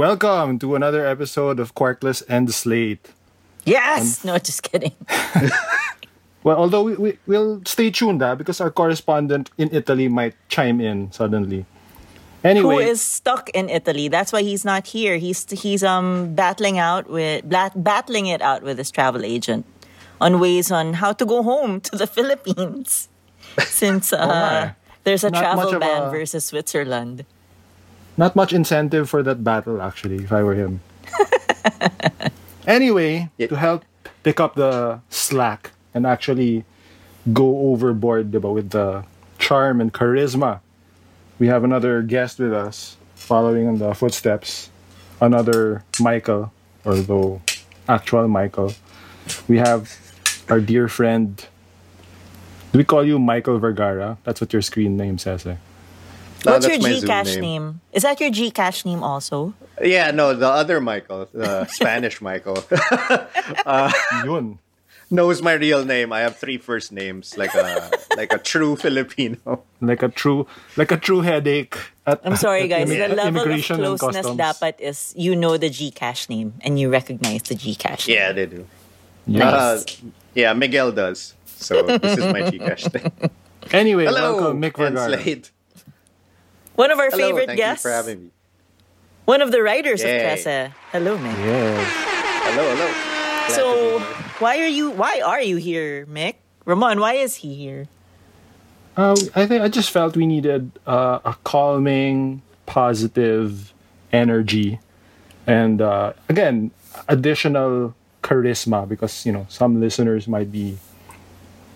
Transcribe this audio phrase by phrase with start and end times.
[0.00, 3.12] Welcome to another episode of Quarkless and the Slate.
[3.66, 4.24] Yes!
[4.24, 4.96] no, just kidding.
[6.42, 10.80] Well, although we, we, we'll stay tuned ah, because our correspondent in Italy might chime
[10.80, 11.66] in suddenly.
[12.42, 14.08] Anyway, Who is stuck in Italy?
[14.08, 15.18] That's why he's not here.
[15.18, 17.44] He's he's um battling out with
[17.76, 19.66] battling it out with his travel agent
[20.18, 23.10] on ways on how to go home to the Philippines
[23.68, 24.74] since uh, my.
[25.04, 27.26] there's a Not travel ban a- versus Switzerland.
[28.20, 30.84] Not much incentive for that battle actually if I were him.
[32.68, 33.48] anyway, Yeah.
[33.48, 33.84] to help
[34.22, 36.64] pick up the slack and actually
[37.32, 39.04] go overboard diba, with the
[39.40, 40.60] charm and charisma,
[41.40, 44.68] we have another guest with us following in the footsteps.
[45.20, 46.52] Another Michael,
[46.84, 47.40] although
[47.88, 48.72] actual Michael.
[49.48, 49.88] We have
[50.48, 51.36] our dear friend.
[52.72, 54.16] Do we call you Michael Vergara?
[54.24, 55.44] That's what your screen name says.
[55.46, 55.56] Eh?
[56.44, 57.40] No, What's your that's my Gcash name.
[57.40, 57.80] name.
[57.92, 59.52] Is that your Gcash name also?
[59.82, 62.64] Yeah, no, the other Michael, the Spanish Michael,
[63.66, 63.92] uh,
[64.24, 64.58] Yun.
[65.10, 66.12] knows my real name.
[66.12, 69.64] I have three first names, like a like a true Filipino.
[69.80, 72.88] like a true like a true headache at, I'm sorry, at guys.
[72.88, 74.38] immi- the level of immigration and closeness customs.
[74.40, 78.16] dapat is you know the Gcash name and you recognize the Gcash name.
[78.16, 78.64] Yeah, they do.
[79.26, 79.44] Yes.
[79.44, 79.82] Uh,
[80.34, 81.34] yeah, Miguel does.
[81.44, 83.12] So this is my Gcash thing.
[83.72, 85.36] anyway Hello, welcome Mihk and Vergara.
[86.80, 86.88] Slade.
[86.88, 87.84] One of our Hello, favorite thank guests.
[87.84, 88.30] you for having me.
[89.28, 90.16] One of the writers Yay.
[90.16, 90.72] of Trese.
[90.96, 91.36] Hello, man.
[91.44, 91.84] yes
[92.48, 92.88] Hello, hello.
[92.88, 93.64] Glad So
[94.40, 96.40] why are you why are you here, Mihk?
[96.64, 97.86] Ramon, why is he here?
[98.98, 103.70] uh, i think i just felt we needed uh, a calming positive
[104.10, 104.82] energy
[105.46, 106.74] and uh, again
[107.06, 110.74] additional charisma because you know some listeners might be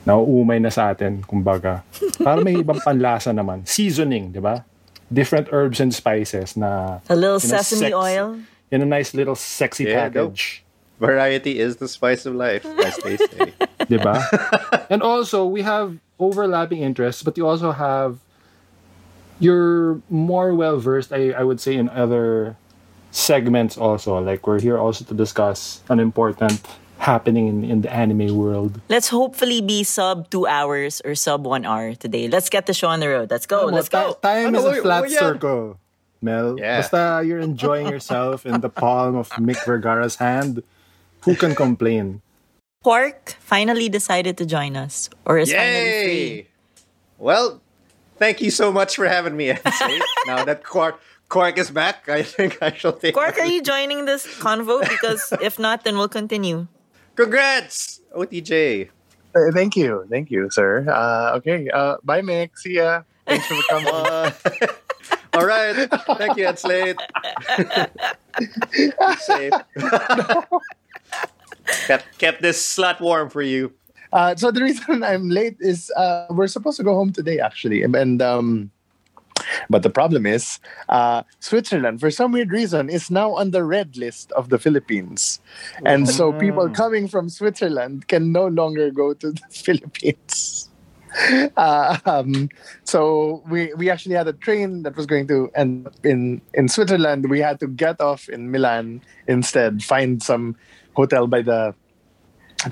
[0.04, 1.86] nauumay na sa atin kumbaga
[2.18, 4.66] para may ibang panlasa naman seasoning di ba
[5.12, 8.38] different herbs and spices na A little in a sesame sex- oil.
[8.70, 10.28] in a nice little sexy Yeah, go.
[10.28, 10.62] package
[11.00, 13.52] variety is the spice of life, as they say.
[13.90, 14.22] diba?
[14.90, 18.18] and also we have overlapping interests, but you also have
[19.40, 22.56] you're more well versed, I, I would say, in other
[23.10, 24.18] segments also.
[24.22, 26.62] Like we're here also to discuss an important
[27.04, 28.80] happening in, in the anime world.
[28.88, 32.28] Let's hopefully be sub two hours or sub one hour today.
[32.28, 33.30] Let's get the show on the road.
[33.30, 33.66] Let's go.
[33.68, 34.16] Let's go.
[34.24, 35.78] Time is a flat circle.
[36.24, 36.80] Mel, Yeah.
[36.80, 40.64] basta you're enjoying yourself in the palm of Mihk Vergara's hand.
[41.28, 42.24] Who can complain?
[42.82, 45.12] Quark finally decided to join us.
[45.28, 46.28] Or is finally free.
[46.40, 46.48] Yay!
[47.20, 47.60] Well,
[48.16, 49.52] thank you so much for having me.
[50.26, 50.96] Now that Quark
[51.28, 53.12] Quark is back, I think I shall take.
[53.12, 54.80] Quark, are you joining this convo?
[54.80, 56.68] Because if not, then we'll continue.
[57.16, 58.88] Congrats, OTJ.
[59.34, 60.86] Uh, thank you, thank you, sir.
[60.88, 62.56] Uh, okay, uh, bye, Mihk.
[62.56, 63.02] See ya.
[63.26, 64.32] Thanks for coming.
[65.34, 65.88] Uh, all right.
[66.16, 66.46] Thank you.
[68.72, 69.52] Keep safe.
[71.86, 73.72] kept, kept this slot warm for you.
[74.12, 77.82] Uh, so the reason I'm late is uh, we're supposed to go home today, actually,
[77.82, 78.70] and um,
[79.70, 80.58] but the problem is
[80.88, 85.40] uh, Switzerland, for some weird reason, is now on the red list of the Philippines,
[85.84, 90.70] and so people coming from Switzerland can no longer go to the Philippines.
[91.56, 92.48] Uh, um,
[92.82, 96.68] so we we actually had a train that was going to end up in in
[96.68, 97.30] Switzerland.
[97.30, 100.56] We had to get off in Milan instead, find some
[100.94, 101.74] hotel by the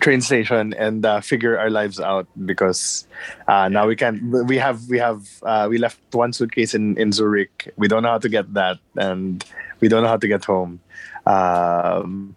[0.00, 3.06] train station and uh, figure our lives out because
[3.48, 7.12] uh, now we can't we have we have uh, we left one suitcase in in
[7.12, 9.44] Zurich we don't know how to get that and
[9.80, 10.80] we don't know how to get home
[11.26, 12.34] um,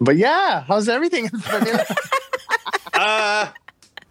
[0.00, 1.84] but yeah how's everything in Manila?
[2.98, 3.46] Uh,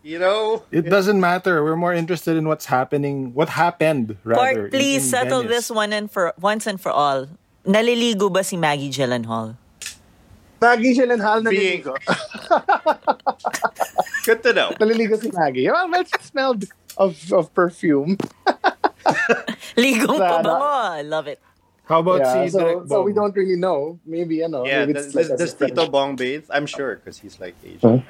[0.02, 1.59] you know, It doesn't matter.
[1.62, 4.69] We're more interested in what's happening, what happened, rather.
[4.69, 5.68] Quark, please in- in settle Venice.
[5.68, 7.28] this one and for once and for all.
[7.68, 9.57] Naliligo ba si Maggie Gyllenhaal?
[10.62, 11.95] Maggie Gyllenhaal Being- naliligo
[14.25, 14.69] good to know.
[14.79, 16.66] naliligo si Maggie well it smelled
[16.97, 18.18] of, of perfume
[19.78, 21.00] Ligong Nah, pabango.
[21.00, 21.39] I love it.
[21.86, 24.83] How about yeah, si so, Direk so we don't really know maybe you know Yeah,
[24.83, 26.44] maybe does, like does, a does Tito Bong bathe?
[26.51, 28.04] I'm sure because he's like Asian.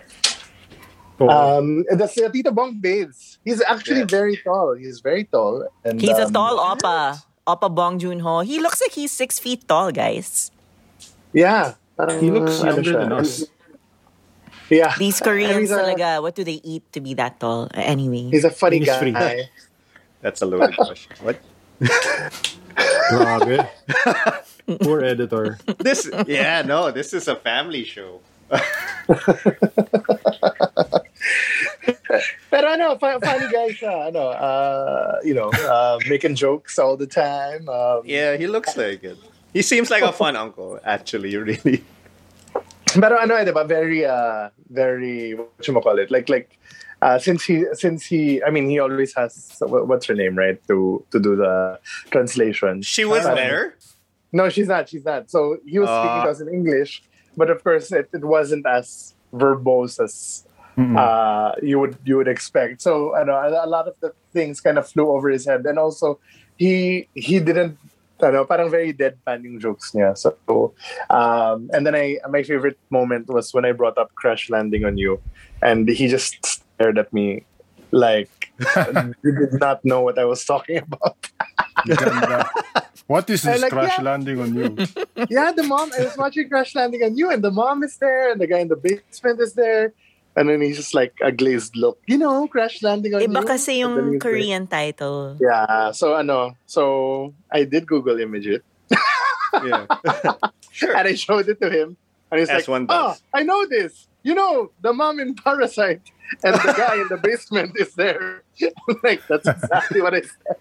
[1.20, 3.38] Oh, Um, the uh, Tito Bong bathes.
[3.46, 4.18] He's actually Yeah.
[4.22, 4.74] very tall.
[4.78, 5.66] He's very tall.
[5.84, 7.22] And, He's a um, tall oppa.
[7.48, 8.42] Oppa Bong Joon-ho.
[8.42, 10.52] He looks like he's six feet tall, guys.
[11.34, 11.74] Yeah.
[11.98, 13.00] Parang he looks ano younger siya.
[13.02, 13.32] than us.
[14.68, 14.92] Yeah.
[15.00, 17.72] These Koreans he's a, talaga, what do they eat to be that tall?
[17.72, 18.28] Anyway.
[18.36, 19.16] He's a funny He's free.
[19.16, 19.48] guy.
[20.22, 21.16] That's a loaded question.
[21.24, 21.40] What?
[23.08, 23.64] Grabe.
[24.84, 25.56] Poor editor.
[25.80, 26.12] This?
[26.28, 26.92] Yeah, no.
[26.92, 28.20] This is a family show.
[32.52, 34.12] Pero ano, fu- funny guy siya.
[34.12, 37.68] Ano, uh, you know, uh, making jokes all the time.
[37.70, 39.16] Um, Yeah, he looks like it.
[39.58, 41.84] He seems like a fun uncle, actually, really.
[42.54, 46.10] But Pero ano, diba, very, uh, very, what you call it?
[46.12, 46.50] Like, like,
[47.02, 50.60] uh, since he, since he, I mean, he always has, what's her name, right?
[50.68, 51.80] To, to do the
[52.12, 52.82] translation.
[52.84, 53.76] She was Uh, there.
[54.32, 54.90] No, she's not.
[54.90, 55.30] She's not.
[55.32, 56.24] So he was speaking Ah.
[56.26, 57.02] to us in English,
[57.36, 60.46] but of course, it, it wasn't as verbose as
[60.78, 60.94] Mm-mm.
[61.00, 62.82] uh, you would you would expect.
[62.82, 65.66] So I know a, a lot of the things kind of flew over his head,
[65.66, 66.20] and also
[66.62, 67.80] he he didn't.
[68.22, 70.18] Ano, parang very deadpan yung jokes niya.
[70.18, 70.34] So,
[71.10, 74.98] um, and then I my favorite moment was when I brought up Crash Landing on
[74.98, 75.22] You,
[75.62, 77.46] and he just stared at me
[77.92, 78.52] like
[79.24, 81.18] he did not know what I was talking about.
[83.08, 84.04] What is this like, crash yeah.
[84.04, 84.76] landing on you?
[85.30, 85.92] yeah, the mom.
[85.98, 88.60] I was watching Crash Landing on You, and the mom is there, and the guy
[88.60, 89.94] in the basement is there,
[90.38, 91.98] and then he's just like a glazed look.
[92.06, 93.48] You know, Crash Landing on Iba You.
[93.50, 94.30] kasi yung he's there.
[94.30, 95.36] Korean title.
[95.42, 95.90] Yeah.
[95.92, 98.62] So ano, so I did Google image it,
[99.66, 99.90] Yeah.
[100.72, 100.94] sure.
[100.98, 101.98] and I showed it to him,
[102.30, 103.18] and he's As like, one "Oh.
[103.34, 104.06] I know this.
[104.22, 106.06] You know, the mom in Parasite,
[106.46, 108.46] and the guy in the basement is there."
[109.04, 110.58] like that's exactly what I said.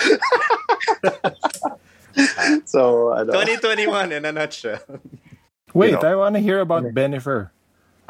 [2.64, 4.80] so ano, 2021 in a nutshell.
[5.76, 6.08] Wait, You know.
[6.08, 7.50] I want to hear about Benifer.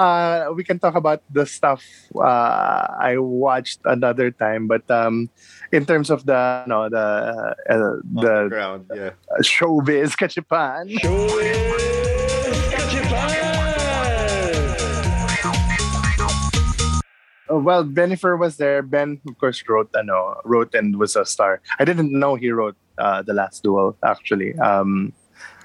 [0.00, 1.84] Uh, we can talk about the stuff
[2.16, 5.28] uh, I watched another time, but um,
[5.72, 7.06] in terms of the no the
[7.68, 9.12] uh, the Ground, yeah.
[9.44, 10.88] showbiz kachipan.
[17.50, 18.80] Uh, Well, Benifer was there.
[18.82, 21.60] Ben, of course, wrote ano, wrote and was a star.
[21.80, 24.54] I didn't know he wrote uh, the last duel actually.
[24.58, 25.12] Um,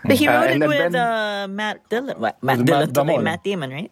[0.05, 2.17] But he Uh, wrote and it with Ben- uh, Matt Dillon.
[2.21, 3.21] Matt Dillon Matt.
[3.23, 3.91] Matt Damon, right?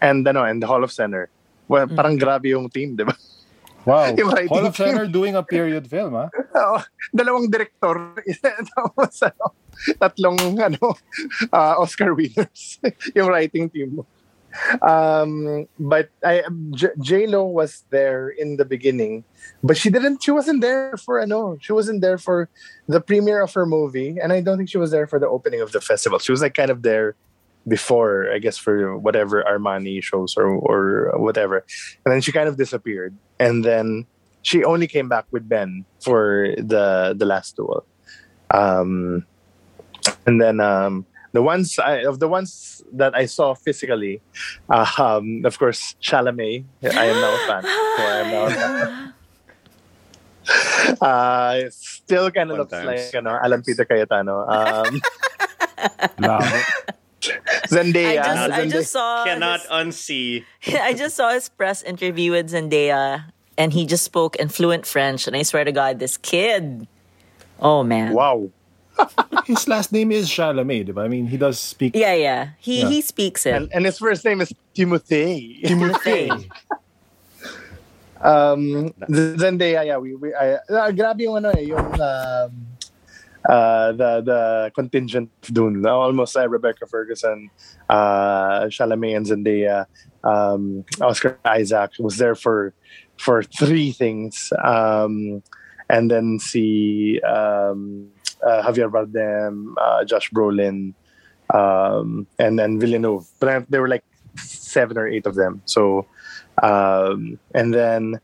[0.00, 1.26] And ano, and the Holofcener.
[1.68, 1.96] Well, Mm.
[1.96, 3.14] parang grabe yung team, di ba?
[3.86, 4.10] Wow.
[4.18, 4.98] Yung Hall of team.
[4.98, 6.26] Famer doing a period film, ah.
[6.58, 6.82] Oo,
[7.14, 8.18] dalawang director,
[8.74, 9.54] tapos ano,
[10.02, 10.98] tatlong ano,
[11.54, 12.82] uh, Oscar winners,
[13.16, 14.06] yung writing team mo.
[14.82, 16.42] Um, but I
[16.98, 19.22] J Lo was there in the beginning,
[19.62, 20.18] but she didn't.
[20.24, 21.54] She wasn't there for ano.
[21.60, 22.48] She wasn't there for
[22.88, 25.60] the premiere of her movie, and I don't think she was there for the opening
[25.60, 26.18] of the festival.
[26.18, 27.14] She was like kind of there
[27.68, 31.64] before, I guess, for whatever Armani shows or or whatever,
[32.04, 34.06] and then she kind of disappeared, and then
[34.42, 37.84] she only came back with Ben for the the last duel.
[38.54, 39.26] Um,
[40.26, 44.22] and then um, the ones I, of the ones that I saw physically,
[44.70, 46.64] uh, um, of course, Chalamet.
[46.82, 47.62] I am now a fan.
[47.96, 49.12] So I am now a fan.
[51.02, 53.12] Uh, still kind of Fun looks times.
[53.12, 54.46] like know, Alan Peter Cayetano.
[54.46, 55.00] Um,
[56.22, 56.62] Labo.
[57.68, 58.20] Zendaya.
[58.20, 60.44] I just, I just saw Cannot his- unsee.
[60.80, 65.26] I just saw his press interview with Zendaya, and he just spoke in fluent French.
[65.26, 66.86] And I swear to God, this kid,
[67.60, 68.50] oh man, Wow.
[69.44, 71.04] His last name is Chalamet, diba?
[71.04, 72.88] I mean, he does speak yeah, yeah, he Yeah.
[72.88, 73.52] he speaks it.
[73.52, 75.60] And, and his first name is Timothy.
[75.62, 76.30] Timothy.
[78.20, 82.50] Um, Zendaya, yeah, we, we I, uh, grabe yung ano eh, yung um,
[83.48, 85.86] uh, the the contingent of Dune.
[85.86, 87.50] Almost uh, Rebecca Ferguson,
[87.88, 89.86] uh, Chalamet and Zendaya,
[90.24, 92.74] um, Oscar Isaac was there for
[93.18, 95.42] for three things, um,
[95.88, 98.08] and then see um,
[98.42, 100.94] uh, Javier Bardem, uh, Josh Brolin,
[101.54, 103.26] um, and then Villeneuve.
[103.40, 104.04] But there were like
[104.36, 105.62] seven or eight of them.
[105.64, 106.06] So.
[106.62, 108.16] Um, and then,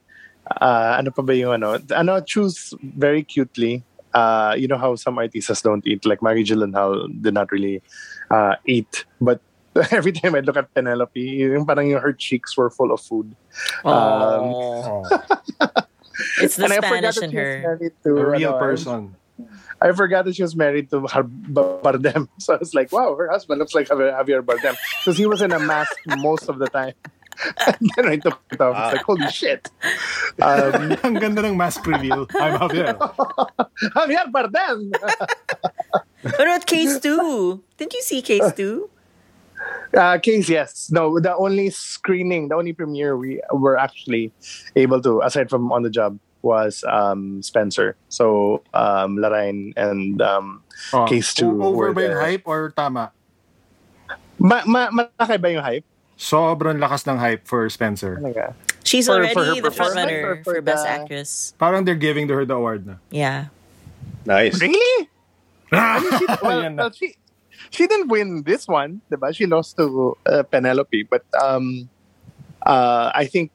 [0.57, 1.77] uh, ano pa ba yung ano?
[1.93, 3.85] Ano, choose very cutely.
[4.13, 7.81] Uh, you know how some artistas don't eat, like Maggie Gyllenhaal did not really
[8.29, 9.05] uh, eat.
[9.19, 9.41] But
[9.91, 13.35] every time I look at Penelope, yung parang yung her cheeks were full of food.
[13.83, 15.03] Oh,
[16.39, 17.59] it's the and I Spanish forgot in her.
[17.61, 19.15] married to a real ano, person.
[19.81, 22.29] I forgot that she was married to Har- Bardem.
[22.37, 24.75] So I was like, wow, her husband looks like Javier, Javier Bardem.
[25.01, 26.93] Because he was in a mask most of the time.
[27.67, 28.75] And then I took it off.
[28.77, 29.69] It's like, holy shit.
[30.41, 32.27] Um, Ang ganda ng mask reveal.
[32.35, 32.95] I'm Javier.
[33.97, 34.91] Javier Bardem!
[36.23, 37.61] What about K-Stew?
[37.77, 38.89] Didn't you see K-Stew?
[39.95, 40.89] Uh, case, yes.
[40.91, 44.31] No, the only screening, the only premiere we were actually
[44.75, 47.95] able to, aside from on the job, was um, Spencer.
[48.09, 52.21] So, um, Larraín and um, Oh, K-Stew Over were ba yung there.
[52.21, 53.11] hype or tama?
[54.39, 55.85] ma ma malaki ba yung hype?
[56.23, 58.15] Sobrang lakas ng hype for Spencer.
[58.15, 58.55] Talaga.
[58.87, 61.31] She's For- already for the frontrunner performance runner for for, Best the- Actress.
[61.59, 62.95] Parang they're giving her the award na.
[63.11, 63.51] Yeah.
[64.23, 64.55] Nice.
[64.63, 65.09] Really?
[65.75, 67.19] Ayan Well, well, she,
[67.75, 69.35] she didn't win this one, diba?
[69.35, 71.03] She lost to uh, Penelope.
[71.11, 71.89] But um,
[72.63, 73.51] uh, I think,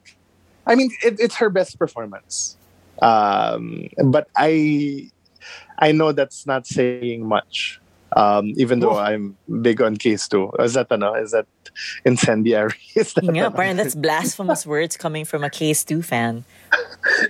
[0.67, 2.53] I mean, it, it's her best performance.
[3.01, 5.09] Um, but I,
[5.79, 7.81] I know that's not saying much
[8.17, 10.51] Um, even though I'm big on K-Stew.
[10.59, 11.13] Is that ano?
[11.13, 11.45] Is that
[12.05, 12.73] incendiary?
[12.95, 13.55] Is that Yeah, ano?
[13.55, 16.43] parang that's blasphemous words coming from a K-Stew fan.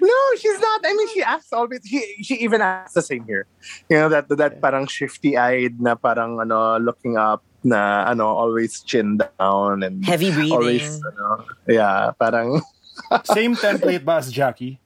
[0.02, 0.80] No, she's not.
[0.86, 1.82] I mean, she acts always.
[1.86, 3.46] She she even acts the same here.
[3.90, 8.80] You know that that parang shifty eyed na parang ano looking up na ano always
[8.82, 10.56] chin down and Heavy breathing.
[10.56, 12.64] always ano yeah parang
[13.32, 14.80] Same template ba as Jackie?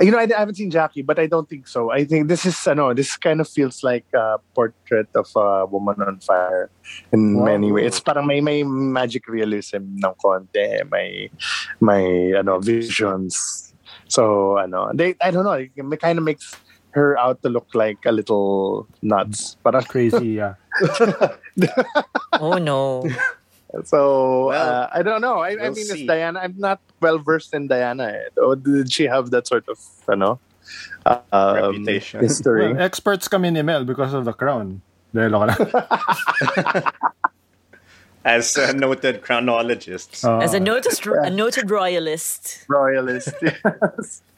[0.00, 1.90] You know I, I haven't seen Jackie but I don't think so.
[1.90, 6.00] I think this is ano this kind of feels like a portrait of a woman
[6.02, 6.70] on fire
[7.12, 7.44] in Wow.
[7.44, 7.86] many ways.
[7.92, 11.28] It's parang may may magic realism ng konti, may
[11.80, 13.68] may ano visions.
[14.08, 16.56] So ano they I don't know it kind of makes
[16.92, 19.56] her out to look like a little nuts.
[19.64, 20.60] Parang Crazy, yeah.
[22.40, 23.04] Oh no.
[23.84, 25.40] So Well, uh, I don't know.
[25.40, 26.04] I, I we'll mean, see.
[26.04, 26.40] it's Diana.
[26.40, 28.04] I'm not well versed in Diana.
[28.12, 28.40] Eh.
[28.40, 30.38] Or did she have that sort of, you know,
[31.06, 32.20] um, Reputation.
[32.20, 32.72] history?
[32.72, 34.82] Well, experts kami ni Mel because of the crown.
[35.14, 35.60] Dahil ako lang.
[38.24, 40.24] As a noted chronologist.
[40.24, 40.94] Ah, As a noted,
[41.26, 42.64] a noted royalist.
[42.68, 43.34] Royalist.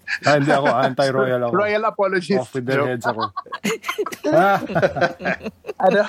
[0.04, 0.28] Yes.
[0.28, 1.52] ah, hindi ako, anti-royal ako.
[1.56, 2.36] Royal apologist.
[2.36, 3.32] Off with their heads ako.
[4.28, 4.60] ah,
[5.80, 6.00] Ano,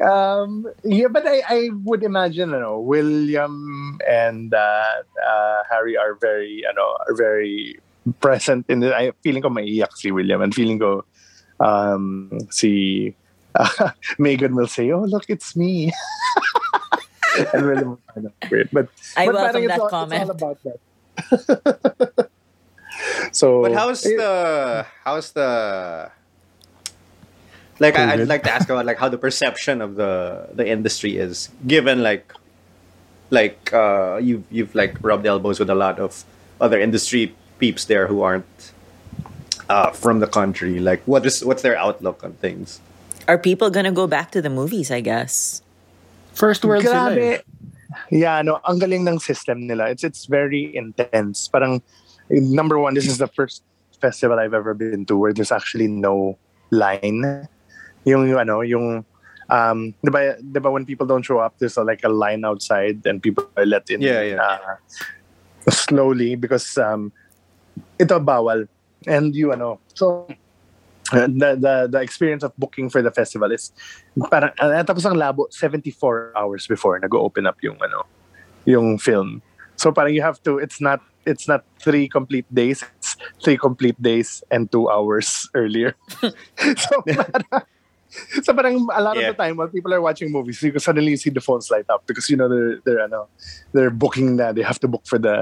[0.00, 4.84] um, yeah, but I, I would imagine, you know, William and uh,
[5.26, 7.78] uh, Harry are very, you know, are very
[8.20, 8.94] present in the.
[8.94, 11.04] I feeling ko maiiyak si William and feeling ko
[11.60, 13.14] um, si
[13.56, 15.92] uh, Meghan will say, "Oh, look, it's me."
[17.54, 20.20] and William, will find out weird, but I but welcome parang it's that all- comment.
[20.20, 20.78] It's all about that.
[23.32, 26.10] so, But how's eh, the how's the
[27.78, 28.20] like I, COVID?
[28.22, 32.02] I'd like to ask about like how the perception of the the industry is given
[32.02, 32.32] like
[33.30, 36.24] like uh you've you've like rubbed elbows with a lot of
[36.60, 38.72] other industry peeps there who aren't
[39.68, 42.80] uh from the country like what is what's their outlook on things
[43.26, 45.62] Are people gonna go back to the movies, I guess?
[46.36, 46.88] first world eh.
[46.88, 47.42] Grabe.
[48.10, 49.90] Yeah, no, ang galing ng system nila.
[49.90, 51.48] It's it's very intense.
[51.48, 51.82] Parang
[52.30, 53.64] number one, this is the first
[53.98, 56.38] festival I've ever been to where there's actually no
[56.70, 57.48] line.
[58.06, 59.04] Yung, ano, yung
[59.50, 62.44] um, di ba, di ba when people don't show up, there's uh, like a line
[62.44, 64.38] outside and people are let in Yeah, yeah.
[64.38, 64.76] uh,
[65.70, 67.12] slowly because um,
[67.98, 68.68] ito bawal.
[69.06, 70.26] And you ano, so
[71.12, 73.70] uh, the, the the experience of booking for the festival is
[74.30, 78.02] parang uh, tapos ang labo 74 hours before nag-open up yung ano
[78.66, 79.42] yung film
[79.76, 83.98] so parang you have to it's not it's not three complete days it's three complete
[84.02, 85.94] days and two hours earlier
[86.74, 87.62] so parang,
[88.44, 89.30] so parang a lot Yeah.
[89.30, 91.84] of the time while people are watching movies you can suddenly see the phones light
[91.90, 93.28] up because you know they're they're ano,
[93.74, 95.34] they're booking na they have to book for the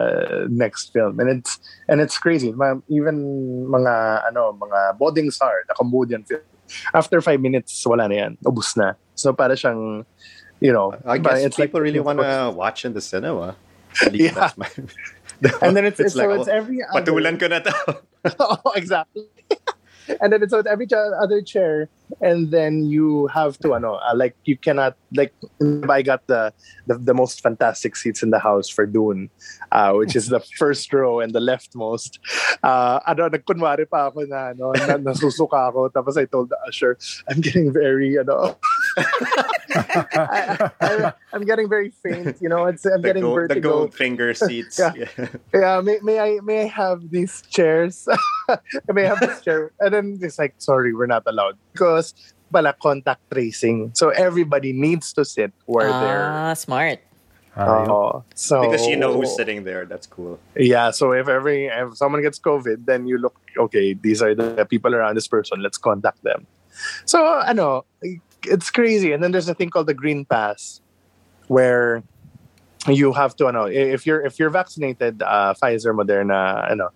[0.50, 1.20] next film.
[1.20, 2.52] And it's and it's crazy.
[2.52, 3.16] Ma- even
[3.68, 6.42] mga ano mga Boding Star the Cambodian film
[6.96, 8.32] after five minutes wala na yan.
[8.42, 8.96] Ubus na.
[9.14, 10.04] So para siyang
[10.64, 13.56] you know I guess it's like- people really want to watch in the cinema.
[14.10, 14.50] Yeah.
[14.58, 14.66] my
[15.62, 17.74] and then it's, it's, so like, it's oh, every other patulan ko na to.
[18.40, 19.28] Oh, exactly.
[20.20, 21.88] And then it's with every other chair,
[22.20, 25.32] and then you have to, ano, uh, like you cannot, like
[25.88, 26.52] I got the,
[26.86, 29.30] the the most fantastic seats in the house for Dune,
[29.72, 32.18] uh, which is the first row and the leftmost.
[32.62, 35.88] Uh, ano, nagkunwari pa ako na, ano, na, nasusuka ako.
[35.88, 38.56] Tapos I told the usher, I'm getting very, ano,
[38.96, 42.38] I, I, I'm getting very faint.
[42.40, 44.92] You know, it's I'm the, getting gold, the gold finger seats Yeah.
[44.96, 45.28] yeah.
[45.52, 48.08] yeah, may, may I may I have these chairs?
[48.92, 49.72] may I have this chair?
[49.80, 52.14] And then it's like, sorry, we're not allowed because
[52.52, 53.90] pala contact tracing.
[53.94, 56.30] So everybody needs to sit where they're.
[56.30, 57.00] Ah, smart.
[57.56, 57.86] Ayun.
[57.86, 61.96] Oh, so because you know who's sitting there that's cool Yeah, so if every if
[61.96, 63.94] someone gets COVID, then you look okay.
[63.94, 65.62] These are the people around this person.
[65.62, 66.46] Let's contact them.
[67.06, 67.86] So ano,
[68.46, 69.12] it's crazy.
[69.12, 70.80] And then there's a thing called the Green Pass,
[71.48, 72.02] where
[72.86, 76.90] you have to know if you're if you're vaccinated, uh, Pfizer, Moderna, ano,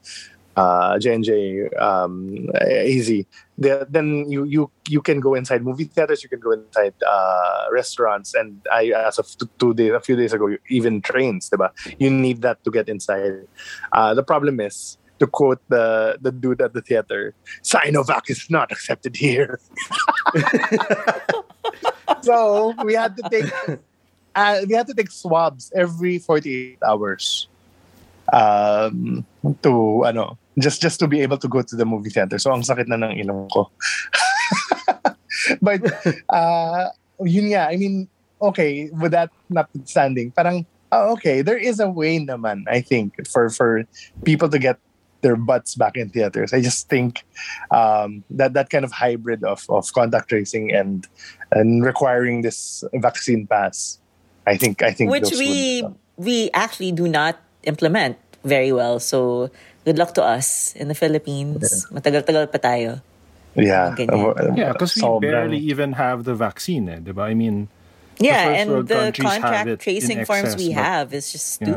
[0.57, 3.27] uh, J and J, um, easy.
[3.57, 6.23] The, then you you you can go inside movie theaters.
[6.23, 8.35] You can go inside uh, restaurants.
[8.35, 9.27] And I as of
[9.59, 11.49] two days, a few days ago, even trains.
[11.51, 11.71] Diba?
[11.99, 13.47] You need that to get inside.
[13.93, 18.73] Uh, the problem is, to quote the the dude at the theater, Sinovac is not
[18.73, 19.61] accepted here.
[22.23, 23.51] so we had to take
[24.35, 27.49] uh, we had to take swabs every 48 hours
[28.33, 29.25] um,
[29.63, 32.39] to ano just just to be able to go to the movie theater.
[32.39, 33.71] So ang sakit na ng ilong ko.
[35.63, 35.81] but
[36.29, 36.91] uh,
[37.23, 38.09] yun nga, I mean,
[38.43, 43.51] okay, with that notwithstanding, parang oh, okay, there is a way naman, I think, for
[43.51, 43.85] for
[44.25, 44.79] people to get
[45.21, 46.53] their butts back in theaters.
[46.53, 47.25] I just think
[47.71, 51.07] um, that that kind of hybrid of, of contact tracing and
[51.51, 53.99] and requiring this vaccine pass,
[54.47, 58.99] I think I think which we would, uh, we actually do not implement very well.
[59.01, 59.51] So
[59.85, 61.87] good luck to us in the Philippines.
[61.91, 63.03] Matagal-tagal pa tayo.
[63.59, 64.39] yeah Ganyan.
[64.39, 67.27] uh, Yeah, because we sobrang- barely even have the vaccine, eh, diba?
[67.27, 67.67] I mean,
[68.23, 71.31] Yeah, first and the countries have it contract tracing forms excess, we but- have is
[71.35, 71.75] just Yeah.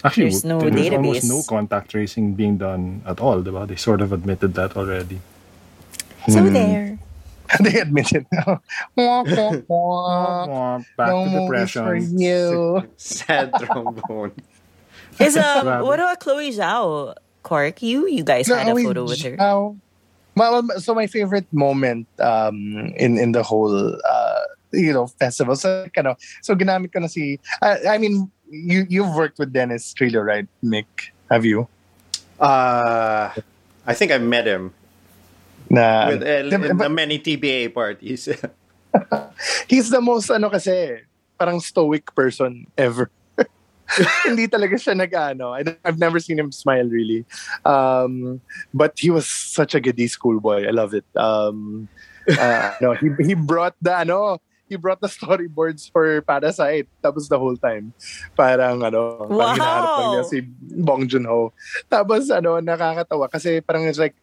[0.00, 0.06] Stupid.
[0.08, 1.28] actually, There's no there's almost database.
[1.28, 3.68] no contact tracing being done at all, diba?
[3.68, 5.20] They sort of admitted that already.
[6.28, 6.52] So Hmm.
[6.52, 6.98] there.
[7.60, 8.26] they admitted.
[8.32, 8.44] it.
[8.46, 8.58] Wah,
[8.96, 10.46] wah, wah.
[10.46, 12.18] Wah, Back no to movies for depression.
[12.18, 12.88] you.
[12.96, 14.32] Sad trombone.
[15.18, 17.14] Is um what about Chloe Zhao?
[17.42, 19.36] Quark, you you guys had a photo with her.
[19.36, 19.76] Zhao.
[20.36, 24.42] Well, so my favorite moment um, in in the whole uh,
[24.72, 25.56] you know festival.
[25.56, 27.38] So kind of so ginamit ko na si.
[27.62, 31.12] I, I mean, you you've worked with Dennis Trillo, right, Mick?
[31.30, 31.68] Have you?
[32.38, 33.30] Uh,
[33.86, 34.72] I think I met him
[35.70, 38.26] Na with, uh, in the many TBA parties.
[39.70, 41.06] he's the most ano kasi
[41.38, 43.06] parang stoic person ever.
[44.26, 45.54] Hindi talaga siya nag-ano.
[45.54, 47.24] I've never seen him smile really.
[47.64, 48.42] Um,
[48.74, 50.66] but he was such a goody schoolboy.
[50.66, 51.06] I love it.
[51.14, 51.88] Um,
[52.26, 56.86] uh, no, he he brought the ano, he brought the storyboards for Parasite.
[57.02, 57.90] Tapos the whole time.
[58.38, 59.54] Parang ano, parang Wow!
[59.58, 60.38] hinahanap lang niya si
[60.78, 61.50] Bong Joon-ho.
[61.90, 64.14] Tapos ano, nakakatawa kasi parang it's like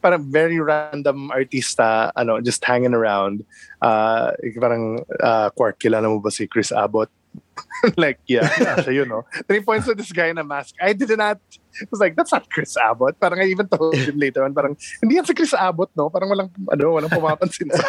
[0.00, 3.44] parang very random artista ano just hanging around
[3.84, 7.12] uh parang uh Quark kilala mo ba si Chris Abbott
[8.00, 10.96] like yeah, yeah siya yun no three points to this guy in a mask I
[10.96, 14.42] did not I was like that's not Chris Abbott parang I even told him later
[14.42, 17.84] on parang hindi yan si Chris Abbott no parang walang ano walang pumapansin sa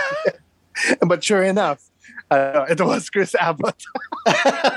[1.10, 1.91] but sure enough
[2.32, 3.76] uh, it was Chris Abbott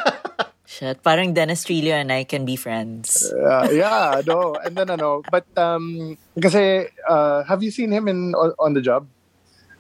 [0.66, 3.30] Shit, parang Dennis Trillo and I can be friends.
[3.30, 8.08] uh, yeah no and then I know, but um kasi uh, have you seen him
[8.08, 9.06] in on, on the job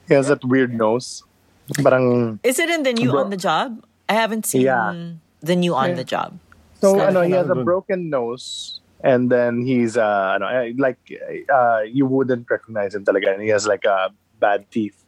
[0.06, 1.24] he has that weird nose
[1.82, 3.82] parang Is it in the new Bro- on the job?
[4.06, 4.92] I haven't seen Yeah.
[5.40, 6.04] the new on Yeah.
[6.04, 6.36] the job.
[6.84, 11.00] So I know he has a broken nose, and then he's uh, ano, eh, like
[11.48, 13.32] uh, you wouldn't recognize him talaga.
[13.32, 15.00] And he has like a bad teeth.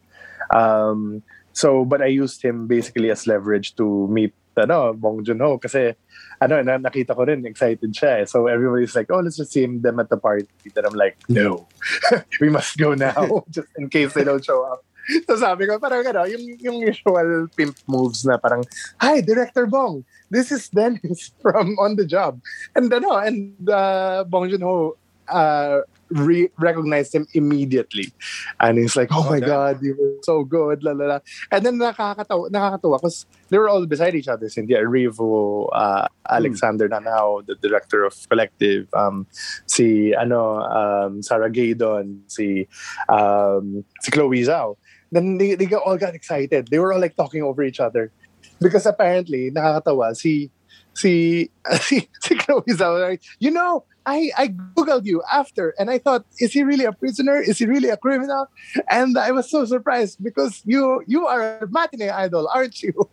[0.56, 1.20] Um,
[1.56, 5.96] so, but I used him basically as leverage to meet ano, Bong Joon-ho kasi
[6.40, 8.20] ano, na, nakita ko rin, excited siya.
[8.20, 8.24] eh.
[8.28, 10.48] So everybody's like, oh, let's just see them at the party.
[10.72, 11.68] Then I'm like, no,
[12.40, 14.84] we must go now just in case they don't show up.
[15.28, 18.64] So sabi ko, parang ano, yung, yung usual pimp moves na parang,
[19.00, 22.40] hi, Director Bong, this is Dennis from On the Job.
[22.74, 24.96] And ano, and uh, Bong Joon-ho
[25.28, 28.12] uh, re- recognized him immediately.
[28.60, 29.46] And he's like, oh my Okay.
[29.46, 31.18] God, you were so good, la la la.
[31.50, 34.48] And then nakakatawa, nakakatawa because they were all beside each other.
[34.48, 39.26] Cynthia Erivo, uh, Alexander Nanau, the director of Collective, um,
[39.66, 42.68] si ano, um, Sarah Gadon, si,
[43.08, 44.76] um, si Chloe Zhao.
[45.12, 46.68] Then they, they got- all got excited.
[46.68, 48.12] They were all like talking over each other.
[48.60, 50.50] Because apparently, nakakatawa, si,
[50.96, 56.24] si, si, si Chloe Zhao, you know, I, I Googled you after and I thought,
[56.38, 57.40] is he really a prisoner?
[57.40, 58.46] Is he really a criminal?
[58.88, 62.94] And I was so surprised because you you are a matinee idol, aren't you?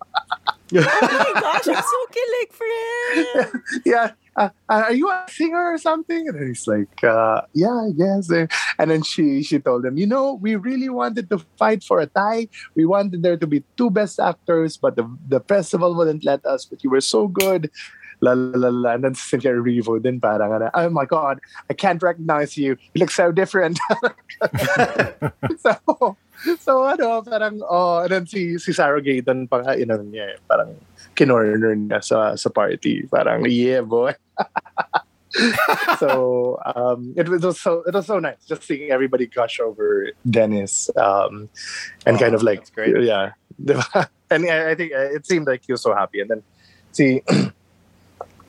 [0.75, 3.63] Oh my gosh, I'm so kilig for him.
[3.85, 4.11] yeah.
[4.35, 6.27] Uh, uh, are you a singer or something?
[6.27, 8.31] And he's like, uh, yeah, yes.
[8.31, 12.07] And then she she told him, you know, we really wanted to fight for a
[12.07, 12.47] tie.
[12.75, 16.65] We wanted there to be two best actors, but the the festival wouldn't let us.
[16.65, 17.69] But you were so good.
[18.21, 18.89] La la la la.
[18.93, 22.77] And then Cynthia Erivo then parang, oh my God, I can't recognize you.
[22.93, 23.79] You look so different.
[25.59, 26.17] so,
[26.65, 30.37] so ano, parang, oh, and then si, si Sarah Gaydon pa nga, inano niya eh,
[30.47, 30.75] parang
[31.15, 33.07] kinorner niya sa, sa party.
[33.07, 34.13] Parang, yeah, boy.
[35.97, 40.89] so um, it was so it was so nice just seeing everybody gush over Dennis
[40.95, 41.49] um,
[42.05, 43.33] and Oh, kind of like yeah
[44.29, 46.43] and I, I think uh, it seemed like he was so happy and then
[46.91, 47.23] see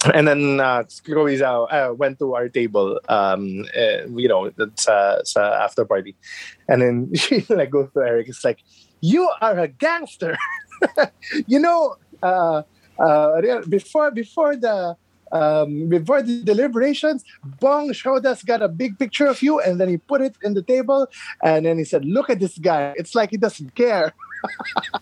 [0.15, 5.23] and then uh, Chloe Zhao uh, went to our table um, uh, you know sa,
[5.25, 6.17] sa after party
[6.69, 8.61] and then she like goes to Erik it's like
[9.01, 10.37] you are a gangster
[11.47, 12.63] you know uh,
[12.99, 14.97] uh, before before the
[15.33, 17.25] um, before the deliberations,
[17.59, 20.55] Bong showed us got a big picture of you, and then he put it in
[20.55, 21.09] the table,
[21.43, 22.95] and then he said, "Look at this guy.
[22.97, 24.15] It's like he doesn't care."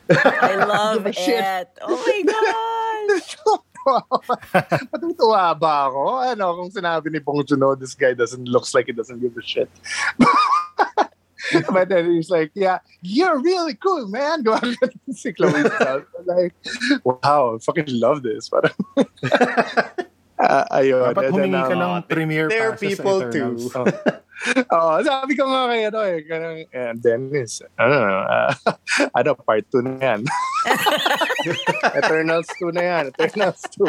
[0.08, 1.16] I love it.
[1.16, 1.68] shit.
[1.82, 3.62] Oh my gosh.
[4.92, 6.02] Matutuwa ba ako?
[6.22, 9.42] Ano, kung sinabi ni Bong Joon-ho, this guy doesn't, looks like he doesn't give a
[9.42, 9.70] shit.
[11.72, 14.44] but then he's like, yeah, you're really cool, man.
[15.10, 15.64] Si Chloe
[16.24, 16.54] like,
[17.04, 18.50] wow, I fucking love this.
[20.42, 21.06] Parang- Ah, ayun.
[21.14, 23.62] Dapat And then, humingi ka um, ng premiere There are sa people Eternals.
[23.70, 23.84] too.
[24.74, 27.94] Oo, sabi ko nga kay ano eh, kanang, eh, Dennis, ano,
[28.26, 28.50] uh,
[29.22, 30.20] ano, part 2 na yan.
[31.94, 33.86] Eternals 2 na yan, Eternals 2.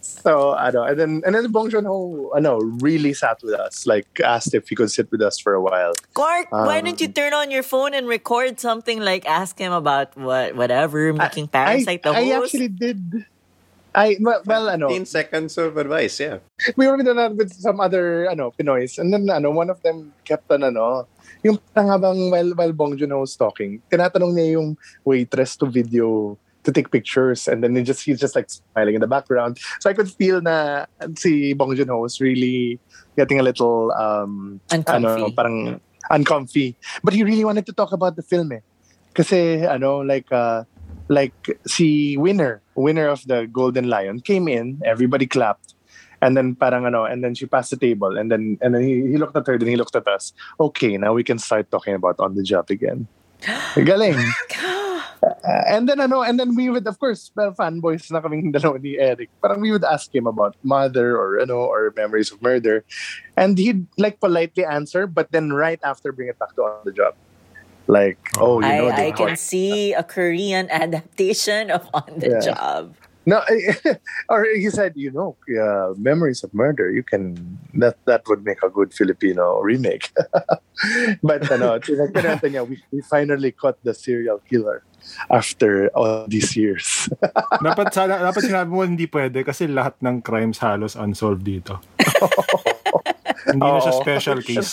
[0.00, 4.54] so, ano, and then, and then Bong Joon-ho, ano, really sat with us, like, asked
[4.54, 5.92] if he could sit with us for a while.
[6.14, 9.72] Quark, why Um, don't you turn on your phone and record something like ask him
[9.72, 12.24] about what whatever making Parasite the host?
[12.24, 12.54] I host?
[12.54, 13.00] actually did,
[13.96, 16.44] I, well, well ano, 15 seconds of advice, yeah.
[16.76, 20.12] we were with, ano, with some other ano Pinoys and then ano one of them
[20.24, 21.08] kept on ano
[21.42, 26.36] yung parang habang while, while Bong Joon-ho was talking tinatanong niya yung waitress to video
[26.66, 29.56] to take pictures and then he just he's just like smiling in the background.
[29.78, 32.82] So I could feel na si Bong Joon-ho was really
[33.16, 35.80] getting a little um ano parang
[36.10, 36.74] uncomfy.
[37.06, 38.66] But he really wanted to talk about the film eh.
[39.14, 40.66] Kasi ano like uh
[41.08, 45.74] like si winner winner of the Golden Lion came in everybody clapped
[46.20, 49.14] and then parang ano and then she passed the table and then and then he,
[49.14, 50.32] he looked at her then he looked at us.
[50.60, 53.06] Okay now we can start talking about on the job again.
[53.76, 54.18] Galing.
[55.26, 58.80] Uh, and then ano and then we would of course well, fanboys na kaming dalawa
[58.80, 59.30] ni Eric.
[59.42, 62.84] Parang we would ask him about mother or ano or memories of murder.
[63.36, 66.92] And he'd like politely answer but then right after bring it back to on the
[66.92, 67.14] job
[67.86, 72.28] like oh you know I, I they can see a Korean adaptation of On the
[72.28, 72.40] Yeah.
[72.40, 72.94] Job.
[73.26, 73.42] No,
[74.30, 76.94] or he said, you know, uh, memories of murder.
[76.94, 80.14] You can that that would make a good Filipino remake.
[81.26, 84.86] but ano, tinagpinata niya, we, we finally caught the serial killer
[85.26, 87.10] after all these years.
[87.58, 91.82] dapat, sana, dapat sinabi mo hindi pwede kasi lahat ng crimes halos unsolved dito.
[93.50, 94.70] hindi na siya special case.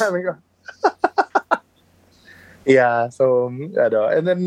[2.65, 4.41] Yeah, so ano, and then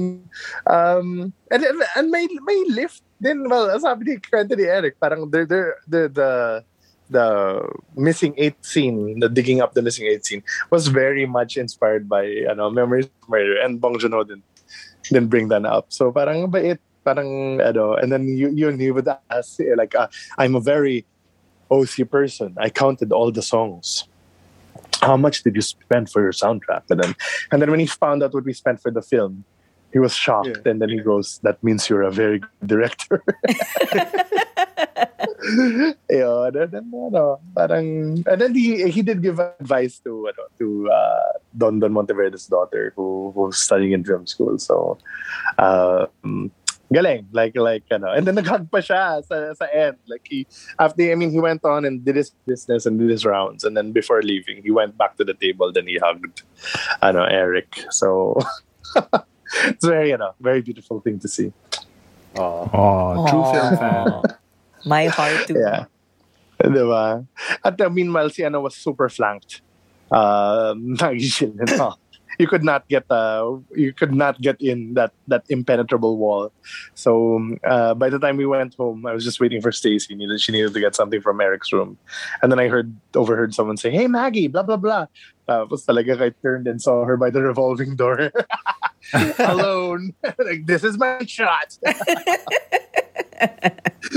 [0.65, 5.29] um and and, and may may lift din well, sabi ni kwento ni Erik, parang
[5.29, 6.31] they're, they're, the the
[7.13, 7.27] the
[7.95, 12.25] missing eight scene, the digging up the missing eight scene was very much inspired by
[12.49, 14.45] ano, Memories of Murder and Bong Joon-ho didn't,
[15.05, 15.93] didn't bring that up.
[15.93, 20.09] So parang bait, parang ano, and then you you he would ask like uh,
[20.41, 21.05] I'm a very
[21.69, 22.57] OC person.
[22.57, 24.09] I counted all the songs
[25.07, 26.83] how much did you spend for your soundtrack?
[26.91, 27.15] And then,
[27.53, 29.45] and then when he found out what we spent for the film,
[29.93, 30.49] he was shocked.
[30.49, 30.71] Yeah.
[30.71, 33.23] And then he goes, "That means you're a very good director."
[36.11, 40.91] Yun, and then, ano, parang, and then he he did give advice to ano, to
[40.91, 44.59] uh, Dondon Monteverde's daughter who who was studying in film school.
[44.59, 44.99] So,
[45.59, 46.51] um,
[46.93, 48.13] galing like like ano.
[48.13, 49.99] And then naghag pa siya sa, sa end.
[50.07, 50.47] Like he
[50.79, 53.65] after I mean he went on and did his business and did his rounds.
[53.65, 55.73] And then before leaving he went back to the table.
[55.73, 56.43] Then he hugged
[57.03, 57.85] ano Erik.
[57.91, 58.39] So
[59.67, 61.53] it's very you know very beautiful thing to see.
[62.37, 62.69] Oh.
[62.73, 64.23] Oh, true film fan.
[64.85, 65.59] My heart too.
[65.59, 65.87] yeah.
[66.63, 67.27] Diba
[67.65, 69.61] at uh, meanwhile si ano was super flanked.
[70.11, 71.99] Um nagishil and all.
[72.39, 76.53] you could not get uh you could not get in that that impenetrable wall.
[76.95, 80.15] So uh by the time we went home i was just waiting for stacy.
[80.15, 81.99] Needed she needed to get something from Erik's room.
[82.43, 85.07] And then i heard overheard someone say hey maggie blah blah blah.
[85.49, 88.33] Tapos talaga I turned and saw her by the revolving door.
[89.39, 90.15] Alone.
[90.39, 91.79] Like this is my shot.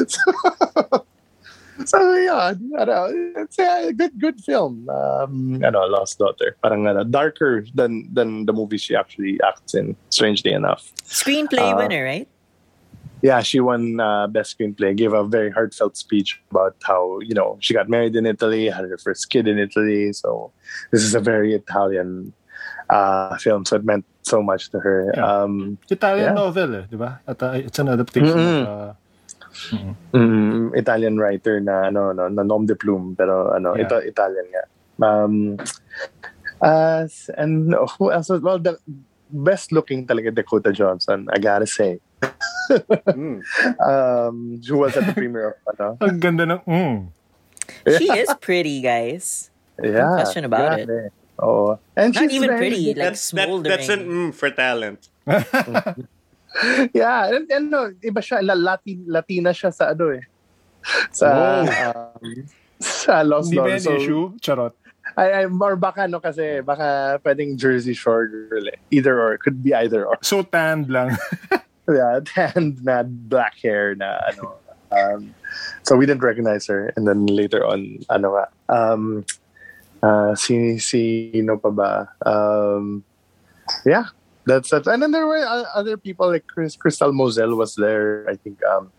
[0.07, 1.05] So,
[1.89, 3.09] so yeah, ano,
[3.41, 4.85] it's a good good film.
[4.89, 6.53] Um, ano, Lost Daughter.
[6.61, 9.97] Parang ano, darker than than the movie she actually acts in.
[10.13, 10.85] Strangely enough.
[11.09, 12.29] Screenplay Uh, winner, right?
[13.19, 14.95] Yeah, she won uh, best screenplay.
[14.95, 18.87] Gave a very heartfelt speech about how you know she got married in Italy, had
[18.87, 20.13] her first kid in Italy.
[20.15, 20.53] So
[20.95, 22.31] this is a very Italian
[22.87, 23.65] uh, film.
[23.67, 25.11] So it meant so much to her.
[25.11, 25.25] Yeah.
[25.25, 26.39] Um, Italian Yeah.
[26.39, 27.19] novel eh, di ba?
[27.27, 28.63] At uh, it's an adaptation Mm-mm.
[28.63, 28.91] of uh,
[30.13, 33.85] mm, Italian writer na ano no na nom de plume pero ano Yeah.
[33.87, 34.63] ito Italian nga.
[34.99, 35.55] Um
[36.61, 37.07] uh,
[37.39, 38.75] and who else was- well the
[39.29, 41.99] best looking talaga Dakota Johnson I gotta say.
[43.07, 43.41] Mm.
[43.89, 45.87] Um who was at the premiere of ano.
[46.03, 46.97] ang ganda ng mm.
[47.85, 49.53] She is pretty, guys.
[49.77, 50.19] Yeah.
[50.25, 50.89] question about it.
[50.89, 51.13] grabe.
[51.39, 51.77] Oh.
[51.95, 53.69] And Not she's even very- pretty, like that, smoldering.
[53.71, 55.07] that's an mm for talent.
[56.97, 60.25] Yeah, and, and no, iba siya la- Latin Latina siya sa ano eh.
[61.11, 61.27] Sa
[61.61, 62.23] um,
[62.79, 64.23] sa Lost Hindi ba yan So, issue?
[64.41, 64.73] Charot.
[65.17, 68.77] I, I, or baka no kasi baka pwedeng Jersey Shore eh.
[68.91, 69.37] Either or.
[69.37, 70.17] Could be either or.
[70.21, 71.15] So tanned lang.
[71.89, 74.61] Yeah, tanned na black hair na ano.
[74.93, 75.33] Um,
[75.81, 76.93] so we didn't recognize her.
[76.93, 79.25] And then later on, ano nga, um,
[80.05, 81.91] uh, si, sino pa ba?
[82.21, 83.03] Um,
[83.85, 84.13] yeah,
[84.49, 88.25] that's, that's, and then there were other people like Chris, Crystal Moselle was there.
[88.27, 88.91] I think, um,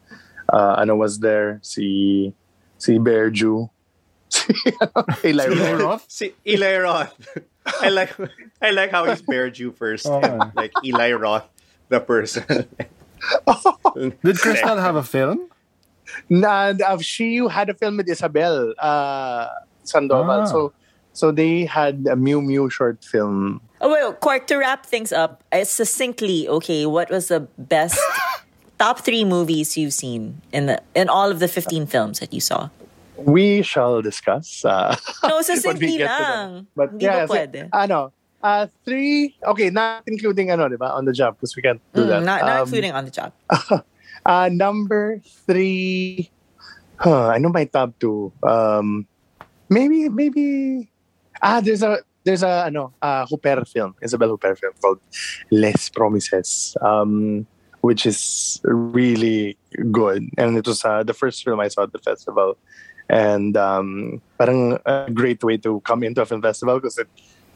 [0.52, 1.58] uh, ano was there?
[1.62, 2.32] Si,
[2.78, 3.70] si Bear Jew.
[4.30, 5.82] Si, ano, Eli Eli Roth.
[5.82, 6.04] Roth?
[6.06, 7.18] See, Eli Roth.
[7.82, 8.14] I like
[8.62, 10.06] I like how he's Bear Jew first.
[10.06, 10.20] Oh,
[10.54, 11.50] like Eli Roth,
[11.88, 12.46] the person.
[13.98, 15.50] Did Crystal have a film?
[16.28, 19.48] Na, uh, she had a film with Isabel uh,
[19.82, 20.42] Sandoval.
[20.42, 20.44] Ah.
[20.44, 20.72] So,
[21.12, 23.60] so they had a Miu Miu short film.
[23.81, 27.99] Oh, wait, Quark, to wrap things up, uh, succinctly, okay, what was the best
[28.79, 32.40] top three movies you've seen in the in all of the 15 films that you
[32.40, 32.69] saw?
[33.16, 34.64] We shall discuss.
[34.64, 36.69] Uh, No, succinctly lang.
[36.77, 37.40] But Hindi yeah, so,
[37.73, 38.12] ano,
[38.45, 42.05] uh, three, okay, not including ano, di ba, on the job, because we can't do
[42.05, 42.21] Mm, that.
[42.25, 43.33] not, not Um, including on the job.
[44.29, 46.29] Uh, number three,
[47.01, 48.33] huh, I know my top two.
[48.45, 49.09] Um,
[49.73, 50.88] maybe, maybe,
[51.40, 55.01] ah, there's a, there's a, ano, uh, Huppert film, Isabelle Huppert film called
[55.51, 57.45] Les Promesses, um,
[57.81, 59.59] which is really
[59.90, 60.23] good.
[60.38, 62.57] And it was uh, the first film I saw at the festival.
[63.09, 67.09] And um, parang a great way to come into a film festival because it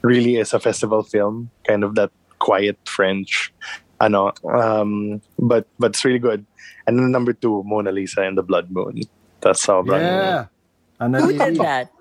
[0.03, 2.11] really is a festival film, kind of that
[2.41, 3.55] quiet French,
[4.01, 6.45] ano, um, but but it's really good.
[6.89, 9.03] And then number two, Mona Lisa and the Blood Moon.
[9.41, 10.03] That's sobrang.
[10.03, 10.47] Yeah.
[10.99, 11.59] Anna Who did Lily.
[11.59, 11.94] that?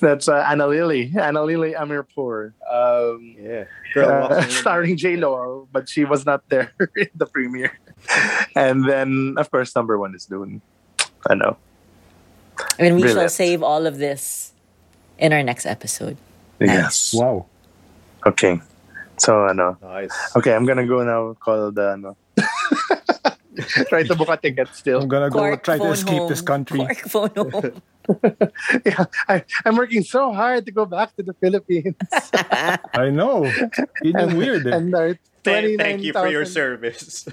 [0.00, 3.64] That's uh, Anna Lily, Ana Lily Amirpour, um, yeah.
[3.94, 7.78] Girl uh, starring J Lo, but she was not there in the premiere.
[8.54, 10.62] And then, of course, number one is Dune.
[11.28, 11.56] I know.
[12.78, 14.52] And we shall save all of this
[15.18, 16.16] in our next episode.
[16.58, 17.14] Yes.
[17.14, 17.46] Wow.
[18.26, 18.60] Okay.
[19.18, 19.76] So, ano.
[19.82, 20.12] Nice.
[20.36, 21.34] Okay, I'm gonna go now.
[21.34, 22.16] Call the ano.
[23.88, 25.02] Try to book a ticket still.
[25.02, 26.78] I'm gonna go Quark, try to phone escape this country.
[26.78, 27.82] Quark, phone home.
[28.86, 31.96] yeah, I, I'm working so hard to go back to the Philippines.
[32.94, 33.50] I know.
[34.02, 34.76] Yun yung weird eh.
[34.76, 37.24] and our Thank, thank you for your service.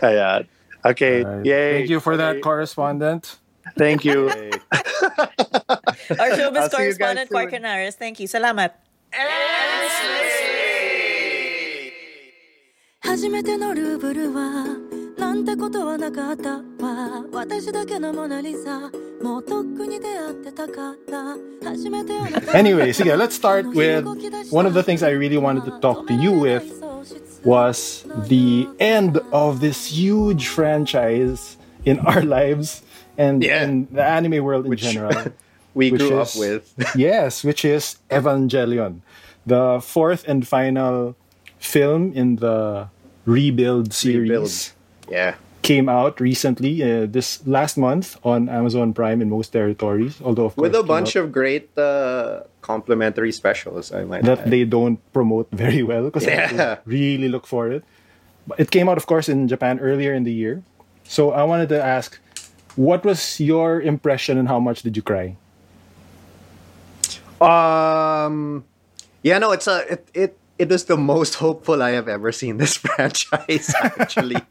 [0.00, 0.48] Ayan.
[0.84, 1.24] Okay.
[1.24, 1.44] Alright.
[1.44, 1.72] Yay.
[1.78, 2.40] Thank you for that, Okay.
[2.40, 3.36] correspondent.
[3.76, 4.32] Thank you.
[6.16, 7.36] Our showbiz I'll see you guys correspondent, soon.
[7.36, 7.94] Quark Henares.
[8.00, 8.28] Thank you.
[8.28, 8.72] Salamat.
[13.01, 14.65] 初めてのルーブルは
[15.17, 18.79] なんてことはなかったわ私だけのモナリザ
[19.21, 21.35] もうとっくに出会ってたから
[21.71, 24.03] 初めてあなた Anyway, sige, let's start with
[24.51, 26.63] one of the things I really wanted to talk to you with
[27.43, 32.83] was the end of this huge franchise in our lives
[33.17, 33.63] and Yeah.
[33.63, 35.31] in the anime world in Which- general.
[35.75, 36.95] We Which grew is- up with.
[36.95, 39.01] yes, which is Evangelion,
[39.45, 41.15] the fourth and final
[41.60, 42.88] film in the
[43.26, 44.18] Rebuild series.
[44.30, 44.50] Rebuild.
[45.08, 45.34] Yeah.
[45.62, 50.16] Came out recently, uh, this last month on Amazon Prime in most territories.
[50.24, 54.50] Although, of With a bunch out- of great uh, complimentary specials, I might that add.
[54.50, 56.76] they don't promote very well because I Yeah.
[56.86, 57.84] really look for it.
[58.48, 60.62] But it came out, of course, in Japan earlier in the year.
[61.04, 62.18] So I wanted to ask,
[62.74, 65.36] what was your impression and how much did you cry?
[67.40, 68.64] Um,
[69.22, 72.58] yeah, no, it's a it it it is the most hopeful I have ever seen
[72.58, 74.36] this franchise actually.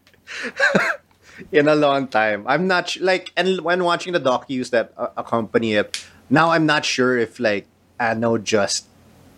[1.52, 5.08] In a long time, I'm not sh- like, and when watching the docus that uh,
[5.16, 7.64] accompany it, now I'm not sure if like
[7.98, 8.84] Anno just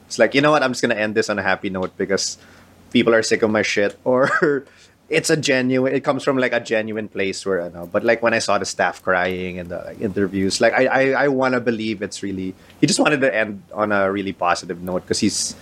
[0.06, 0.64] it's like you know what?
[0.64, 2.38] I'm just gonna end this on a happy note because
[2.90, 3.96] people are sick of my shit.
[4.04, 4.66] Or
[5.08, 8.22] it's a genuine it comes from like a genuine place where I know but like
[8.22, 11.52] when I saw the staff crying and the like, interviews like I I, I want
[11.52, 15.20] to believe it's really he just wanted to end on a really positive note because
[15.20, 15.54] he's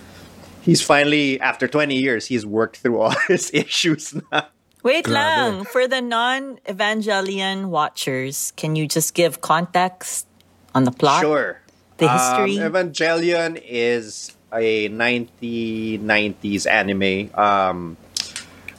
[0.61, 4.47] he's finally after 20 years he's worked through all his issues now
[4.83, 5.13] Wait Grabe.
[5.13, 5.65] lang.
[5.65, 10.25] For the non-Evangelion watchers, can you just give context
[10.73, 11.21] on the plot?
[11.21, 11.61] Sure.
[11.97, 12.57] The history?
[12.59, 17.97] Um, Evangelion is a 1990s anime um,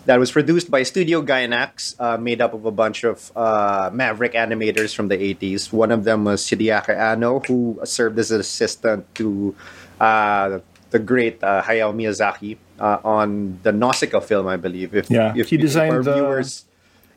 [0.06, 4.32] that was produced by Studio Gainax, uh, made up of a bunch of uh, maverick
[4.32, 5.72] animators from the 80s.
[5.72, 9.54] One of them was Hideaki Anno, who served as an assistant to
[10.00, 10.58] uh,
[10.92, 14.94] the great uh, Hayao Miyazaki uh, on the Nausicaa film, I believe.
[14.94, 16.64] If, Yeah, if, he if designed our the- viewers,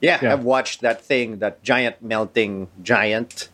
[0.02, 0.34] yeah, Yeah.
[0.34, 3.50] I've watched that thing, that giant melting giant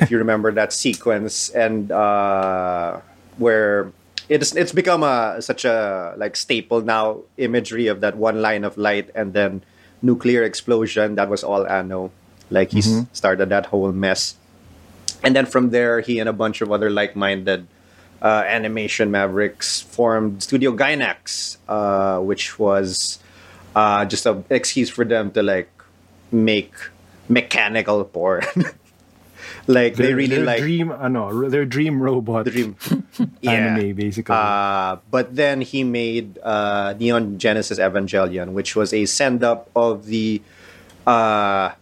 [0.00, 3.00] if you remember that sequence and uh,
[3.36, 3.92] where
[4.28, 8.76] it's it's become a such a like staple now imagery of that one line of
[8.80, 9.62] light and then
[10.02, 11.14] nuclear explosion.
[11.14, 12.10] That was all Anno.
[12.50, 14.34] Like he s started that whole mess.
[15.22, 17.66] And then from there he and a bunch of other like-minded
[18.22, 23.18] uh, animation mavericks formed Studio Gainax uh, which was
[23.74, 25.70] uh, just an excuse for them to like
[26.32, 26.74] make
[27.28, 28.42] mechanical porn
[29.66, 32.76] like they really their like dream, ano, their dream robot dream
[33.40, 33.50] yeah.
[33.50, 34.34] anime, basically.
[34.34, 40.06] Uh, but then he made uh, Neon Genesis Evangelion, which was a send up of
[40.06, 40.42] the
[41.06, 41.72] uh,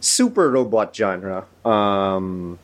[0.00, 2.58] super robot genre um,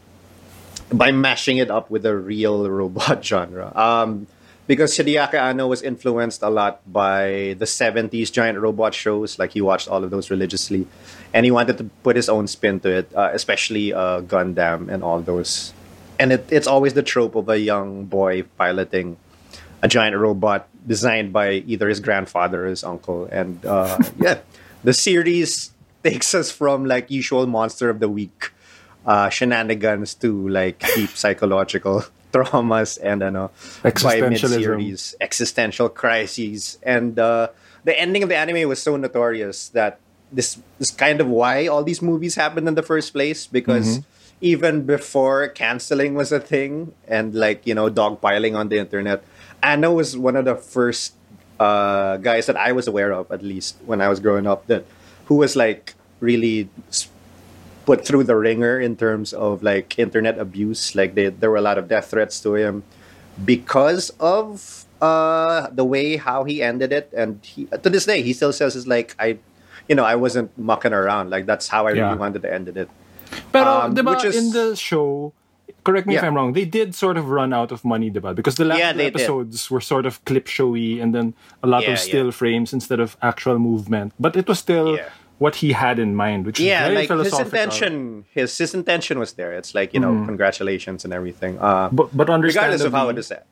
[0.93, 3.73] by mashing it up with a real robot genre.
[3.77, 4.27] Um,
[4.67, 9.61] because Hideaki Anno was influenced a lot by the 70s giant robot shows, like he
[9.61, 10.87] watched all of those religiously,
[11.35, 15.03] and he wanted to put his own spin to it, uh, especially uh, Gundam and
[15.03, 15.73] all those.
[16.21, 19.17] And it, it's always the trope of a young boy piloting
[19.83, 23.25] a giant robot designed by either his grandfather or his uncle.
[23.25, 24.39] And uh, yeah,
[24.85, 25.73] the series
[26.05, 28.53] takes us from like usual monster of the week
[29.07, 33.51] uh, shenanigans to like deep psychological traumas and ano,
[33.83, 34.21] by
[34.79, 36.79] mid-series existential crises.
[36.83, 37.49] And uh,
[37.85, 39.99] the ending of the anime was so notorious that
[40.31, 43.99] this is kind of why all these movies happened in the first place because
[44.41, 49.25] even before canceling was a thing and like you know dogpiling on the internet
[49.61, 51.13] Anno was one of the first
[51.59, 54.87] uh, guys that i was aware of at least when i was growing up that
[55.27, 57.09] who was like really s-
[57.87, 61.63] put through the ringer in terms of like internet abuse like they, there were a
[61.65, 62.83] lot of death threats to him
[63.45, 68.33] because of uh, the way how he ended it and he, to this day he
[68.33, 69.39] still says it's like i
[69.89, 72.05] you know i wasn't mucking around like that's how i Yeah.
[72.07, 72.89] really wanted to end it
[73.53, 75.33] Pero, Um, diba, is- in the show,
[75.85, 78.35] correct me if I'm wrong, they did sort of run out of money, diba?
[78.35, 79.23] Because the last Yeah, they did.
[79.23, 82.41] episodes were sort of clip showy and then a lot Yeah, of still yeah.
[82.41, 84.13] frames instead of actual movement.
[84.19, 85.11] But it was still Yeah.
[85.43, 89.15] What he had in mind, which yeah is very like his intention his his intention
[89.23, 93.09] was there it's like you know congratulations and everything uh But, but regardless of how
[93.09, 93.45] it is understandably- said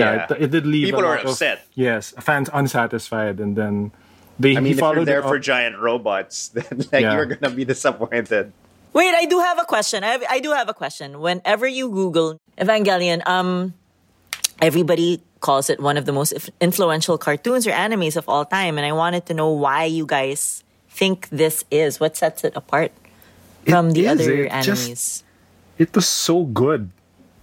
[0.00, 0.36] Yeah, Yeah.
[0.36, 1.56] It, it did leave People a were lot of- upset.
[1.88, 3.74] yes, fans unsatisfied, and then
[4.42, 7.14] they i he mean if you're followed there it for giant robots then like Yeah.
[7.16, 8.46] you're gonna be disappointed
[8.98, 9.98] Wait, I do have a question.
[10.02, 11.08] I, I do have a question.
[11.26, 13.72] Whenever you Google Evangelion, um,
[14.60, 18.84] everybody calls it one of the most influential cartoons or animes of all time, and
[18.86, 22.00] I wanted to know why you guys think this is.
[22.02, 22.92] What sets it apart
[23.64, 24.64] from It the is, other it animes?
[24.66, 25.24] just-
[25.80, 26.90] It was so good.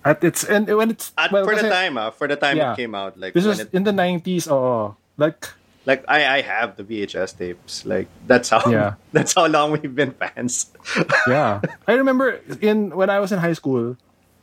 [0.05, 2.71] At its and when it's At, well, for the time uh, for the time Yeah.
[2.71, 4.47] it came out like This when was it, in the nineties.
[4.47, 5.51] Oh, like
[5.89, 8.95] like I, I have the VHS tapes like that's how Yeah.
[9.12, 10.71] that's how long we've been fans
[11.27, 11.60] yeah.
[11.89, 13.97] I remember in when I was in high school,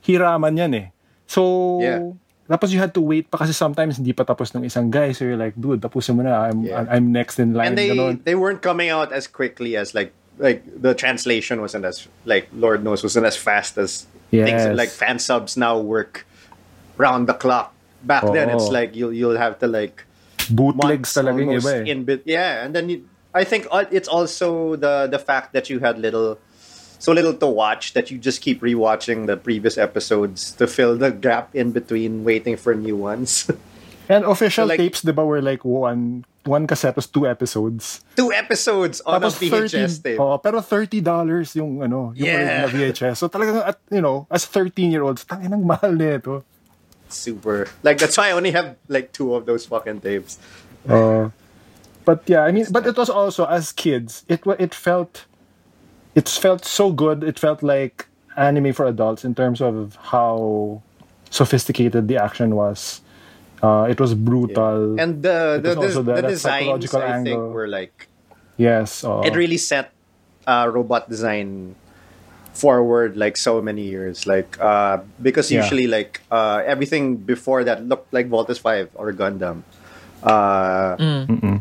[0.05, 0.87] hiraman yan eh.
[1.25, 2.13] So Yeah.
[2.45, 5.13] Tapos you had to wait pa kasi sometimes hindi pa tapos ng isang guy.
[5.17, 6.49] So you're like, dude, tapusin mo na.
[6.49, 6.85] I'm Yeah.
[6.89, 7.73] I'm next in line.
[7.73, 8.21] and they ganon.
[8.25, 12.85] they weren't coming out as quickly as like like the translation wasn't as like Lord
[12.85, 16.27] knows wasn't as fast as things like fan subs now work
[16.97, 17.73] round the clock.
[18.05, 20.05] Back then it's like you'll you'll have to like
[20.53, 21.89] Bootlegs talaga yung iba eh.
[21.89, 25.81] in bit yeah and then you, I think it's also the the fact that you
[25.81, 26.37] had little
[27.05, 31.13] so little to watch that you just keep rewatching the previous episodes to fill the
[31.13, 33.45] gap in between waiting for new ones.
[34.09, 38.05] And official So, like- tapes, di ba, were like one one cassette was two episodes.
[38.21, 40.21] Two episodes on a VHS 13 tape.
[40.21, 41.01] Oh, pero $30
[41.57, 42.69] yung ano, yung Yeah.
[42.69, 43.17] original VHS.
[43.17, 46.45] So talagang at you know, as 13-year-olds, tangin ang mahal nito.
[47.09, 47.69] Super.
[47.81, 50.37] Like that's why I only have like two of those fucking tapes.
[50.85, 51.33] Uh,
[52.05, 55.25] but yeah, I mean, but it was also as kids, it it felt
[56.15, 57.23] it felt so good.
[57.25, 60.83] It felt like anime for adults in terms of how
[61.31, 63.01] sophisticated the action was.
[63.63, 65.01] Uh, it was brutal.
[65.01, 68.09] And the It the, was also the, the that designs psychological I think were like
[68.57, 69.93] yes, uh, it really set
[70.47, 71.75] uh, robot design
[72.53, 74.27] forward like so many years.
[74.27, 75.63] Like uh, because Yeah.
[75.63, 79.63] usually like uh, everything before that looked like Voltes Five or Gundam.
[80.23, 80.97] Uh,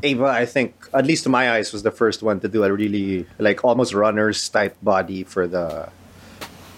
[0.03, 2.71] Eva, I think, at least to my eyes, was the first one to do a
[2.71, 5.89] really like almost runners type body for the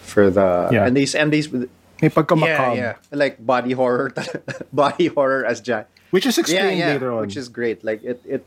[0.03, 0.85] for the Yeah.
[0.85, 1.67] and these and these may
[2.01, 4.11] yeah yeah like body horror
[4.73, 7.21] body horror as giant which is explained later on.
[7.21, 7.83] which is great.
[7.83, 8.45] Like it, it,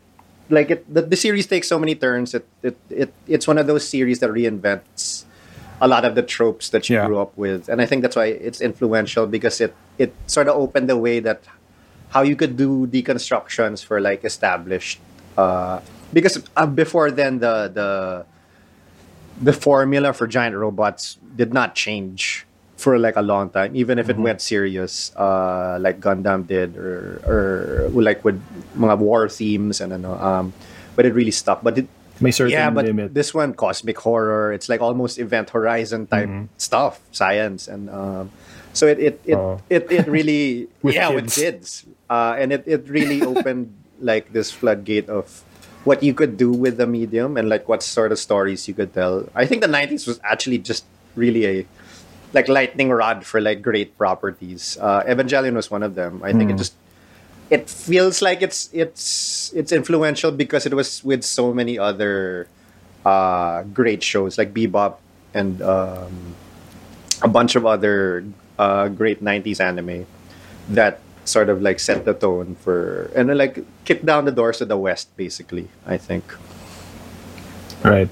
[0.48, 0.80] like it.
[0.88, 2.32] The, the series takes so many turns.
[2.32, 5.24] It, it, it, it's one of those series that reinvents
[5.80, 7.04] a lot of the tropes that you Yeah.
[7.06, 10.56] grew up with, and I think that's why it's influential because it, it sort of
[10.56, 11.42] opened the way that
[12.10, 14.98] how you could do deconstructions for like established.
[15.38, 15.78] Uh,
[16.12, 17.88] because uh, before then, the the
[19.40, 22.42] the formula for giant robots did not change
[22.76, 27.22] for like a long time, even if it went serious, uh, like Gundam did, or
[27.26, 28.38] or like with
[28.78, 30.52] mga war themes and ano, um,
[30.96, 31.62] but it really stuck.
[31.62, 31.86] But it,
[32.20, 33.14] may certain yeah, but limit.
[33.14, 34.52] this one cosmic horror.
[34.52, 38.30] It's like almost Event Horizon type stuff, science, and um,
[38.74, 39.58] so it it it, Oh.
[39.70, 41.86] it, it really With yeah with kids.
[41.86, 43.70] kids, uh, and it it really opened
[44.00, 45.44] like this floodgate of
[45.84, 48.92] what you could do with the medium and like what sort of stories you could
[48.92, 49.28] tell.
[49.34, 50.84] I think the '90s was actually just
[51.14, 51.66] really a
[52.32, 54.76] like lightning rod for like great properties.
[54.80, 56.22] Uh, Evangelion was one of them.
[56.22, 56.74] I think it just
[57.50, 62.48] it feels like it's it's it's influential because it was with so many other
[63.04, 64.96] uh, great shows like Bebop
[65.32, 66.34] and um,
[67.22, 68.24] a bunch of other
[68.58, 70.06] uh, great 90s anime
[70.68, 74.58] that sort of like set the tone for and then like kick down the doors
[74.58, 76.24] to the west basically i think
[77.84, 78.08] Right.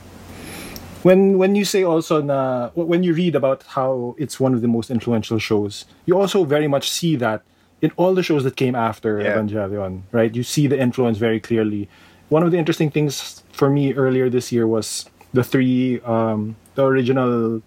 [1.03, 4.69] When when you say also na when you read about how it's one of the
[4.69, 7.43] most influential shows, you also very much see that
[7.83, 9.35] in all the shows that came after Yeah.
[9.37, 10.35] Evangelion, right?
[10.35, 11.89] You see the influence very clearly.
[12.29, 16.85] One of the interesting things for me earlier this year was the three um the
[16.85, 17.63] original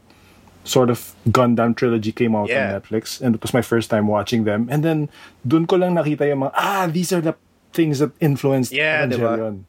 [0.64, 2.76] sort of Gundam trilogy came out Yeah.
[2.76, 4.68] on Netflix and it was my first time watching them.
[4.70, 5.10] And then
[5.48, 7.34] dun ko lang nakita yung mga ah these are the
[7.74, 9.06] things that influenced Yeah?
[9.08, 9.64] Evangelion.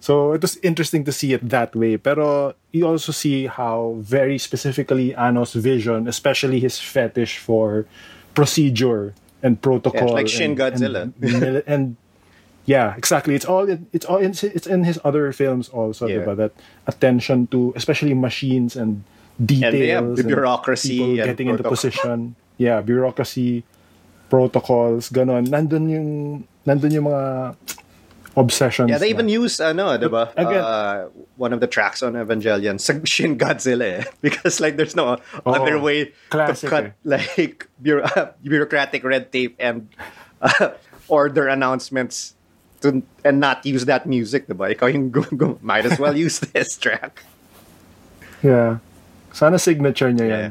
[0.00, 1.98] So it was interesting to see it that way.
[2.00, 7.84] Pero you also see how very specifically Anno's vision, especially his fetish for
[8.32, 11.02] procedure and protocol, like Shin and, Godzilla.
[11.20, 11.84] and, and
[12.64, 13.34] yeah, exactly.
[13.34, 16.24] It's all in, it's all in, it's in his other films also, Yeah.
[16.24, 16.36] diba?
[16.36, 16.52] That
[16.86, 19.04] attention to especially machines and
[19.38, 22.34] details, yeah, and bureaucracy people and getting into position.
[22.56, 23.64] Yeah, bureaucracy,
[24.30, 25.46] protocols, ganon.
[25.48, 26.08] Nandun yung
[26.64, 27.56] nandun yung mga
[28.36, 28.90] obsessions.
[28.92, 31.08] yeah they na- even use ano diba Again- uh,
[31.40, 32.76] one of the tracks on evangelion
[33.08, 34.04] Shin Godzilla eh.
[34.20, 35.16] because like there's no
[35.48, 36.92] other way classic to cut eh.
[37.04, 38.04] like bureau-
[38.44, 39.88] bureaucratic red tape and
[40.44, 40.68] uh,
[41.08, 42.36] order announcements
[42.84, 46.36] to and not use that music diba ikaw yung gu- gu- might as well use
[46.52, 47.24] this track
[48.44, 48.84] Yeah.
[49.36, 50.30] Sana signature niya yan.
[50.32, 50.50] Yeah.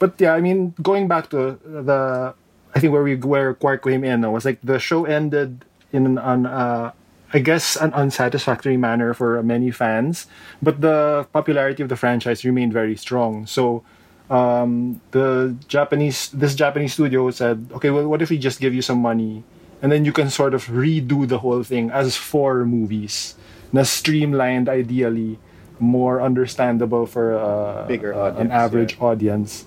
[0.00, 2.32] But yeah, I mean, going back to the,
[2.72, 6.48] I think where we where Quark came in was like the show ended in an,
[6.48, 6.96] uh,
[7.36, 10.24] I guess, an unsatisfactory manner for many fans,
[10.64, 13.44] but the popularity of the franchise remained very strong.
[13.44, 13.84] So,
[14.30, 18.82] um, the Japanese, this Japanese studio said, okay, well, what if we just give you
[18.82, 19.44] some money,
[19.82, 23.36] and then you can sort of redo the whole thing as four movies,
[23.68, 25.38] na streamlined ideally,
[25.78, 29.04] more understandable for uh, Bigger uh, an average yeah.
[29.04, 29.66] audience,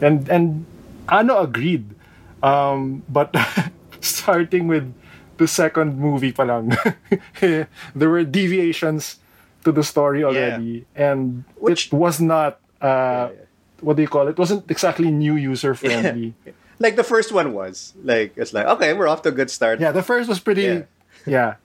[0.00, 0.66] and and
[1.08, 1.84] Anno agreed,
[2.42, 3.30] um, but
[4.00, 4.92] starting with
[5.36, 6.72] the second movie pa lang,
[7.40, 9.18] there were deviations
[9.64, 12.60] to the story already, and Which- it was not.
[12.80, 13.40] Uh, Yeah, yeah.
[13.84, 14.38] What do you call it?
[14.38, 16.32] Wasn't exactly new user friendly.
[16.80, 19.76] like the first one was like it's like okay we're off to a good start
[19.78, 20.84] Yeah, the first was pretty.
[21.28, 21.60] Yeah.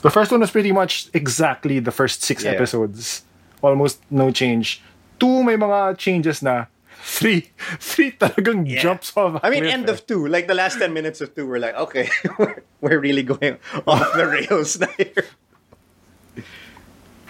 [0.00, 0.08] Yeah.
[0.08, 2.52] The first one was pretty much exactly the first six Yeah.
[2.52, 3.22] episodes.
[3.62, 4.80] Almost no change.
[5.20, 6.66] Two may mga changes na.
[7.00, 7.48] Three,
[7.80, 8.80] three talagang Yeah.
[8.80, 9.40] jumps off.
[9.42, 9.92] I mean, end eh.
[9.92, 13.22] of two, like the last 10 minutes of two, we're like, okay, we're, we're really
[13.22, 15.24] going off the rails here.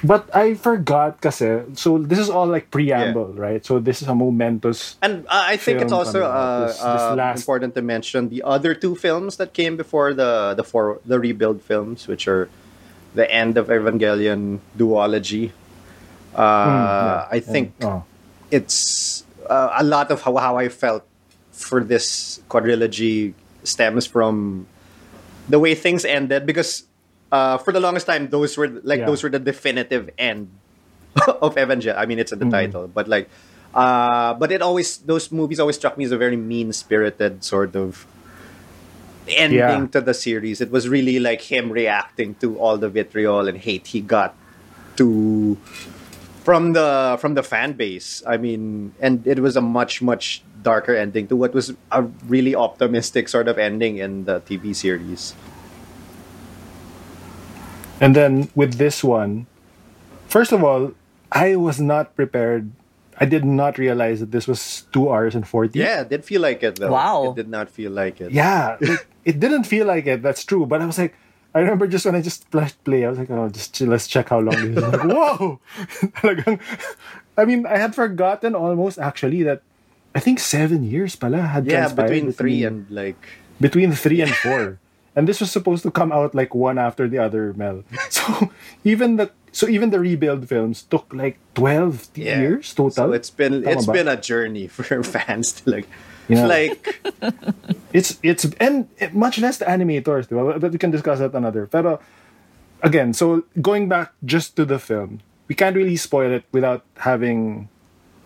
[0.03, 1.61] But I forgot kasi.
[1.75, 3.61] So this is all like preamble, right?
[3.64, 4.97] So this is a momentous.
[5.03, 8.75] And uh, I think it's also uh, this- uh, last- important to mention the other
[8.75, 12.49] two films that came before the the four the rebuild films, which are
[13.15, 15.51] the end of Evangelion duology.
[16.35, 17.29] Uh, yeah.
[17.31, 18.05] I think Oh.
[18.51, 21.03] it's uh, a lot of how, how I felt
[21.53, 23.35] for this quadrilogy
[23.65, 24.67] stems from
[25.49, 26.85] the way things ended because
[27.33, 29.07] uh, for the longest time those were like Yeah.
[29.07, 30.49] those were the definitive end
[31.43, 31.99] of Evangelion.
[31.99, 32.71] I mean it's in the Mm-hmm.
[32.73, 33.29] title, but like
[33.75, 37.75] uh, but it always those movies always struck me as a very mean spirited sort
[37.77, 38.07] of
[39.37, 39.87] ending Yeah.
[39.93, 40.61] to the series.
[40.61, 44.35] It was really like him reacting to all the vitriol and hate he got
[44.97, 45.57] to
[46.45, 48.22] from the from the fan base.
[48.26, 52.55] I mean, and it was a much much darker ending to what was a really
[52.55, 55.35] optimistic sort of ending in the TV series.
[58.01, 59.47] And then with this one,
[60.28, 60.93] first of all,
[61.33, 62.70] I was not prepared.
[63.20, 65.78] I did not realize that this was two hours and forty.
[65.78, 66.91] Yeah, it did feel like it though.
[66.93, 67.31] Wow.
[67.31, 68.33] It did not feel like it.
[68.33, 70.22] Yeah, it, it didn't feel like it.
[70.22, 70.66] That's true.
[70.66, 71.14] But I was like,
[71.55, 74.07] I remember just when I just pressed play, I was like, oh, just chill, let's
[74.07, 74.91] check how long this is.
[74.91, 75.61] Like, whoa!
[77.39, 79.62] I mean, I had forgotten almost actually that
[80.14, 83.22] I think seven years pala had Yeah, transpired between three and like
[83.61, 84.78] between three and four.
[85.16, 87.83] And this was supposed to come out like one after the other, Mel.
[88.11, 88.51] So
[88.85, 92.39] even the so even the rebuild films took like twelve yeah.
[92.39, 92.91] years total.
[92.91, 93.93] So it's been Tama it's ba?
[93.93, 95.89] been a journey for fans to like
[96.39, 96.47] Yeah.
[96.47, 97.03] like
[97.93, 100.61] It's it's and much less the animators, diba?
[100.61, 101.66] but we can discuss that another.
[101.66, 101.99] Pero
[102.83, 107.68] again, so going back just to the film, we can't really spoil it without having,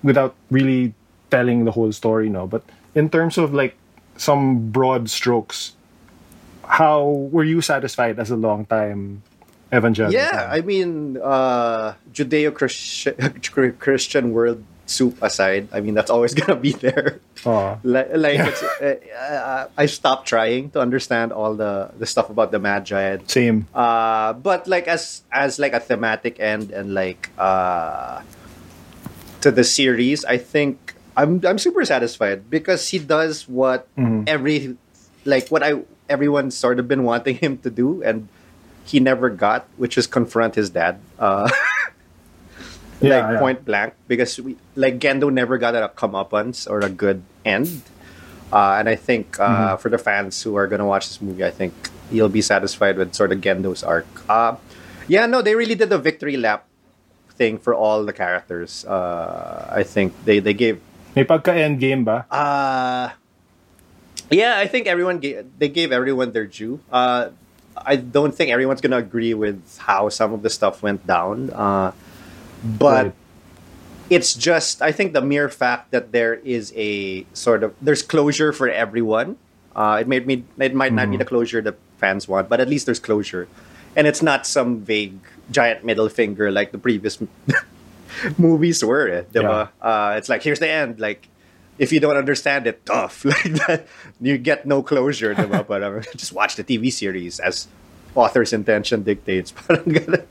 [0.03, 0.93] without really
[1.31, 2.47] telling the whole story, no.
[2.47, 2.63] But
[2.95, 3.77] in terms of like
[4.17, 5.73] some broad strokes,
[6.69, 9.23] how were you satisfied as a long time
[9.73, 10.13] evangelical?
[10.13, 12.53] Yeah, I mean, uh, Judeo
[13.81, 17.21] Christian world soup aside, I mean that's always gonna be there.
[17.83, 18.41] Like,
[18.81, 18.85] uh,
[19.19, 23.19] uh, I stopped trying to understand all the the stuff about the Magi.
[23.27, 23.67] Same.
[23.75, 28.23] Uh, but like as as like a thematic end and like uh,
[29.41, 34.25] to the series, I think I'm I'm super satisfied because he does what Mhm.
[34.29, 34.77] every
[35.25, 38.29] like what I everyone's sort of been wanting him to do and
[38.85, 41.01] he never got, which is confront his dad.
[41.19, 41.49] Uh,
[43.01, 43.39] Yeah, like yeah.
[43.41, 47.83] point blank because we like Gendo never got a comeuppance or a good end.
[48.53, 49.83] Uh, and I think uh, Mm-hmm.
[49.83, 51.75] for the fans who are gonna watch this movie, I think
[52.11, 54.07] you'll be satisfied with sort of Gendo's arc.
[54.31, 54.57] Uh,
[55.09, 56.65] yeah, no, they really did the victory lap
[57.35, 58.85] thing for all the characters.
[58.87, 60.79] Uh, I think they they gave
[61.19, 62.27] May pagka-endgame ba?
[62.31, 63.11] uh,
[64.31, 66.81] yeah, I think everyone gave, they gave everyone their due.
[66.91, 67.31] Uh,
[67.77, 71.91] I don't think everyone's gonna agree with how some of the stuff went down, uh,
[72.65, 73.15] but Right.
[74.11, 78.53] it's just I think the mere fact that there is a sort of there's closure
[78.53, 79.37] for everyone.
[79.77, 82.69] Uh, it made me it might not be the closure the fans want, but at
[82.69, 83.49] least there's closure,
[83.97, 85.19] and it's not some vague
[85.51, 87.19] giant middle finger like the previous
[88.39, 89.09] movies were.
[89.09, 89.69] Eh, diba?
[89.83, 91.01] Uh, it's like here's the end.
[91.01, 91.29] Like
[91.79, 93.25] if you don't understand it, tough.
[93.29, 93.87] Like that,
[94.21, 95.35] you get no closure.
[95.35, 95.67] Diba?
[95.71, 97.67] But um, just watch the TV series as
[98.15, 99.51] author's intention dictates.
[99.53, 100.23] Parang ganun.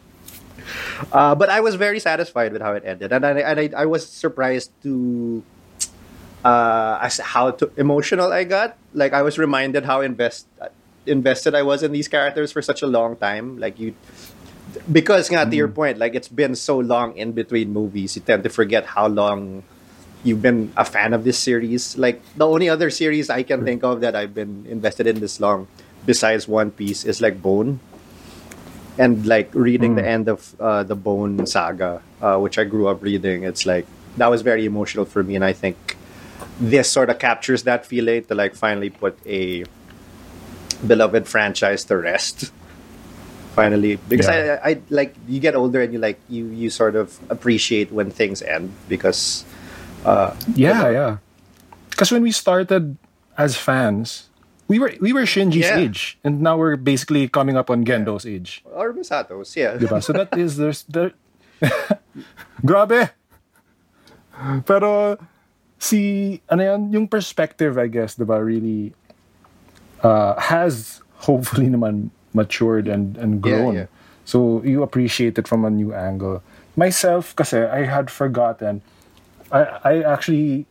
[1.11, 3.85] Uh, but I was very satisfied with how it ended, and I, and I, I
[3.85, 5.43] was surprised to
[6.43, 8.77] uh, as how to, emotional I got.
[8.93, 10.47] Like I was reminded how invest
[11.05, 13.59] invested I was in these characters for such a long time.
[13.59, 13.95] Like you,
[14.91, 18.43] because nga, to your point, like it's been so long in between movies, you tend
[18.43, 19.63] to forget how long
[20.23, 21.97] you've been a fan of this series.
[21.97, 25.39] Like the only other series I can think of that I've been invested in this
[25.39, 25.67] long,
[26.05, 27.79] besides One Piece, is like Bone.
[28.97, 33.01] And like reading the end of uh, the Bone saga, uh, which I grew up
[33.01, 33.87] reading, it's like
[34.17, 35.97] that was very emotional for me, and I think
[36.59, 39.65] this sort of captures that feeling to like finally put a
[40.85, 42.51] beloved franchise to rest
[43.55, 44.59] finally because Yeah.
[44.63, 48.11] I, I like you get older and you like you you sort of appreciate when
[48.11, 49.45] things end because
[50.05, 51.17] uh Yeah, yeah.
[51.89, 52.97] Because when we started
[53.37, 54.29] as fans,
[54.67, 55.77] we were we were Shinji's Yeah.
[55.83, 58.63] age, and now we're basically coming up on Gendo's age.
[58.69, 60.01] or Misato's yeah Diba?
[60.03, 61.11] So that is there's there.
[62.65, 63.11] Grabe.
[64.65, 65.17] Pero
[65.77, 68.93] si ano yan, yung perspective I guess, diba, really
[70.01, 73.75] uh, has hopefully naman matured and and grown.
[73.75, 73.89] yeah.
[74.25, 76.41] So you appreciate it from a new angle.
[76.75, 78.81] Myself kasi I had forgotten.
[79.51, 80.65] I I actually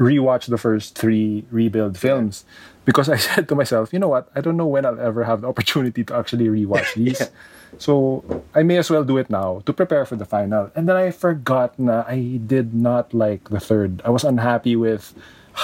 [0.00, 2.44] rewatched the first three rebuild films
[2.86, 4.30] because I said to myself, you know what?
[4.34, 7.20] I don't know when I'll ever have the opportunity to actually rewatch these.
[7.20, 7.28] Yeah.
[7.76, 8.24] So
[8.54, 10.70] I may as well do it now to prepare for the final.
[10.74, 14.00] And then I forgot na I did not like the third.
[14.06, 15.12] I was unhappy with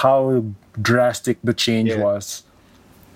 [0.03, 0.43] how
[0.79, 2.03] drastic the change Yeah.
[2.03, 2.43] was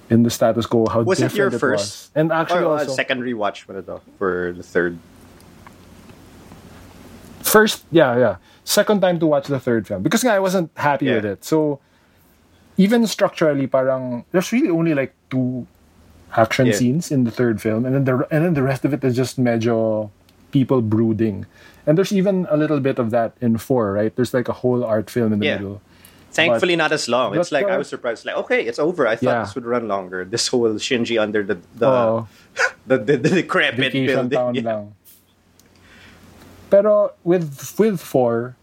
[0.10, 0.88] in the status quo.
[0.88, 2.12] How was it your first was.
[2.16, 4.98] And actually or, uh, also second rewatch mo to for the third
[7.44, 11.16] first yeah yeah second time to watch the third film because I wasn't happy Yeah.
[11.16, 11.80] with it so
[12.78, 15.66] even structurally parang there's really only like two
[16.38, 16.78] action Yeah.
[16.78, 19.16] scenes in the third film and then the and then the rest of it is
[19.16, 20.10] just medyo
[20.52, 21.46] people brooding
[21.88, 24.84] and there's even a little bit of that in four right there's like a whole
[24.84, 25.58] art film in the Yeah.
[25.58, 25.82] middle
[26.36, 29.16] thankfully not as long it's but, like i was surprised like okay it's over i
[29.16, 29.44] thought Yeah.
[29.48, 32.28] this would run longer this whole shinji under the the Oh.
[32.88, 34.68] the, the, the decrepit building Yeah.
[34.68, 34.94] lang.
[36.70, 37.48] Pero with
[37.80, 38.56] with four,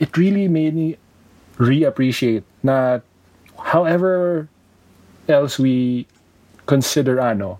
[0.00, 0.96] it really made me
[1.60, 3.04] reappreciate na
[3.62, 4.48] however
[5.28, 6.06] else we
[6.66, 7.58] consider ano,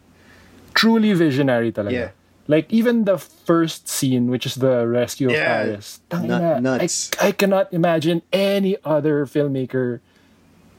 [0.74, 1.92] truly visionary talaga.
[1.92, 2.10] Yeah.
[2.48, 6.00] Like even the first scene, which is the rescue of Paris.
[6.10, 7.10] Tangina, nuts.
[7.20, 10.00] I, I cannot imagine any other filmmaker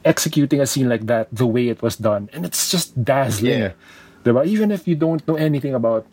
[0.03, 2.27] executing a scene like that the way it was done.
[2.33, 3.71] And it's just dazzling.
[3.71, 3.79] Yeah.
[4.23, 4.45] Diba?
[4.45, 6.05] Even if you don't know anything about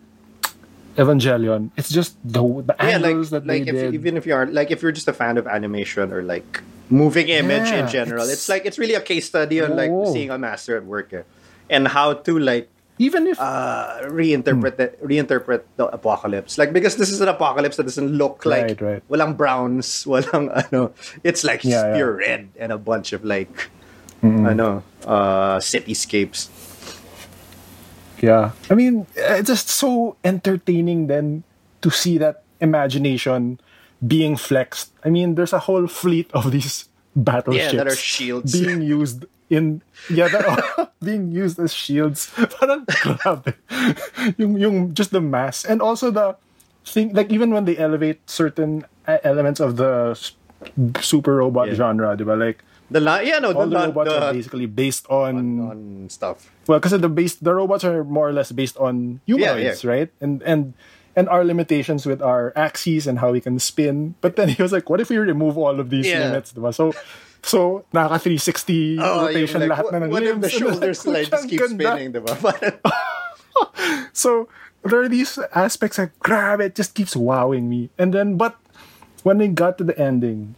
[0.95, 3.93] Evangelion, it's just the the yeah like angles that like they if did.
[3.93, 7.29] even if you are like if you're just a fan of animation or like moving
[7.29, 10.11] image in general it's, it's- like it's really a case study on like Oo.
[10.11, 11.21] seeing a master at work eh.
[11.69, 12.67] and how to like
[12.99, 14.81] even if uh reinterpret Hmm.
[14.81, 18.81] the, reinterpret the apocalypse like because this is an apocalypse that doesn't look like Right,
[18.81, 19.03] right.
[19.07, 20.91] walang browns walang ano
[21.23, 21.95] it's like Yeah, yeah.
[21.95, 23.69] pure red and a bunch of like
[24.25, 26.49] ano uh cityscapes
[28.19, 28.51] Yeah.
[28.69, 31.43] I mean, it's just so entertaining then
[31.79, 33.63] to see that imagination
[34.05, 34.91] being flexed.
[35.03, 39.25] I mean, there's a whole fleet of these battleships yeah that are shields being used
[39.49, 39.81] in
[40.13, 42.29] yeah that are being used as shields.
[42.59, 43.53] Parang grabe.
[44.37, 46.37] yung yung just the mass and also the
[46.85, 50.13] thing like even when they elevate certain uh, elements of the
[51.01, 51.75] super robot Yeah.
[51.75, 52.33] genre, di ba?
[52.37, 55.77] Like The la- yeah, no, the, all the robots are basically based on, on
[56.09, 56.49] stuff.
[56.65, 59.89] well, because the base the robots are more or less based on humanoids, yeah.
[59.93, 60.09] right?
[60.17, 60.73] And and
[61.15, 64.15] and our limitations with our axes and how we can spin.
[64.21, 66.29] But then he was like, what if we remove all of these Yeah.
[66.29, 66.71] limits, di ba?
[66.73, 66.93] So
[67.41, 70.53] so naka 360 Oh, rotation like, lahat what, na ng what if limbs.
[70.59, 70.75] the And
[71.15, 72.33] like, "Putang just keep ganda." spinning, diba?
[74.13, 74.47] So
[74.83, 77.89] there are these aspects that grab it just keeps wowing me.
[77.97, 78.55] And then but
[79.23, 80.55] when they got to the ending,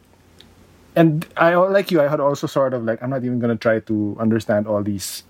[0.96, 3.80] and I like you, I had also sort of like I'm not even gonna try
[3.90, 5.24] to understand all these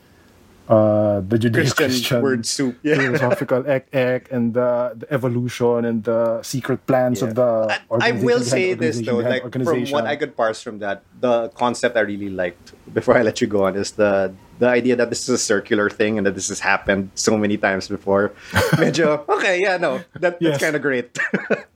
[0.72, 2.80] uh the Judeo Christian word soup.
[2.82, 2.96] Yeah.
[2.96, 8.12] philosophical ek ek and the, the evolution and the secret plans of the I, I
[8.16, 12.08] will say this though, like from what I could parse from that, the concept I
[12.08, 14.32] really liked before I let you go on is the
[14.64, 17.58] the idea that this is a circular thing and that this has happened so many
[17.58, 18.32] times before.
[18.78, 20.54] Medyo, okay, yeah, no, that, Yes.
[20.54, 21.18] that's kind of great.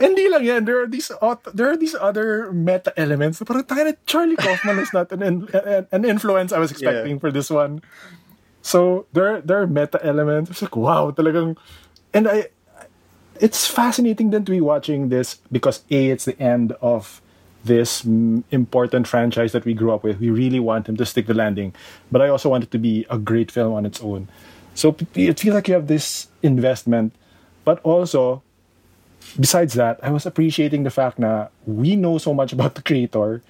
[0.00, 0.64] Hindi lang yan.
[0.64, 1.12] There are these
[1.52, 3.36] there are these other meta elements.
[3.44, 7.52] Parang tayo Charlie Kaufman is not an, an, an influence I was expecting for this
[7.52, 7.84] one.
[8.64, 10.48] So there there are meta elements.
[10.50, 11.60] It's like wow, talagang
[12.16, 12.48] and I
[13.36, 17.20] it's fascinating then to be watching this because a it's the end of
[17.64, 18.04] this
[18.50, 20.20] important franchise that we grew up with.
[20.20, 21.74] We really want him to stick the landing,
[22.10, 24.28] but I also want it to be a great film on its own.
[24.72, 27.12] So it feels like you have this investment,
[27.64, 28.42] but also
[29.38, 33.42] besides that, I was appreciating the fact that we know so much about the creator,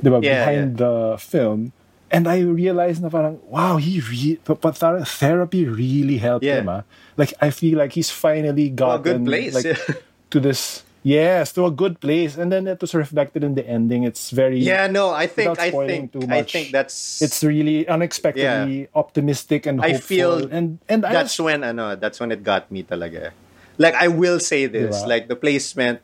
[0.00, 1.72] diba, Yeah, behind the film.
[2.10, 6.64] And I realized na parang, wow, he re- but therapy really helped Yeah.
[6.64, 6.68] him.
[6.68, 6.82] Ah.
[7.20, 9.52] Like, I feel like he's finally gotten good place.
[9.52, 9.76] like,
[10.32, 12.40] to this, yes, to a good place.
[12.40, 14.04] And then it was reflected in the ending.
[14.08, 18.88] It's very, yeah, no, I think I think too I think that's it's really unexpectedly
[18.96, 19.96] optimistic and hopeful.
[19.96, 23.36] I feel and, and I that's was- when ano, that's when it got me talaga.
[23.78, 25.06] Like I will say this, Diba?
[25.06, 26.02] like the placement,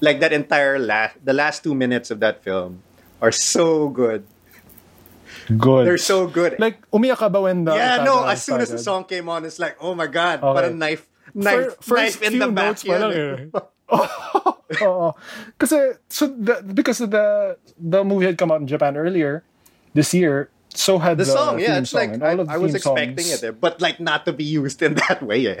[0.00, 2.80] like that entire last the last two minutes of that film
[3.20, 4.24] are so good.
[5.52, 5.86] good.
[5.86, 6.56] They're so good.
[6.58, 8.24] Like, umiyak ka ba when the yeah, no.
[8.24, 10.66] As soon as the song came on, it's like, oh my god, Okay.
[10.66, 11.04] a knife,
[11.36, 12.80] knife, Fir- knife in the back.
[12.80, 13.52] pa lang yun.
[13.52, 13.60] eh.
[14.86, 15.12] Oo.
[15.58, 19.42] Kasi, so the, because the the movie had come out in Japan earlier
[19.92, 22.54] this year, so had The the, song, yeah, it's song, like I, all of the
[22.54, 25.58] I was expecting songs- it, eh, but like not to be used in that way.
[25.58, 25.60] Eh.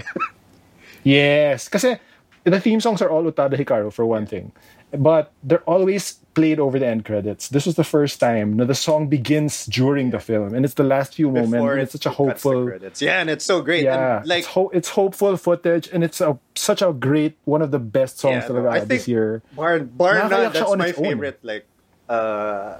[1.02, 1.96] Yes, kasi
[2.44, 4.52] the theme songs are all Utada Hikaru for one thing,
[4.92, 7.48] but they're always played over the end credits.
[7.48, 10.84] This was the first time that the song begins during the film, and it's the
[10.86, 11.52] last few moments.
[11.52, 12.66] Before and it it's such a hopeful.
[12.66, 13.02] credits.
[13.02, 13.84] Yeah, and it's so great.
[13.84, 17.62] Yeah, and like it's, ho- it's hopeful footage, and it's a such a great one
[17.62, 19.42] of the best songs Yeah, no, I this year.
[19.56, 20.94] bar bar none, that's my own.
[20.94, 21.66] favorite like
[22.08, 22.76] uh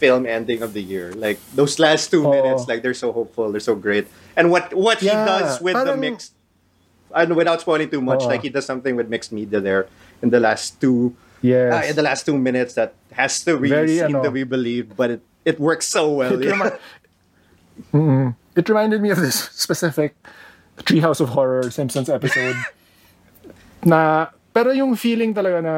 [0.00, 1.12] film ending of the year.
[1.12, 4.08] Like those last two minutes, like they're so hopeful, they're so great.
[4.36, 6.32] And what what Yeah, he does with the parang- mixed
[7.14, 8.30] and without spoiling too much, Oo.
[8.30, 9.86] like he does something with mixed media there
[10.22, 11.72] in the last two Yes.
[11.72, 14.44] uh, in the last two minutes that has to really Very, seem ano, to be
[14.44, 16.36] believed, but it, it works so well.
[16.36, 16.76] It, yeah.
[17.92, 20.14] remi- it reminded me of this specific
[20.84, 22.56] Treehouse of Horror Simpsons episode.
[23.84, 25.74] na, pero yung feeling talaga na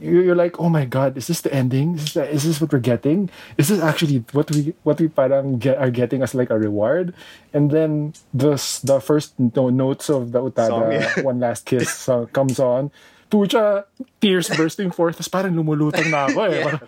[0.00, 1.94] you're like, oh my god, is this the ending?
[1.94, 3.30] Is this, is this what we're getting?
[3.56, 7.14] Is this actually what we what we parang get, are getting as like a reward?
[7.52, 11.20] And then the the first no, notes of the Utada Song, yeah.
[11.26, 12.90] One Last Kiss song comes on.
[13.30, 13.84] Pucha,
[14.20, 15.20] tears bursting forth.
[15.20, 16.64] Tapos parang lumulutang na ako eh.
[16.64, 16.78] Yeah.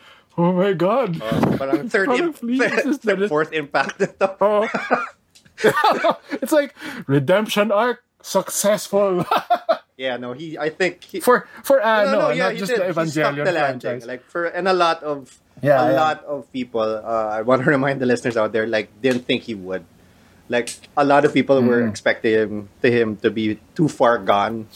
[0.40, 1.20] Oh my god.
[1.60, 4.36] Parang third, Parang, im- please, is third fourth impact nito.
[4.40, 4.64] Oh.
[6.40, 6.72] it's like
[7.04, 9.24] redemption arc successful
[10.00, 10.56] Yeah, no, he.
[10.56, 12.80] I think he, for for uh, no, no, no, yeah, not just did.
[12.80, 13.80] the Evangelion the landing.
[13.84, 14.06] franchise.
[14.08, 15.28] Like for and a lot of
[15.60, 16.00] Yeah, a yeah.
[16.00, 16.80] lot of people.
[17.04, 19.84] Uh, I want to remind the listeners out there, like didn't think he would.
[20.48, 21.92] Like a lot of people were Mm.
[21.92, 24.72] expecting him to him to be too far gone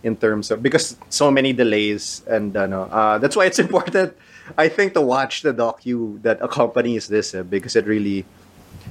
[0.00, 4.16] in terms of because so many delays and uh, no, uh, that's why it's important.
[4.56, 8.24] I think to watch the docu that accompanies this uh, because it really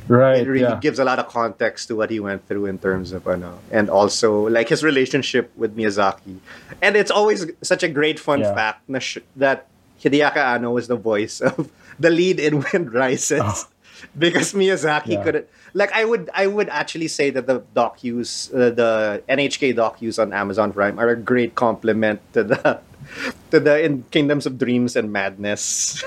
[0.08, 0.42] right?
[0.42, 0.80] it really yeah.
[0.82, 3.90] gives a lot of context to what he went through in terms of ano, and
[3.90, 6.40] also like his relationship with Miyazaki.
[6.82, 8.54] And it's always such a great fun Yeah.
[8.54, 9.68] fact na sh- that
[10.02, 13.42] Hideaki Anno was the voice of the lead in Wind Rises.
[13.42, 13.64] Oh.
[14.20, 15.24] Because Miyazaki Yeah.
[15.24, 20.20] couldn't like I would I would actually say that the docus uh, the NHK docus
[20.22, 22.80] on Amazon Prime are a great complement to the
[23.52, 26.04] to the in Kingdoms of Dreams and Madness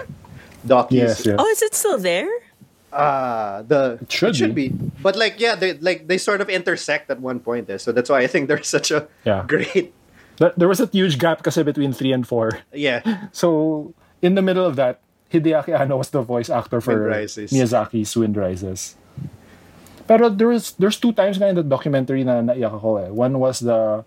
[0.68, 1.36] docus yes, yes.
[1.40, 2.28] Oh, is it still there?
[2.92, 4.72] Uh the It should be.
[5.02, 7.76] but like yeah they like they sort of intersect at one point eh.
[7.76, 9.44] so that's why i think there's such a Yeah.
[9.46, 9.92] great
[10.40, 12.62] Th- There was a huge gap kasi between three and four.
[12.72, 13.02] yeah
[13.34, 13.90] So
[14.22, 15.02] in the middle of that,
[15.34, 17.26] Hideaki Anno was the voice actor for Wind.
[17.50, 18.94] Miyazaki's Wind Rises.
[20.06, 23.10] Pero there was there's two times nga in the documentary na naiyak ako eh.
[23.12, 24.06] One was the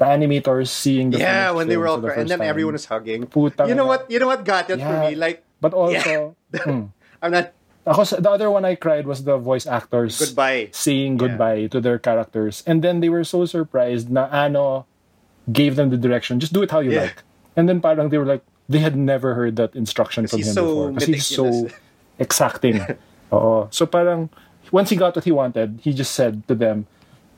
[0.00, 2.48] the animators seeing the yeah, when they were all the crying, and then time.
[2.50, 3.28] everyone was hugging.
[3.30, 4.08] You know what?
[4.10, 5.14] You know what got it for me?
[5.14, 6.90] Like, But also, hmm.
[7.22, 7.50] I'm not
[7.88, 10.68] Ako, the other one I cried was the voice actors goodbye.
[10.72, 12.62] saying goodbye to their characters.
[12.66, 14.84] And then they were so surprised na ano
[15.50, 16.38] gave them the direction.
[16.40, 17.08] Just do it how you Yeah.
[17.08, 17.24] like.
[17.56, 20.62] And then parang they were like, they had never heard that instruction from him so
[20.64, 20.90] before.
[20.92, 21.46] Because he's so
[22.20, 22.84] exacting.
[23.32, 23.66] Oo.
[23.72, 24.28] So parang,
[24.70, 26.86] once he got what he wanted, he just said to them,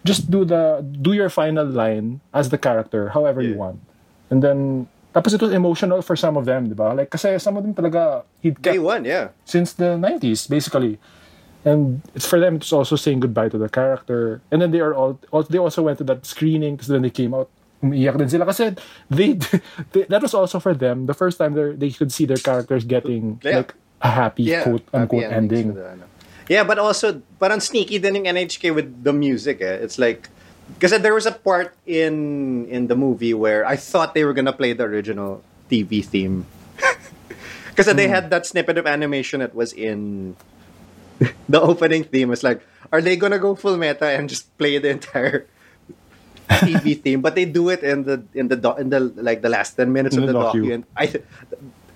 [0.05, 3.79] just do the, do your final line as the character, however you want.
[4.31, 6.95] And then, tapos it was emotional for some of them, di ba?
[6.95, 9.35] Like, kasi some of them talaga, he Day one, yeah.
[9.45, 10.99] since the 90s basically
[11.65, 14.95] and it's for them it's also saying goodbye to the character and then they are
[14.97, 17.51] all, all they also went to that screening because then they came out
[17.85, 18.73] umiiyak din sila kasi
[19.13, 19.37] they,
[19.93, 22.85] they that was also for them the first time they they could see their characters
[22.89, 23.61] getting Yeah.
[23.61, 24.65] like a happy Yeah.
[24.65, 26.05] quote unquote happy endings ending the, ano.
[26.51, 29.79] Yeah, but also, parang sneaky din yung NHK with the music eh.
[29.87, 30.27] It's like,
[30.75, 34.53] because there was a part in in the movie where I thought they were gonna
[34.53, 36.47] play the original TV theme.
[37.71, 38.12] Because they hmm.
[38.12, 40.37] had that snippet of animation that was in
[41.49, 42.29] the opening theme.
[42.29, 42.61] It's like,
[42.93, 45.47] are they gonna go full meta and just play the entire
[46.66, 47.23] TV theme?
[47.23, 49.95] But they do it in the in the doc, in the like the last ten
[49.95, 50.85] minutes In of the the docu.
[50.93, 51.23] docu.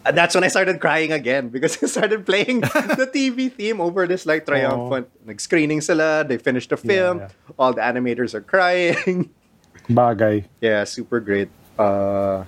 [0.05, 2.61] And that's when I started crying again because I started playing
[3.01, 6.25] the TV theme over this like triumphant like screening sila.
[6.25, 7.19] They finished the film.
[7.21, 7.29] yeah.
[7.59, 9.31] All the animators are crying.
[9.89, 11.49] bagay yeah, super great.
[11.79, 12.45] Uh,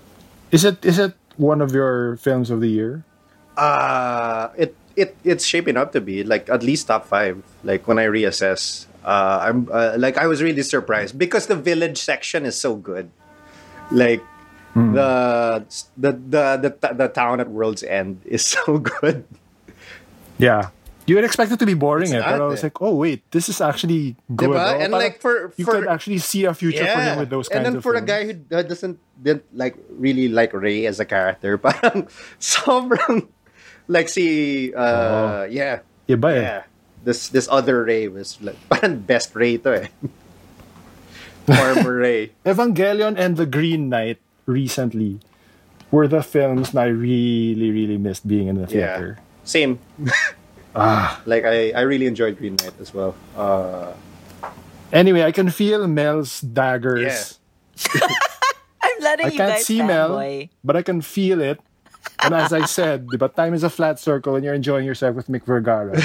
[0.51, 3.05] is it is it one of your films of the year
[3.57, 7.43] uh, it it it's shaping up to be like at least top five.
[7.65, 11.99] Like when I reassess, uh, I'm uh, like I was really surprised because the village
[11.99, 13.11] section is so good.
[13.91, 14.23] Like
[14.77, 15.65] the,
[15.97, 19.25] the the the the town at World's End is so good.
[20.37, 20.69] yeah
[21.07, 22.93] you would expect it to be boring It's eh, but not I was like oh
[22.95, 24.75] wait this is actually good Diba?
[24.75, 24.81] oh.
[24.83, 27.65] And like for you for could actually see a future for him with those and
[27.65, 31.01] kinds then of for a guy who uh, doesn't didn't like really like Rei as
[31.01, 33.31] a character, parang sobrang
[33.89, 36.43] like si uh yeah Iba eh.
[36.43, 36.63] yeah
[37.07, 39.89] this this other Rei was like parang best Rei to eh.
[41.47, 42.35] Farmer Rei.
[42.45, 45.21] Evangelion and The Green Knight recently
[45.91, 48.81] were the films that I really, really missed being in the theater.
[48.81, 48.97] Yeah.
[48.97, 49.19] theater.
[49.45, 49.79] Same.
[50.79, 51.23] Ah.
[51.25, 53.17] Like I I really enjoyed Green Knight as well.
[53.33, 53.97] Uh
[54.93, 57.41] Anyway, I can feel Mel's daggers.
[58.85, 60.51] I'm letting I you can't see Mel, fanboy.
[60.63, 61.61] but I can feel it.
[62.23, 65.29] And as I said, but time is a flat circle and you're enjoying yourself with
[65.29, 65.97] Mihk Vergara.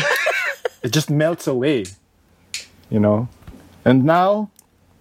[0.82, 1.84] it just melts away.
[2.90, 3.28] You know?
[3.84, 4.50] And now,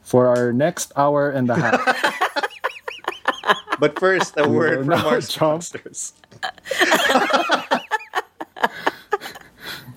[0.02, 1.78] for our next hour and a half.
[3.80, 5.64] But first a word will from our jump.
[5.64, 6.12] sponsors.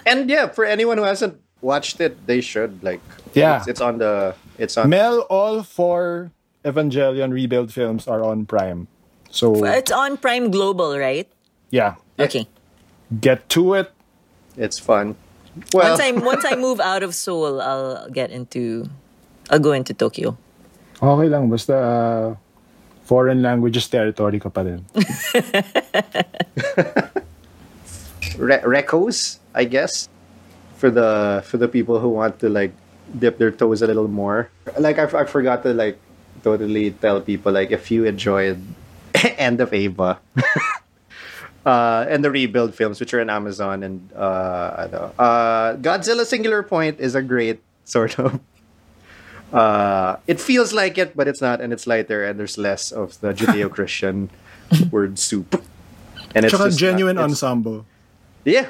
[0.05, 3.01] and yeah, for anyone who hasn't watched it, they should like
[3.33, 3.59] Yeah.
[3.59, 6.31] it's, it's on the it's on Mel, all four
[6.63, 8.87] Evangelion rebuild films are on Prime.
[9.33, 11.27] So, It's on Prime Global, right?
[11.73, 12.47] yeah, Okay.
[13.19, 13.91] get to it.
[14.55, 15.15] It's fun.
[15.73, 18.85] Well, Once I once I move out of Seoul, I'll get into
[19.49, 20.37] I'll go into Tokyo.
[21.01, 22.27] Okay lang, basta uh,
[23.03, 24.63] foreign languages territory ka pa
[28.37, 30.09] re- recos, I guess,
[30.77, 32.71] for the for the people who want to like
[33.19, 34.49] dip their toes a little more.
[34.79, 35.99] Like I, I forgot to like
[36.43, 38.59] totally tell people like if you enjoyed
[39.37, 40.19] End of Eva.
[41.65, 46.61] Uh, and the rebuild films, which are on Amazon, and uh, ano, uh, Godzilla Singular
[46.61, 48.41] Point is a great sort of.
[49.53, 53.19] Uh, it feels like it, but it's not, and it's lighter, and there's less of
[53.21, 54.29] the Judeo-Christian
[54.91, 55.63] word soup.
[56.33, 57.85] And it's just genuine it's- ensemble.
[58.43, 58.69] yeah.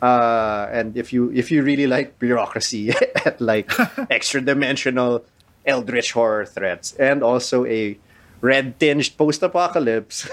[0.00, 2.88] Uh, and if you if you really like bureaucracy
[3.26, 3.68] at like
[4.08, 5.22] extra dimensional
[5.66, 7.98] eldritch horror threats and also a
[8.40, 10.24] red tinged post apocalypse,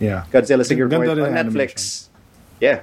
[0.00, 0.24] Yeah.
[0.32, 2.08] Godzilla Ganda on Netflix.
[2.60, 2.80] Yeah.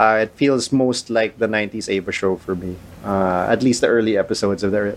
[0.00, 2.72] Uh, it feels most like the 90s Eva show for me.
[3.04, 4.96] Uh, at least the early episodes of the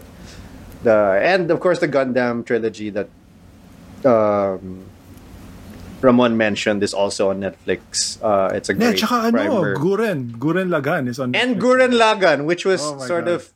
[0.88, 3.12] the and of course the Gundam trilogy that
[4.08, 4.88] um,
[6.00, 8.16] Ramon mentioned is also on Netflix.
[8.24, 9.76] Uh, it's a Yeah, great tsaka ano.
[9.76, 10.32] Gurren.
[10.40, 11.60] Gurren Lagann is on and Netflix.
[11.60, 13.40] Gurren Lagann, which was Oh sort God.
[13.40, 13.52] of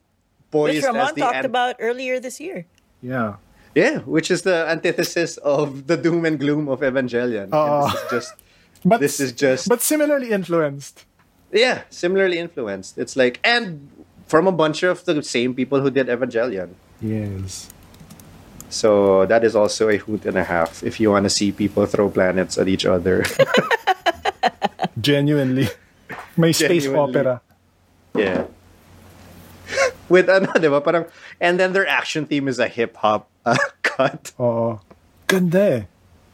[0.51, 2.65] poised Which Ramon as the talked an- about earlier this year.
[3.01, 3.35] Yeah.
[3.75, 7.51] yeah, which is the antithesis of the doom and gloom of Evangelion.
[7.51, 8.31] And this is just
[8.85, 11.06] But this is just but similarly influenced.
[11.57, 12.97] Yeah, similarly influenced.
[12.97, 13.89] It's like and
[14.27, 16.75] from a bunch of the same people who did Evangelion.
[17.01, 17.69] Yes.
[18.69, 21.85] So that is also a hoot and a half if you want to see people
[21.85, 23.23] throw planets at each other.
[25.01, 25.69] Genuinely.
[26.35, 27.19] May space Genuinely.
[27.19, 27.41] opera.
[28.15, 28.45] yeah.
[30.09, 30.79] With ano, di ba?
[30.81, 31.05] Parang,
[31.39, 34.31] and then their action theme is a hip hop uh, cut.
[34.39, 34.79] Oo.
[35.27, 35.81] Ganda eh.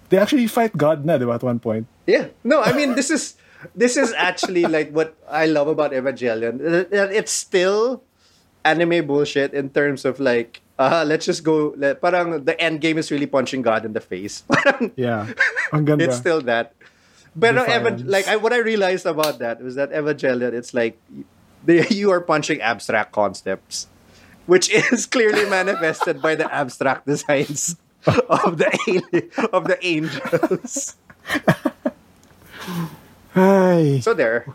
[0.10, 1.88] They actually fight God na, di ba, at one point?
[2.06, 2.30] Yeah.
[2.44, 3.34] No, I mean this is
[3.76, 6.60] this is actually like what I love about Evangelion.
[6.92, 8.04] It's still
[8.66, 12.98] anime bullshit in terms of like uh let's just go let, parang the end game
[12.98, 14.44] is really punching God in the face.
[14.50, 15.28] Parang Yeah.
[15.72, 16.06] Ang ganda.
[16.06, 16.74] it's still that.
[17.36, 20.98] But Evan, like I, what I realized about that was that Evangelion, it's like
[21.66, 23.88] they, you are punching abstract concepts,
[24.46, 30.96] which is clearly manifested by the abstract designs of the ali- of the angels.
[33.36, 34.46] Ay, So there.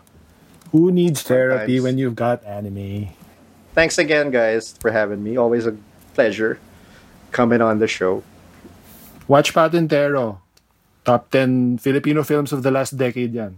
[0.71, 1.83] who needs therapy Sometimes.
[1.83, 3.09] when you've got anime?
[3.75, 5.37] Thanks again, guys, for having me.
[5.37, 5.75] Always a
[6.13, 6.59] pleasure
[7.31, 8.23] coming on the show.
[9.27, 10.39] Watch Patintero.
[11.05, 13.55] Top 10 Filipino films of the last decade yan.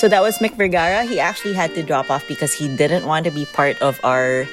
[0.00, 1.04] So that was Mihk Vergara.
[1.04, 4.48] He actually had to drop off because he didn't want to be part of our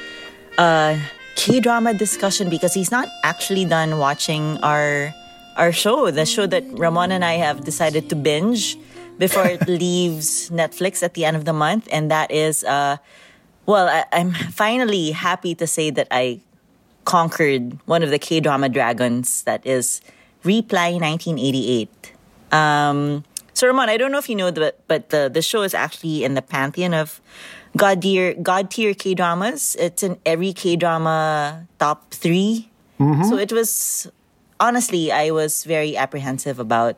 [0.57, 0.99] uh,
[1.37, 5.15] K drama discussion because he's not actually done watching our
[5.55, 8.75] our show, the show that Ramon and I have decided to binge
[9.19, 12.97] before it leaves Netflix at the end of the month, and that is uh,
[13.65, 16.41] well, I, I'm finally happy to say that I
[17.05, 20.01] conquered one of the K drama dragons that is
[20.43, 22.11] Reply 1988.
[22.51, 23.23] Um,
[23.57, 26.21] so Ramon, I don't know if you know, but but the the show is actually
[26.23, 27.17] in the pantheon of
[27.75, 29.73] god tier god tier K dramas.
[29.81, 32.69] It's in every K drama top 3
[33.25, 34.05] So it was
[34.59, 36.97] honestly, I was very apprehensive about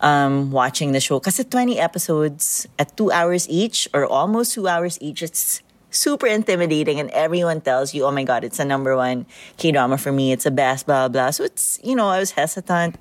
[0.00, 4.66] um, watching the show because at 20 episodes at two hours each or almost two
[4.68, 8.94] hours each, it's super intimidating and everyone tells you, oh my God, it's a number
[8.96, 9.26] one
[9.58, 10.30] K drama for me.
[10.32, 11.30] It's a best, blah, blah.
[11.30, 12.98] So it's, you know, I was hesitant.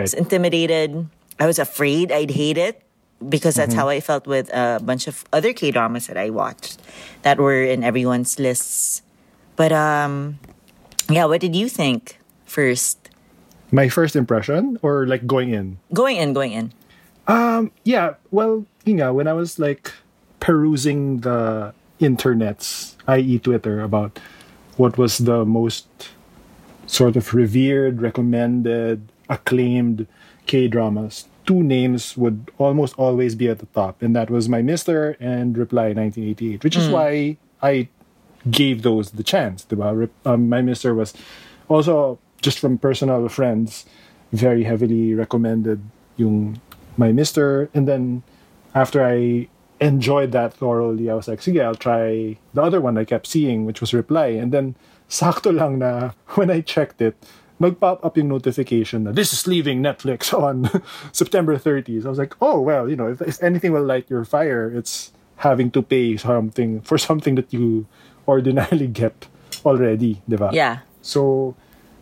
[0.00, 1.08] I was intimidated.
[1.38, 2.82] I was afraid I'd hate it
[3.28, 6.80] because that's how I felt with a bunch of other K dramas that I watched
[7.22, 9.02] that were in everyone's lists.
[9.56, 10.38] But um,
[11.08, 13.10] yeah, what did you think first?
[13.72, 15.78] My first impression or like going in?
[15.92, 16.72] Going in, going in.
[17.26, 19.92] Um, Yeah, well, you know, when I was like
[20.40, 23.38] perusing the internets, i.e.
[23.38, 24.18] Twitter, about
[24.76, 25.86] what was the most
[26.86, 30.06] sort of revered, recommended, acclaimed
[30.46, 34.62] K dramas, two names would almost always be at the top, and that was My
[34.62, 37.88] Mister and Reply 1988, which is why I
[38.50, 39.66] gave those the chance.
[40.24, 41.14] Um, My Mister was
[41.68, 43.86] also just from personal friends,
[44.32, 45.80] very heavily recommended
[46.16, 46.60] yung
[46.96, 48.22] My Mister, and then
[48.74, 49.48] after I
[49.80, 53.64] enjoyed that thoroughly, I was like, sige, I'll try the other one I kept seeing,
[53.64, 54.26] which was Reply.
[54.26, 54.74] And then,
[55.08, 57.16] sakto lang na, when I checked it,
[57.58, 60.68] mag-pop up yung notification na this is leaving Netflix on
[61.12, 62.06] September 30th.
[62.06, 65.12] I was like, oh, well, you know, if, if anything will light your fire, it's
[65.36, 67.86] having to pay something for something that you
[68.26, 69.26] ordinarily get
[69.64, 70.38] already, di?
[70.52, 70.78] Yeah.
[71.02, 71.54] So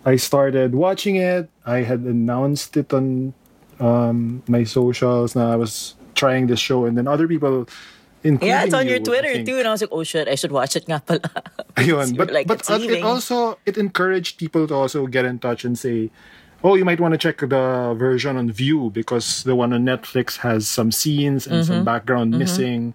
[0.05, 1.51] I started watching it.
[1.67, 3.35] I had announced it on
[3.81, 5.35] um, my socials.
[5.35, 7.69] Now I was trying this show, and then other people,
[8.25, 9.59] Yeah, it's on you, your Twitter too.
[9.59, 11.21] And I was like, oh shit, I should watch it nga pala.
[11.77, 15.65] Ayun, but like, but uh, it also it encouraged people to also get in touch
[15.65, 16.11] and say,
[16.63, 20.39] oh, you might want to check the version on Viu because the one on Netflix
[20.47, 21.73] has some scenes and Mm-hmm.
[21.73, 22.95] some background missing,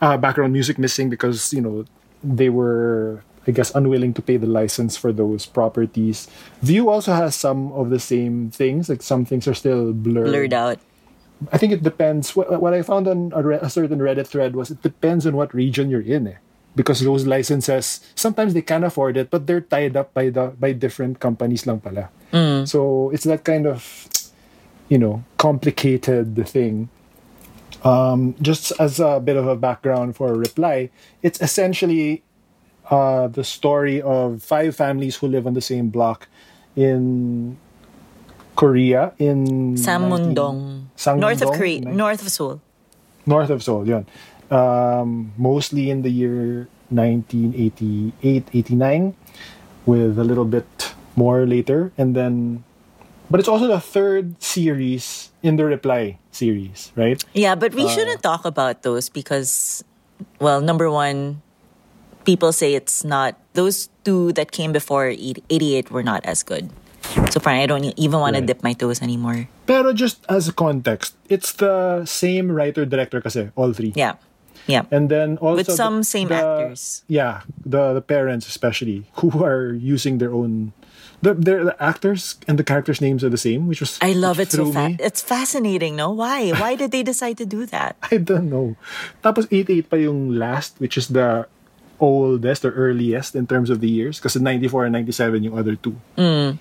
[0.00, 1.84] uh, background music missing because you know
[2.22, 3.22] they were.
[3.48, 6.28] I guess unwilling to pay the license for those properties.
[6.62, 10.28] Viu also has some of the same things, like some things are still blurred.
[10.28, 10.78] Blurred out.
[11.52, 12.36] I think it depends.
[12.36, 15.36] What, what I found on a, re- a certain Reddit thread was it depends on
[15.36, 16.36] what region you're in, eh.
[16.76, 20.72] because those licenses sometimes they can afford it, but they're tied up by the by
[20.72, 22.10] different companies lang pala.
[22.64, 24.08] So it's that kind of
[24.88, 26.88] you know complicated thing.
[27.82, 30.90] Um, just as a bit of a background for a reply,
[31.22, 32.22] it's essentially
[32.90, 36.28] uh, the story of five families who live on the same block
[36.76, 37.56] in
[38.60, 40.58] Korea in 19 Ssangmundong.
[40.92, 42.60] Ssangmundong, North of Korea, north of Seoul.
[43.24, 44.04] north of Seoul, yun.
[44.52, 48.12] Um, mostly in the year 1988,
[48.52, 49.16] 89,
[49.86, 50.68] with a little bit
[51.16, 51.92] more later.
[51.96, 52.64] And then,
[53.30, 57.16] but it's also the third series in the Reply series, right?
[57.32, 59.80] Yeah, but Uh, we shouldn't talk about those because,
[60.36, 61.40] well, number one,
[62.28, 66.68] people say it's not, those two that came before 88 were not as good.
[67.30, 69.48] So far, I don't even want to dip my toes anymore.
[69.66, 73.92] Pero just as a context, it's the same writer-director kasi, all three.
[73.96, 74.14] Yeah.
[74.66, 74.84] Yeah.
[74.92, 77.02] And then also With the- some same the- actors.
[77.08, 80.76] Yeah, the the parents especially who are using their own
[81.24, 84.38] the, the the actors and the characters' names are the same, which was I love
[84.38, 86.12] it so fa- It's fascinating, no?
[86.12, 86.50] Why?
[86.54, 87.96] Why did they decide to do that?
[88.12, 88.76] I don't know.
[89.24, 91.48] Tapos 88 pa yung last, which is the
[91.98, 94.20] oldest or earliest in terms of the years.
[94.20, 95.96] Because 94 and 97 yung other two.
[96.16, 96.56] Mm.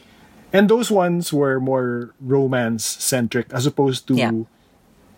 [0.52, 4.32] And those ones were more romance-centric as opposed to Yeah.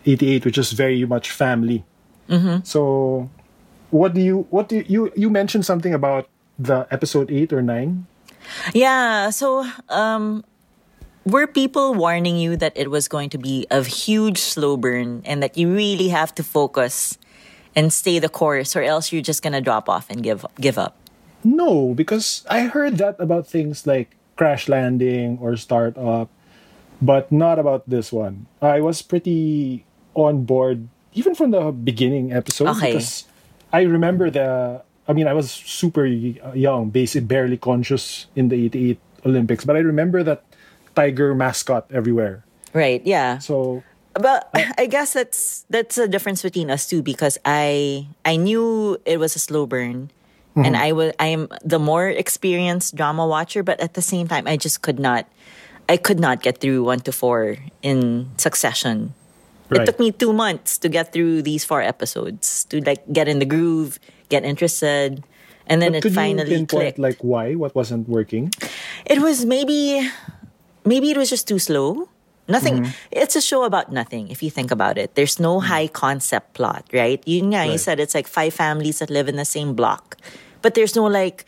[0.05, 1.83] 88, which is very much family.
[2.29, 2.63] Mm-hmm.
[2.63, 3.29] So,
[3.91, 6.27] what do you, what do you, you, you mentioned something about
[6.57, 8.05] the episode 8 or 9?
[8.73, 9.29] Yeah.
[9.29, 10.43] So, um,
[11.25, 15.43] were people warning you that it was going to be a huge slow burn and
[15.43, 17.17] that you really have to focus
[17.75, 20.97] and stay the course, or else you're just gonna drop off and give give up?
[21.43, 26.25] No, because I heard that about things like Crash Landing or Startup,
[26.97, 28.49] but not about this one.
[28.57, 29.85] I was pretty
[30.17, 32.97] on board even from the beginning episode Okay.
[32.97, 33.29] because
[33.69, 34.81] I remember the.
[35.05, 38.97] I mean, I was super young, basically barely conscious in the '88
[39.29, 40.41] Olympics, but I remember that
[40.97, 42.41] tiger mascot everywhere.
[42.73, 43.05] Right.
[43.05, 43.37] Yeah.
[43.37, 43.83] So
[44.17, 44.49] But
[44.81, 49.37] I guess that's that's a difference between us too because I I knew it was
[49.37, 50.09] a slow burn.
[50.51, 50.65] Mm-hmm.
[50.65, 54.47] And I was I am the more experienced drama watcher, but at the same time
[54.47, 55.27] I just could not
[55.87, 59.13] I could not get through one to four in succession.
[59.71, 63.39] It took me two months to get through these four episodes to like get in
[63.39, 65.23] the groove, get interested,
[65.67, 66.99] and then but it finally you clicked.
[66.99, 68.51] like why what wasn't working?
[69.07, 70.03] It was maybe
[70.83, 72.10] maybe it was just too slow.
[72.51, 72.83] Nothing.
[72.83, 72.91] Mm-hmm.
[73.23, 75.15] It's a show about nothing if you think about it.
[75.15, 77.23] There's no high concept plot, right?
[77.25, 80.17] You, yeah, you said it's like five families that live in the same block,
[80.61, 81.45] but there's no like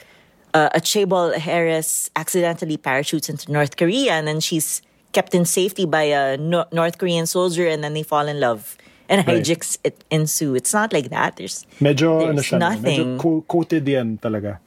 [0.54, 4.82] uh, a chaebol heiress accidentally parachutes into North Korea and then she's
[5.12, 8.78] kept in safety by a no- North Korean soldier and then they fall in love
[9.10, 9.42] and Right.
[9.44, 10.56] hijinks it ensue.
[10.56, 11.36] It's not like that.
[11.38, 12.70] There's Medyo ano There's siya, no?
[12.70, 13.84] medyo nothing.
[13.94, 14.58] yan talaga.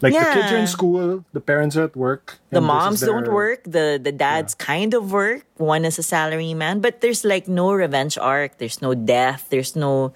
[0.00, 2.38] Like the kids are in school, the parents are at work.
[2.50, 5.42] the and this is moms don't work the the dads kind of work.
[5.58, 8.58] One is a salary man but there's like no revenge arc.
[8.62, 9.50] There's no death.
[9.50, 10.14] There's no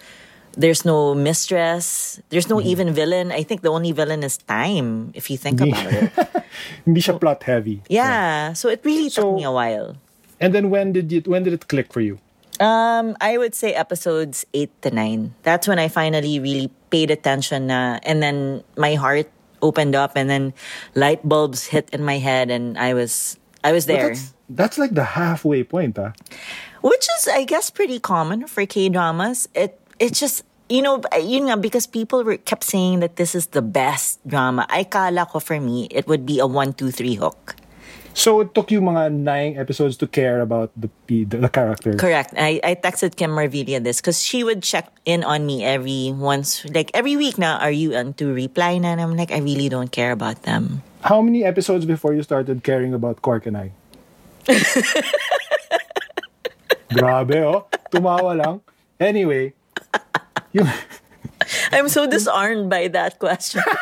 [0.54, 2.20] there's no mistress.
[2.28, 3.32] There's no even villain.
[3.32, 6.12] I think the only villain is time if you think about it.
[6.86, 7.82] Hindi siya plot heavy.
[7.88, 8.52] yeah.
[8.52, 9.96] So it really took me a while.
[10.38, 12.22] And then when did it when did it click for you?
[12.60, 17.72] um i would say episodes 8 to 9 that's when i finally really paid attention
[17.72, 19.26] na, and then my heart
[19.62, 20.52] opened up and then
[20.94, 24.94] light bulbs hit in my head and i was i was there that's that's like
[24.94, 26.12] the halfway point, ah.
[26.82, 29.48] which is I guess pretty common for K dramas.
[29.54, 33.48] It it's just you know you know, because people were kept saying that this is
[33.56, 34.66] the best drama.
[34.68, 37.56] I kala ko for me it would be a one two three hook.
[38.14, 42.00] So it took you mga nine episodes to care about the the, the characters.
[42.00, 42.34] Correct.
[42.36, 46.64] I, I texted Kim Marvilla this because she would check in on me every once
[46.70, 47.58] like every week now.
[47.58, 48.76] Are you on to reply?
[48.76, 50.82] And I'm like I really don't care about them.
[51.02, 53.72] How many episodes before you started caring about Quark and I?
[56.92, 57.66] Grabe, oh.
[57.90, 58.60] Tumawa lang.
[59.00, 59.54] Anyway,
[60.52, 60.68] yung,
[61.72, 63.62] I'm so disarmed by that question.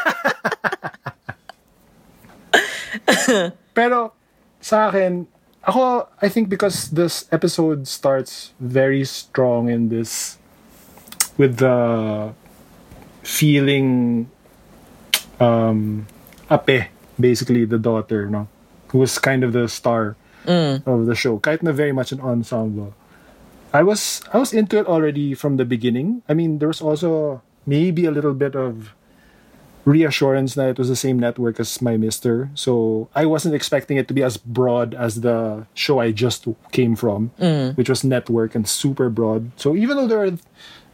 [3.75, 4.13] pero
[4.61, 5.27] sa akin,
[5.65, 10.39] ako, I think because this episode starts very strong in this,
[11.37, 12.33] with the
[13.23, 14.29] feeling,
[15.41, 16.07] um,
[16.51, 16.89] Ape,
[17.19, 18.49] basically the daughter, no?
[18.89, 20.17] Who was kind of the star
[20.87, 21.39] of the show.
[21.39, 22.95] Kahit na very much an ensemble.
[23.73, 26.23] I was I was into it already from the beginning.
[26.29, 28.95] I mean, there was also maybe a little bit of
[29.85, 32.51] reassurance that it was the same network as my Mister.
[32.55, 36.97] So I wasn't expecting it to be as broad as the show I just came
[36.97, 37.31] from,
[37.75, 39.51] which was network and super broad.
[39.57, 40.33] So even though there are,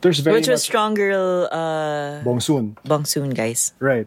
[0.02, 3.72] there's very Which was much Strong Girl uh, Bong Soon, Bong Soon, guys.
[3.80, 4.06] right?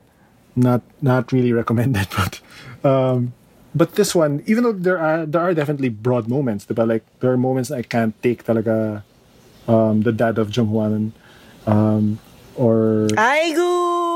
[0.55, 2.39] Not not really recommended, but
[2.83, 3.33] um,
[3.75, 7.31] but this one, even though there are there are definitely broad moments, but like there
[7.31, 9.03] are moments I can't take talaga.
[9.67, 11.11] Um, the dad of Junghwan,
[11.67, 12.17] um,
[12.57, 14.08] or Aigu!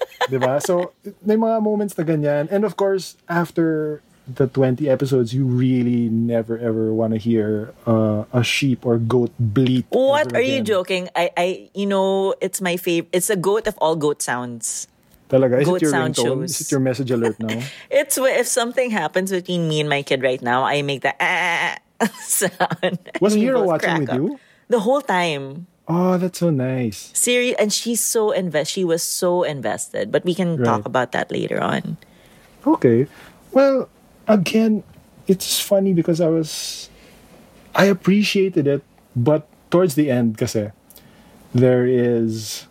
[0.30, 0.62] Diba?
[0.62, 0.92] So,
[1.24, 2.48] may mga moments na ganyan.
[2.50, 8.24] And of course, after the 20 episodes, you really never ever want to hear uh,
[8.32, 9.86] a sheep or goat bleat.
[9.90, 11.08] What are you joking?
[11.16, 13.10] I, I, you know, it's my favorite.
[13.12, 14.86] It's a goat of all goat sounds.
[15.30, 15.62] Talaga?
[15.62, 16.24] Is Goat it your sound ringtone?
[16.46, 16.60] shows.
[16.60, 17.54] Is it your message alert now?
[17.90, 21.78] It's if something happens between me and my kid right now, I make the ah
[22.26, 22.98] sound.
[23.22, 24.16] Was Hero watching with up.
[24.18, 24.38] you?
[24.66, 25.69] the whole time?
[25.90, 27.10] Oh, that's so nice.
[27.18, 28.70] Siri, and she's so invest.
[28.70, 30.12] She was so invested.
[30.14, 31.98] But we can talk about that later on.
[32.64, 33.08] Okay.
[33.50, 33.90] Well,
[34.28, 34.84] again,
[35.26, 36.88] it's funny because I was
[37.74, 38.86] I appreciated it,
[39.16, 40.70] but towards the end kasi
[41.50, 42.66] there is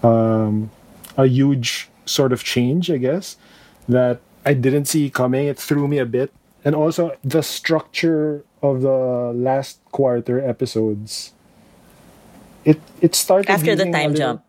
[0.00, 0.72] um
[1.20, 3.36] a huge sort of change, I guess,
[3.92, 5.52] that I didn't see coming.
[5.52, 6.32] It threw me a bit.
[6.64, 11.36] And also the structure of the last quarter episodes.
[12.64, 14.40] It it started After the time little- jump.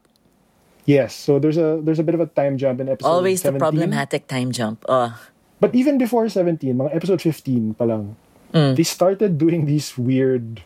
[0.86, 3.56] Yes, so there's a there's a bit of a time jump in episode Always the
[3.56, 4.84] problematic time jump.
[4.92, 5.16] Oh.
[5.64, 8.20] But even before 17, mga episode 15 pa lang,
[8.52, 8.76] Mm.
[8.78, 10.62] they started doing these weird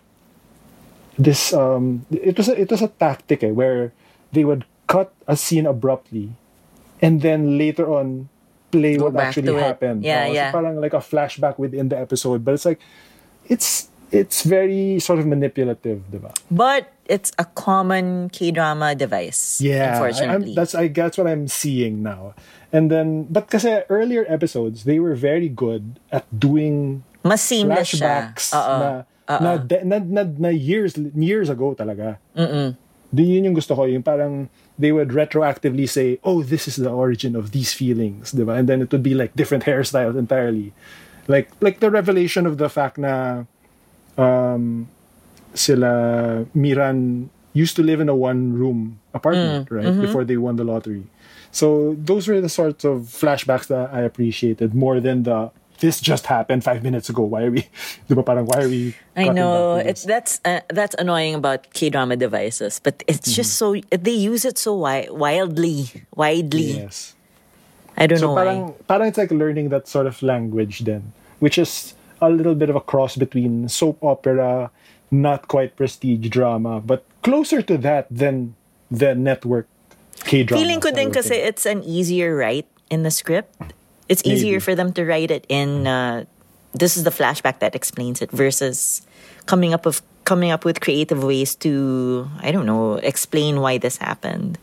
[1.15, 3.93] this um it was a, it was a tactic eh, where
[4.35, 6.35] they would cut a scene abruptly
[7.01, 8.27] and then later on
[8.73, 10.03] play Go what actually happened.
[10.03, 10.51] Yeah, so yeah.
[10.51, 12.81] parang like a flashback within the episode, but it's like
[13.47, 16.35] it's it's very sort of manipulative, diba?
[16.51, 19.59] But it's a common K drama device.
[19.61, 20.55] Yeah, I- Unfortunately.
[20.55, 22.35] that's I that's what I'm seeing now.
[22.71, 28.51] And then, but kasi earlier episodes, they were very good at doing Mas seamless flashbacks
[28.51, 28.79] uh-uh.
[28.79, 28.89] na,
[29.27, 29.63] uh-uh.
[29.63, 32.19] na, na, na, na years years ago talaga.
[32.35, 32.75] Mm-mm.
[33.15, 37.35] yun yung gusto ko, yung parang they would retroactively say, oh, this is the origin
[37.35, 38.59] of these feelings, di ba?
[38.59, 40.75] And then it would be like different hairstyles entirely.
[41.27, 43.43] Like like the revelation of the fact na
[44.17, 44.87] um,
[45.53, 49.99] sila Miran used to live in a one-room apartment, right?
[49.99, 51.03] Before they won the lottery.
[51.51, 55.49] So those were the sorts of flashbacks that I appreciated more than the
[55.79, 57.21] this just happened five minutes ago.
[57.21, 57.61] Why are we?
[58.09, 58.95] Parang why are we?
[59.15, 63.85] I know it's that's uh, that's annoying about K drama devices, but it's just Mm-hmm.
[63.93, 66.81] so they use it so wi- wildly, widely.
[66.81, 67.13] yes.
[67.97, 68.73] I don't So know parang why.
[68.89, 72.75] parang it's like learning that sort of language then, which is a little bit of
[72.75, 74.71] a cross between soap opera,
[75.11, 78.55] not quite prestige drama, but closer to that than
[78.91, 79.67] the network
[80.23, 80.61] K drama.
[80.61, 83.55] Feeling ko din kasi it's an easier write in the script.
[84.09, 84.67] It's easier Maybe.
[84.71, 85.85] for them to write it in.
[85.87, 86.25] Uh,
[86.73, 89.01] this is the flashback that explains it versus
[89.45, 93.97] coming up of coming up with creative ways to I don't know explain why this
[93.97, 94.59] happened.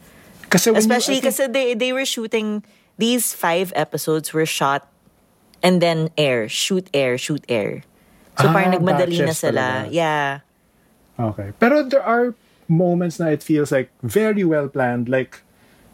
[0.55, 2.62] Especially because they they were shooting
[2.96, 4.86] these five episodes were shot
[5.64, 7.82] and then air, shoot air, shoot air.
[8.36, 9.88] So Ah, parang nagmadali na sila.
[9.88, 9.90] talaga.
[9.90, 10.30] Yeah.
[11.16, 11.56] Okay.
[11.56, 12.34] Pero there are
[12.68, 15.08] moments na it feels like very well planned.
[15.08, 15.40] Like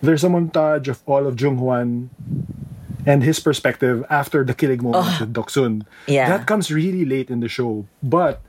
[0.02, 2.10] there's a montage of all of Jung Hwan
[3.04, 5.84] and his perspective after the killing moment with Doksun.
[6.08, 6.28] Yeah.
[6.28, 7.86] That comes really late in the show.
[8.02, 8.40] But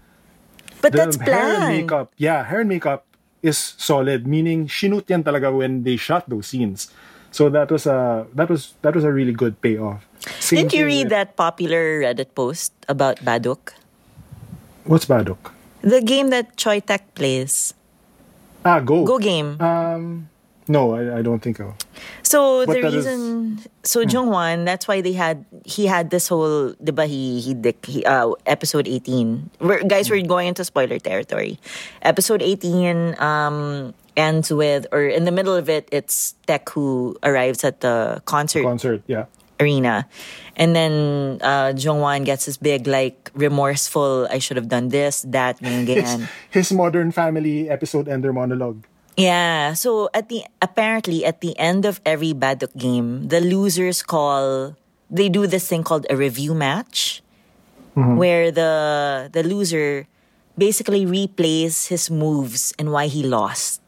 [0.81, 3.05] But the that's hair and makeup, yeah, hair and makeup
[3.45, 4.25] is solid.
[4.25, 6.89] Meaning, shoot yan talaga when they shot those scenes.
[7.31, 10.03] So that was a that was that was a really good payoff.
[10.39, 13.73] Same Didn't you read with- that popular Reddit post about Baduk?
[14.83, 15.39] What's Baduk?
[15.81, 17.73] The game that Choi Taek plays.
[18.65, 19.05] Ah, Go.
[19.05, 19.57] Go game.
[19.59, 20.29] Um,
[20.67, 21.73] no, I, I don't think so.
[22.21, 26.27] So But the that is- reason, so Junghwan, that's why they had he had this
[26.29, 29.49] whole, diba he he, uh, episode eighteen.
[29.59, 31.57] We're, guys, we're going into spoiler territory.
[32.03, 37.63] Episode eighteen um ends with, or in the middle of it, it's Taek who arrives
[37.63, 39.25] at the concert Concert, yeah.
[39.59, 40.07] arena,
[40.55, 44.27] and then uh, Junghwan gets this big like remorseful.
[44.29, 48.85] I should have done this, that, ganyan, His, his Modern Family episode ender monologue.
[49.17, 49.73] Yeah.
[49.73, 54.75] So at the apparently at the end of every Baduk game, the losers call
[55.11, 57.21] they do this thing called a review match
[57.93, 60.07] where the the loser
[60.57, 63.80] basically replays his moves and why he lost.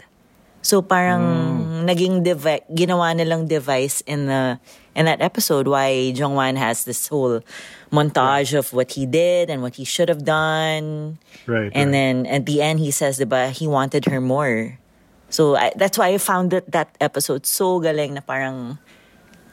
[0.64, 1.92] So parang mm.
[1.92, 4.58] naging devi- ginawa nilang device in the
[4.96, 7.44] in that episode why Jongwan has this whole
[7.92, 11.20] montage of what he did and what he should have done.
[11.46, 11.68] Right.
[11.76, 12.00] And right.
[12.00, 14.80] then at the end, he says, diba, he wanted her more.
[15.28, 18.80] So I, that's why I found that, that episode so galing na parang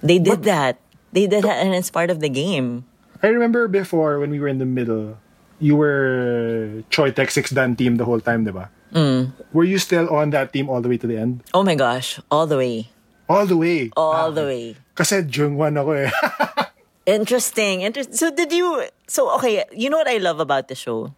[0.02, 0.78] they did that.
[1.12, 2.84] They did that and it's part of the game.
[3.22, 5.18] I remember before when we were in the middle,
[5.58, 8.68] you were Choi Taek 6 Dan team the whole time, diba?
[8.92, 9.32] Mm.
[9.52, 11.42] Were you still on that team all the way to the end?
[11.54, 12.90] Oh my gosh, all the way.
[13.28, 13.90] All the way.
[13.96, 14.74] All the way.
[14.98, 16.10] Kasi Jungwan ako eh.
[17.06, 17.82] Interesting.
[17.82, 18.14] Interesting.
[18.16, 21.14] So did you so okay, you know what I love about the show?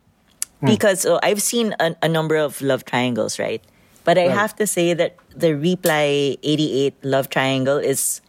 [0.62, 3.58] Because uh, I've seen a, a number of love triangles, right?
[4.04, 4.36] But I Right.
[4.38, 8.20] have to say that the Reply 88 love triangle is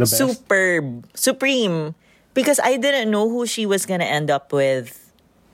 [0.00, 0.16] The best.
[0.16, 1.94] superb, supreme.
[2.32, 5.01] Because I didn't know who she was gonna end up with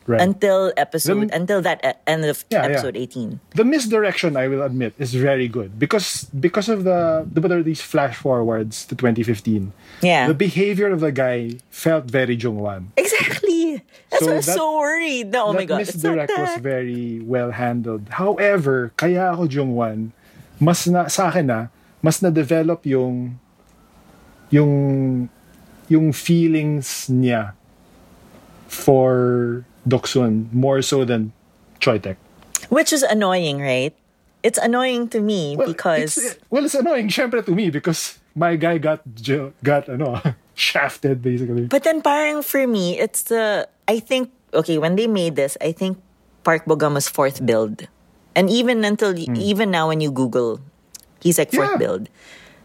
[0.09, 0.25] Right.
[0.25, 2.69] until episode The- until that end of Yeah, yeah.
[2.73, 3.45] episode 18.
[3.53, 7.85] the misdirection, I will admit, is very good because because of the the there these
[7.85, 9.77] flash forwards to 2015.
[10.01, 10.33] Yeah.
[10.33, 12.89] The behavior of the guy felt very Jungwan.
[12.97, 13.85] exactly.
[14.09, 15.27] That's So why I was that- so worried.
[15.29, 15.85] No, oh my god.
[15.85, 18.09] Misdirect was very well handled.
[18.17, 20.17] However, kaya ako Jungwan,
[20.57, 21.61] mas na sa akin na
[22.01, 23.37] mas na develop yung
[24.49, 24.73] yung
[25.93, 27.53] yung feelings niya
[28.69, 31.33] for Doksun more so than
[31.81, 32.17] Choi Taek.
[32.69, 33.95] Which is annoying, right?
[34.43, 38.79] It's annoying to me because it's, well, it's annoying syempre to me because my guy
[38.79, 39.03] got
[39.65, 40.21] got ano
[40.55, 41.67] shafted basically.
[41.67, 45.73] But then parang for me, it's the I think okay, when they made this, I
[45.73, 45.99] think
[46.45, 47.89] Park Bogum was fourth billed.
[48.37, 50.61] And even until even now when you Google,
[51.19, 51.83] he's like fourth Hmm.
[51.83, 51.83] Yeah.
[51.83, 52.07] billed.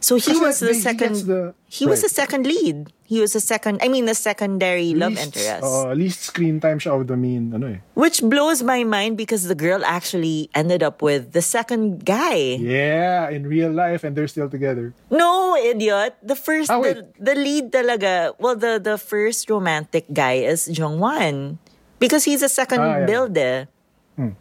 [0.04, 2.91] So he was the he second gets the- he was the second lead.
[3.14, 5.61] He was the second I mean the secondary love least, interest.
[5.61, 7.80] uh, least screen time siya of the main ano eh.
[7.94, 12.57] Which blows my mind because the girl actually ended up with the second guy.
[12.57, 14.98] Yeah, in real life and they're still together.
[15.14, 16.18] No, idiot.
[16.26, 21.61] The first, Ah, the, the lead talaga, well, the, the first romantic guy is Jongwan.
[22.02, 23.06] Because he's a second Ah, yeah.
[23.06, 23.69] billed eh.
[24.18, 24.34] Hmm.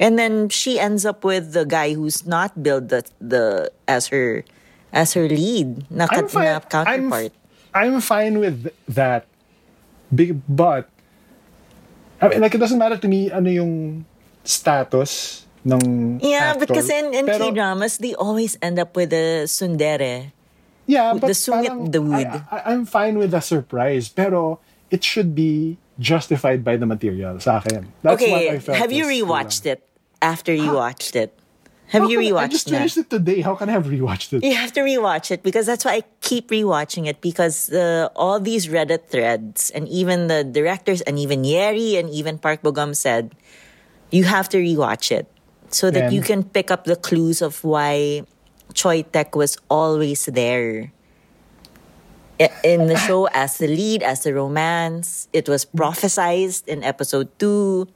[0.00, 4.42] And then she ends up with the guy who's not billed the, the as her
[4.94, 6.46] as her lead na, I'm fine.
[6.50, 7.30] na counterpart.
[7.34, 7.43] I'm,
[7.74, 9.26] I'm fine with that.
[10.14, 10.88] Big, but
[12.22, 14.06] I mean, like it doesn't matter to me ano yung
[14.44, 16.60] status ng yeah, actor.
[16.60, 20.30] but kasi in, in Pero- K-dramas, they always end up with a tsundere.
[20.86, 22.12] Yeah, but The sungit parang dude.
[22.12, 24.60] I, I, I'm fine with the surprise, pero
[24.92, 27.88] it should be justified by the material sa akin.
[28.04, 28.78] That's what I okay, felt.
[28.78, 29.80] have you rewatched it
[30.20, 30.84] after you ah.
[30.84, 31.32] watched it?
[31.94, 32.50] Have you rewatched it?
[32.50, 33.40] I just finished it today.
[33.40, 34.42] How can I have rewatched it?
[34.42, 38.40] You have to rewatch it because that's why I keep rewatching it because uh, all
[38.42, 43.34] these Reddit threads and even the directors and even Hyeri and even Park Bogum said
[44.10, 45.30] you have to rewatch it
[45.70, 48.22] so that you can pick up the clues of why
[48.74, 50.92] Choi Taek was always there.
[52.62, 57.86] In the show as the lead, as the romance, it was prophesized in episode 2,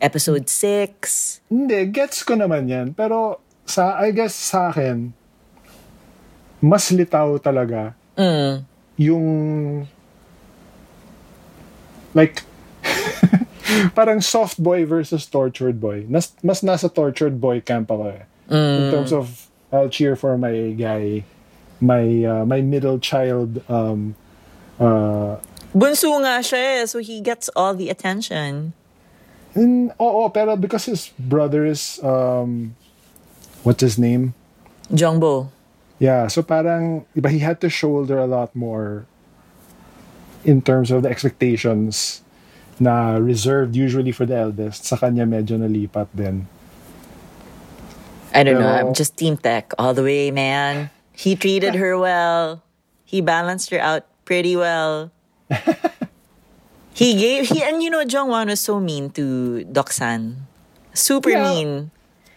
[0.00, 1.40] episode 6.
[1.50, 2.94] Hindi, gets ko naman yan.
[2.94, 5.12] Pero, sa, I guess sa akin,
[6.60, 7.92] mas litaw talaga
[8.96, 9.26] yung
[12.14, 12.42] like
[13.98, 16.06] parang soft boy versus tortured boy.
[16.08, 18.22] Nas, mas nasa tortured boy camp ako eh.
[18.48, 21.24] In terms of I'll cheer for my guy,
[21.80, 24.14] my uh, my middle child um
[24.78, 25.36] uh
[25.74, 28.72] Bunso nga siya eh, so he gets all the attention.
[29.54, 32.74] in, oo, pero because his brother is um
[33.64, 34.34] what's his name?
[34.92, 35.48] Jongbo.
[35.98, 39.06] Yeah, so parang, iba, he had to shoulder a lot more
[40.44, 42.20] in terms of the expectations
[42.78, 44.84] na reserved usually for the eldest.
[44.84, 46.46] Sa kanya medyo nalipat din.
[48.34, 48.66] I don't know.
[48.68, 50.90] I'm just Team Taek all the way, man.
[51.14, 52.66] He treated her well.
[53.06, 55.14] He balanced her out pretty well.
[56.92, 60.50] he gave he and you know Jongwan was so mean to Doksun.
[60.92, 61.46] Super Yeah.
[61.46, 61.70] mean.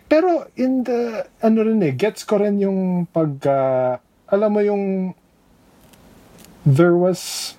[0.10, 3.98] Pero in the, ano rin eh, gets ko rin yung pag, uh,
[4.32, 5.14] alam mo yung,
[6.66, 7.56] there was,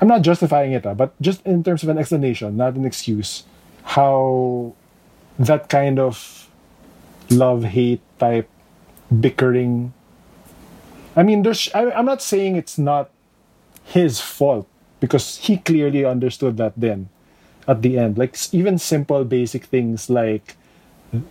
[0.00, 3.44] I'm not justifying it, ah, but just in terms of an explanation, not an excuse,
[3.96, 4.74] how
[5.38, 6.50] that kind of
[7.30, 8.50] love-hate type
[9.08, 9.94] bickering,
[11.14, 13.10] I mean, there's, I, I'm not saying it's not
[13.84, 14.66] his fault,
[14.98, 17.08] because he clearly understood that then
[17.68, 18.18] at the end.
[18.18, 20.56] Like even simple basic things like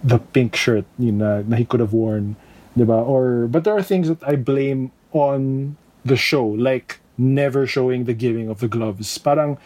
[0.03, 2.35] the pink shirt you know na he could have worn,
[2.77, 3.01] diba?
[3.05, 8.13] Or but there are things that I blame on the show, like never showing the
[8.13, 9.17] giving of the gloves.
[9.17, 9.57] Parang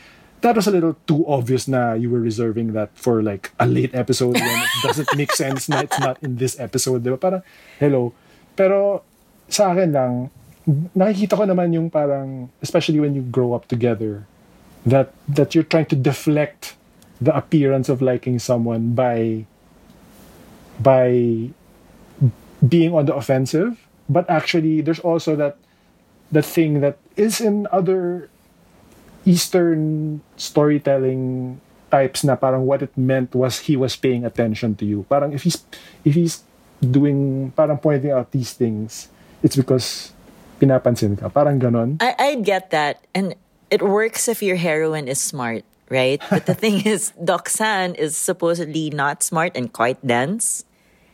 [0.42, 3.94] that was a little too obvious na you were reserving that for like a late
[3.94, 7.20] episode when it doesn't make sense na it's not in this episode, diba?
[7.20, 7.44] Parang
[7.80, 8.14] hello.
[8.56, 9.04] Pero
[9.50, 10.14] sa akin lang
[10.94, 14.30] nakikita ko naman yung parang especially when you grow up together
[14.86, 16.78] that that you're trying to deflect
[17.20, 19.44] the appearance of liking someone by
[20.80, 21.50] by
[22.66, 25.58] being on the offensive but actually there's also that
[26.32, 28.30] that thing that is in other
[29.26, 31.60] eastern storytelling
[31.92, 35.44] types na parang what it meant was he was paying attention to you parang if
[35.44, 35.64] he's
[36.06, 36.44] if he's
[36.80, 39.10] doing parang pointing out these things
[39.44, 40.14] it's because
[40.60, 43.02] pinapansin ka parang ganon I I get that.
[43.16, 43.34] And
[43.72, 46.22] it works if your heroine is smart, right?
[46.30, 50.66] But the thing is Doksun is supposedly not smart and quite dense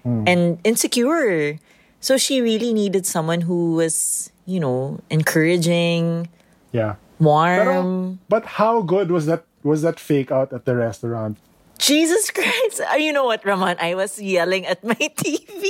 [0.05, 1.57] and insecure.
[1.99, 6.29] So she really needed someone who was, you know, encouraging,
[6.71, 7.57] yeah warm.
[7.57, 11.37] Pero, but how good was that was that fake out at the restaurant?
[11.81, 12.79] Jesus Christ.
[12.85, 13.75] Uh, You know what, Ramon?
[13.81, 15.65] I was yelling at my TV.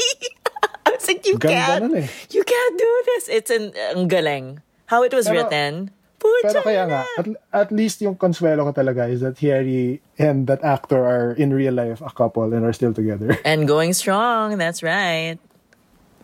[0.86, 1.96] I was like, you Ganda can't.
[1.96, 2.08] eh.
[2.30, 3.24] You can't do this.
[3.30, 4.60] It's an ang galing.
[4.92, 5.95] How it was Pero- written.
[6.20, 10.64] Pero kaya nga, at, at least yung consuelo ko talaga is that Hyeri and that
[10.64, 13.38] actor are in real life a couple and are still together.
[13.46, 15.38] And going strong, that's right.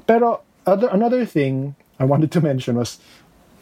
[0.07, 2.97] Pero other another thing I wanted to mention was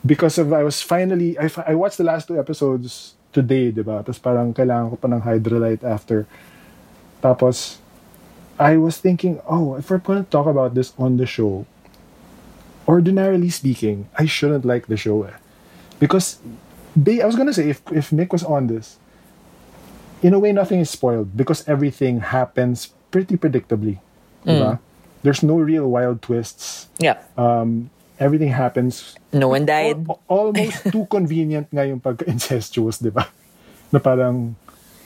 [0.06, 4.06] because of I was finally I, I watched the last two episodes today, di ba?
[4.06, 6.26] Tapos parang kailangan ko pa ng hydrolyte after.
[7.20, 7.84] Tapos
[8.60, 11.64] I was thinking, oh, if we're going to talk about this on the show,
[12.88, 15.24] ordinarily speaking, I shouldn't like the show.
[15.24, 15.36] Eh.
[16.00, 16.40] Because
[16.96, 18.98] they I was gonna say if if Mick was on this,
[20.24, 24.00] in a way nothing is spoiled because everything happens pretty predictably.
[24.46, 24.80] diba?
[25.24, 26.88] There's no real wild twists.
[26.98, 27.20] Yeah.
[28.20, 30.04] Everything happens no one died.
[30.04, 33.24] al- almost too convenient nga yung pagka-incestuous, di ba?
[33.96, 34.60] Na parang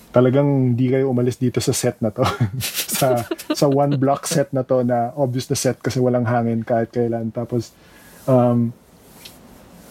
[0.10, 2.26] talagang di kayo umalis dito sa set na to.
[2.98, 3.22] sa
[3.54, 7.30] sa one block set na to na obvious na set kasi walang hangin kahit kailan.
[7.30, 7.70] Tapos,
[8.26, 8.74] um,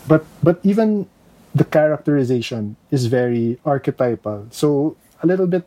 [0.07, 1.07] but, but even
[1.55, 4.47] the characterization is very archetypal.
[4.51, 5.67] So, a little bit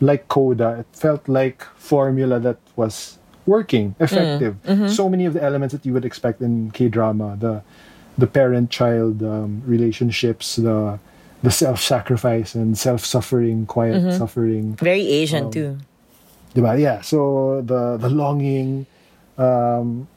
[0.00, 4.56] like Coda, it felt like formula that was working, effective.
[4.90, 7.62] So many of the elements that you would expect in K drama, the
[8.18, 10.98] the parent-child um, relationships, the
[11.42, 14.74] the self-sacrifice and self-suffering, quiet suffering.
[14.76, 15.78] Very Asian too.
[16.54, 16.78] Diba?
[16.78, 17.00] Yeah.
[17.00, 18.86] So the the longing,
[19.38, 20.08] um,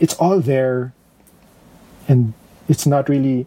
[0.00, 0.94] it's all there,
[2.08, 2.32] and
[2.68, 3.46] it's not really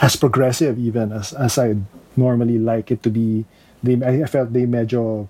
[0.00, 1.76] as progressive even as as I
[2.16, 3.44] normally like it to be.
[3.82, 5.28] They I felt they medyo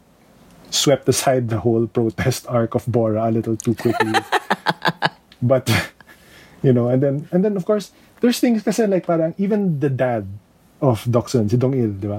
[0.70, 4.12] swept aside the whole protest arc of Bora a little too quickly.
[5.42, 5.68] but
[6.62, 7.90] you know, and then and then of course
[8.20, 10.26] there's things kasi like parang even the dad
[10.80, 12.18] of Doksun, si Dong Il, di ba?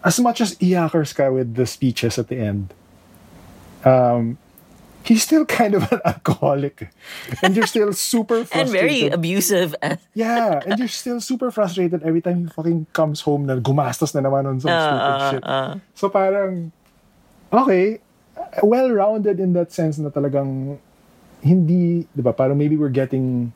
[0.00, 2.72] As much as iyakers ka with the speeches at the end,
[3.84, 4.38] um,
[5.04, 6.90] he's still kind of an alcoholic.
[7.42, 8.60] And you're still super frustrated.
[8.60, 9.74] And very abusive.
[10.14, 14.20] Yeah, and you're still super frustrated every time he fucking comes home na gumastos na
[14.20, 15.44] naman on some ah, stupid ah, shit.
[15.46, 15.72] Ah.
[15.94, 16.72] So parang,
[17.52, 18.00] okay,
[18.62, 20.78] well-rounded in that sense na talagang
[21.40, 23.52] hindi, di ba, parang maybe we're getting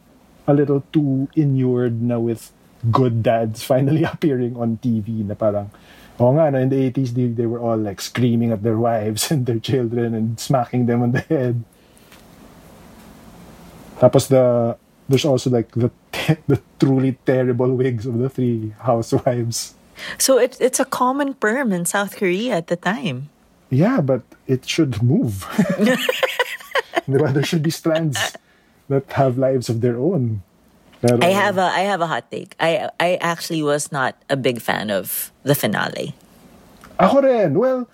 [0.46, 2.52] a little too inured na with
[2.90, 5.68] good dads finally appearing on TV na parang,
[6.20, 9.30] oh nga, no, in the 80s, they, they were all like screaming at their wives
[9.30, 11.64] and their children and smacking them on the head.
[13.98, 14.76] Tapos the,
[15.08, 15.90] there's also like the,
[16.46, 19.74] the truly terrible wigs of the three housewives.
[20.18, 23.30] So it, it's a common perm in South Korea at the time.
[23.70, 25.46] Yeah, but it should move.
[27.06, 28.18] There should be strands
[28.88, 30.42] that have lives of their own.
[31.04, 32.56] Pero, I have a I have a hot take.
[32.56, 36.16] I I actually was not a big fan of the finale.
[36.96, 37.60] Ako rin.
[37.60, 37.84] Well,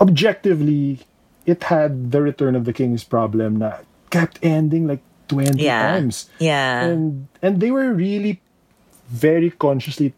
[0.00, 1.00] objectively,
[1.46, 5.98] it had the Return of the King's problem na kept ending like 20 Yeah.
[5.98, 6.28] times.
[6.38, 6.86] Yeah.
[6.86, 8.40] And, and they were really
[9.08, 10.14] very consciously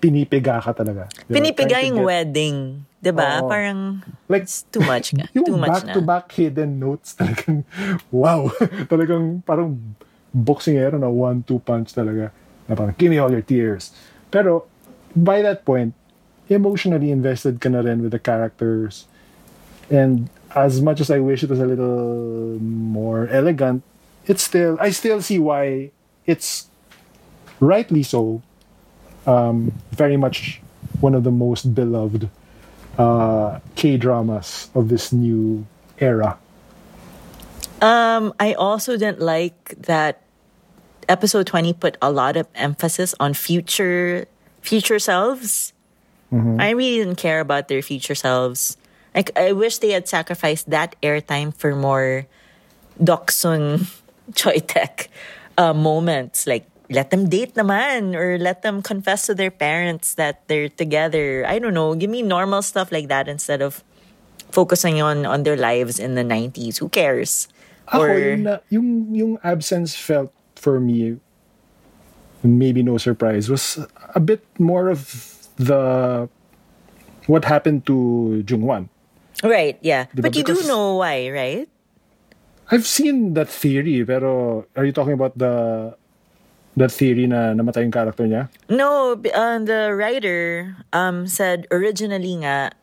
[0.00, 1.08] pinipiga ka talaga.
[1.30, 2.56] Pinipiga yung get- wedding,
[3.00, 3.40] 'di ba?
[3.44, 5.94] Parang Like, it's too much yung Too much na.
[5.94, 7.62] back-to-back hidden notes talagang
[8.10, 8.50] wow
[8.92, 9.78] talagang parang
[10.36, 12.28] boxingero na one-two punch talaga
[12.68, 13.96] na parang give me all your tears
[14.28, 14.68] pero
[15.16, 15.96] by that point
[16.52, 19.08] emotionally invested ka na rin with the characters
[19.88, 23.80] and as much as I wish it was a little more elegant
[24.28, 25.90] it's still I still see why
[26.28, 26.68] it's
[27.60, 28.42] rightly so
[29.26, 30.60] um, very much
[31.00, 32.28] one of the most beloved
[32.98, 35.66] uh, K dramas of this new
[35.98, 36.38] era.
[37.80, 40.22] Um, I also didn't like that
[41.08, 44.26] episode 20 put a lot of emphasis on future
[44.62, 45.72] future selves.
[46.36, 48.76] I really didn't care about their future selves.
[49.14, 52.26] Like I wish they had sacrificed that airtime for more
[53.00, 53.88] Doksun
[54.34, 55.08] Choi Taek
[55.56, 56.46] uh, moments.
[56.46, 61.46] Like let them date naman or let them confess to their parents that they're together.
[61.48, 61.94] I don't know.
[61.94, 63.82] Give me normal stuff like that instead of
[64.50, 66.78] focusing on on their lives in the 90s.
[66.78, 67.48] Who cares?
[67.88, 70.35] Ako, Or yung, na- yung, yung absence felt
[70.66, 71.14] for me,
[72.42, 73.78] maybe no surprise, was
[74.18, 75.06] a bit more of
[75.62, 76.26] the
[77.30, 78.90] what happened to Junghwan.
[79.46, 80.10] right, yeah.
[80.10, 80.26] Diba?
[80.26, 81.70] But you do know why, right?
[82.66, 85.94] I've seen that theory, pero are you talking about the
[86.74, 88.50] that theory na namatay yung character niya?
[88.66, 92.74] No, uh, the writer um said originally nga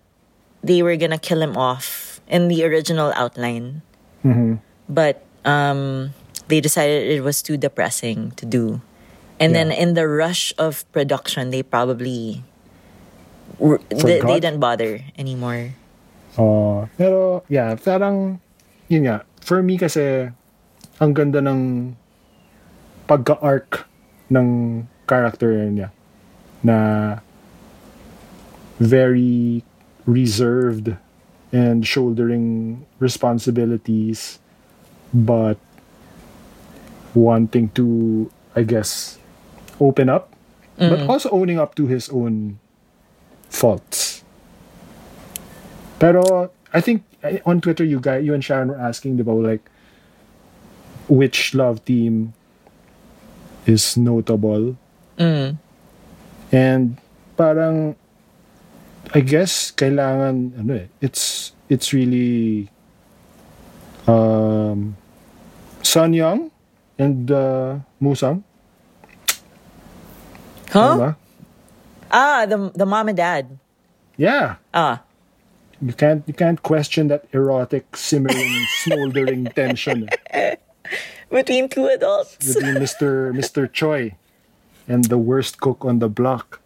[0.64, 3.84] they were gonna kill him off in the original outline,
[4.88, 6.16] but um
[6.48, 8.82] they decided it was too depressing to do,
[9.40, 12.44] and then in the rush of production, they probably
[13.60, 15.76] they, they didn't bother anymore.
[16.38, 18.42] Oh, pero yeah, parang
[18.90, 19.18] yun nga.
[19.44, 20.32] For me kasi
[21.02, 21.94] ang ganda ng
[23.06, 23.86] pagka-arc
[24.32, 24.48] ng
[25.06, 25.92] character niya
[26.64, 27.20] na
[28.80, 29.62] very
[30.08, 30.96] reserved
[31.52, 34.40] and shouldering responsibilities
[35.14, 35.60] but
[37.14, 39.18] wanting to I guess
[39.80, 40.34] open up
[40.78, 42.60] but also owning up to his own
[43.50, 44.24] faults.
[46.00, 47.04] Pero I think
[47.46, 49.62] on Twitter, you guys, you and Sharon were asking about like
[51.08, 52.34] which love team
[53.66, 54.76] is notable.
[55.18, 55.58] Mm.
[56.52, 56.98] And
[57.38, 57.96] parang
[59.14, 62.70] I guess kailangan ano eh, it's it's really
[64.10, 64.98] um
[65.86, 66.53] Sun Young
[66.98, 68.44] and uh, Musang.
[70.72, 70.96] Huh?
[70.98, 71.16] Diba?
[72.12, 73.58] Ah, the the mom and dad.
[74.18, 74.56] Yeah.
[74.74, 75.02] Ah.
[75.82, 78.54] You can't you can't question that erotic, simmering,
[78.86, 80.08] smoldering tension
[81.30, 82.38] Between two adults.
[82.38, 83.34] between Mr.
[83.34, 83.66] Mr.
[83.72, 84.16] Choi
[84.88, 86.62] and the worst cook on the block.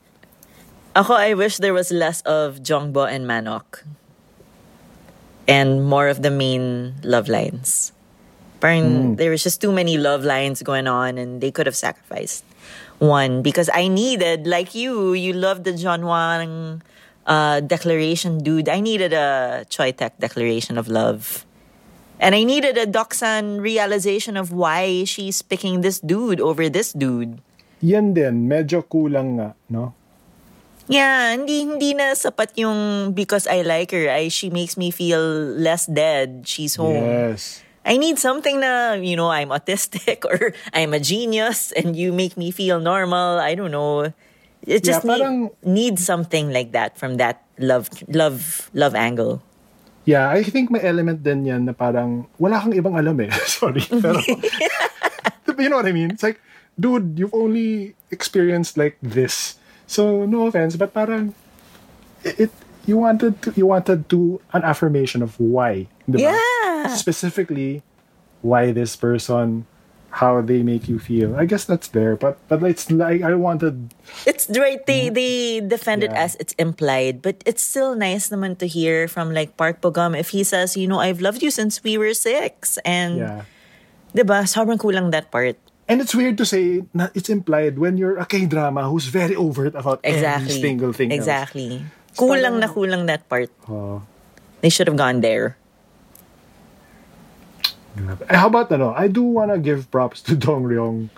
[0.96, 3.86] Ako, I wish there was less of Jongbo and Manok.
[5.48, 7.94] And more of the main love lines.
[8.60, 12.44] Parang there was just too many love lines going on and they could have sacrificed
[12.98, 16.82] one because I needed, like you, you love the Junghwan
[17.26, 18.70] uh, declaration, dude.
[18.70, 21.46] I needed a Choi Taek declaration of love.
[22.20, 27.38] And I needed a Doksun realization of why she's picking this dude over this dude.
[27.82, 29.94] Yan din, medyo kulang nga, no?
[30.90, 34.10] Yeah, hindi hindi na sapat yung because I like her.
[34.10, 35.20] I she makes me feel
[35.60, 36.48] less dead.
[36.48, 37.04] She's home.
[37.04, 37.67] Yes.
[37.88, 42.36] I need something na, you know, I'm autistic or I'm a genius and you make
[42.36, 43.40] me feel normal.
[43.40, 44.12] I don't know.
[44.68, 49.40] It just Yeah, need, parang- needs something like that from that love love love angle.
[50.04, 53.32] Yeah, I think may element din yan na parang wala kang ibang alam eh.
[53.48, 53.84] Sorry.
[53.88, 54.20] Pero,
[55.60, 56.12] you know what I mean?
[56.12, 56.40] It's like,
[56.80, 59.56] dude, you've only experienced like this.
[59.88, 61.36] So, no offense, but parang,
[62.24, 62.52] it,
[62.88, 65.88] you wanted to, you wanted to, an affirmation of why.
[66.08, 66.32] Diba?
[66.32, 66.88] Yeah.
[66.96, 67.84] Specifically,
[68.42, 69.66] why this person,
[70.10, 71.36] how they make you feel.
[71.36, 73.94] I guess that's there, but, but it's like, I wanted,
[74.26, 74.80] It's right.
[74.86, 76.24] They they defend it Mm-hmm.
[76.24, 80.30] As it's implied, but it's still nice naman to hear from like Park Bogum if
[80.32, 83.42] he says, you know, I've loved you since we were six, and yeah.
[84.16, 85.60] diba, sobrang kulang that part.
[85.88, 89.76] And it's weird to say na it's implied when you're a K-drama who's very overt
[89.76, 90.52] about Exactly.
[90.52, 91.12] every single thing.
[91.12, 91.20] else.
[91.20, 91.84] Exactly.
[92.16, 93.52] Kulang na kulang that part.
[93.70, 94.02] Oh.
[94.62, 95.56] They should have gone there.
[97.98, 98.94] Eh, How about ano?
[98.94, 101.10] I do wanna give props to Dong Ryong.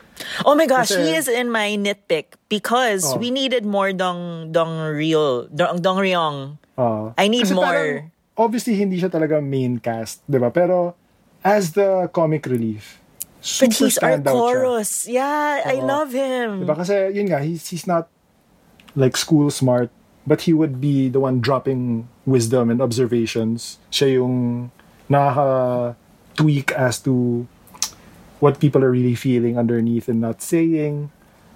[0.43, 3.17] Oh my gosh, Kasi- he is in my nitpick because Oh.
[3.17, 6.59] we needed more Dong Dong Rio Dong Dong Ryong.
[6.75, 7.65] Uh, I need kasi more.
[7.67, 7.91] parang,
[8.35, 10.47] obviously, hindi siya talaga main cast, di ba?
[10.47, 10.95] Pero,
[11.43, 12.99] as the comic relief,
[13.39, 14.39] But super he's our standout siya.
[14.39, 14.91] chorus.
[15.07, 15.87] Yeah, I Oo.
[15.87, 16.63] love him.
[16.63, 16.75] Diba?
[16.75, 18.07] Kasi, yun nga, he's, he's not
[18.95, 19.91] like school smart,
[20.27, 23.79] but he would be the one dropping wisdom and observations.
[23.91, 24.71] Siya yung
[26.39, 27.47] nakaka-tweak as to
[28.39, 31.11] what people are really feeling underneath and not saying.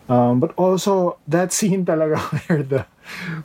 [0.09, 2.85] Um, but also, that scene talaga where the,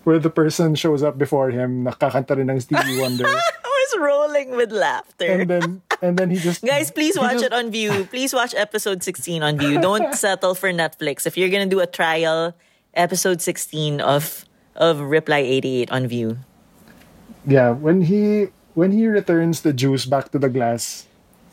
[0.05, 3.27] where the person shows up before him, nakakanta rin ng Stevie Wonder.
[3.29, 5.41] I was rolling with laughter.
[5.41, 6.65] and then, and then he just...
[6.65, 8.05] Guys, please watch just- it on Viu.
[8.11, 9.81] Please watch episode 16 on Viu.
[9.81, 11.27] Don't settle for Netflix.
[11.27, 12.55] If you're gonna do a trial,
[12.95, 14.45] episode 16 of
[14.79, 16.39] of Reply 88 on Viu.
[17.47, 21.08] Yeah, when he when he returns the juice back to the glass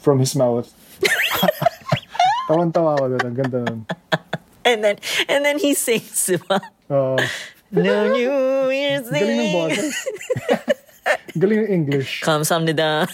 [0.06, 0.70] from his mouth.
[2.48, 3.24] Tawan-tawa ako doon.
[3.26, 3.80] Ang ganda nun.
[4.62, 4.96] And then,
[5.26, 6.62] and then he sings, di ba?
[6.94, 7.18] Oo.
[7.74, 9.26] no New Year's Eve.
[9.26, 9.94] Galing ng boses.
[11.34, 12.22] Galing ng English.
[12.22, 13.10] Kamsamnida.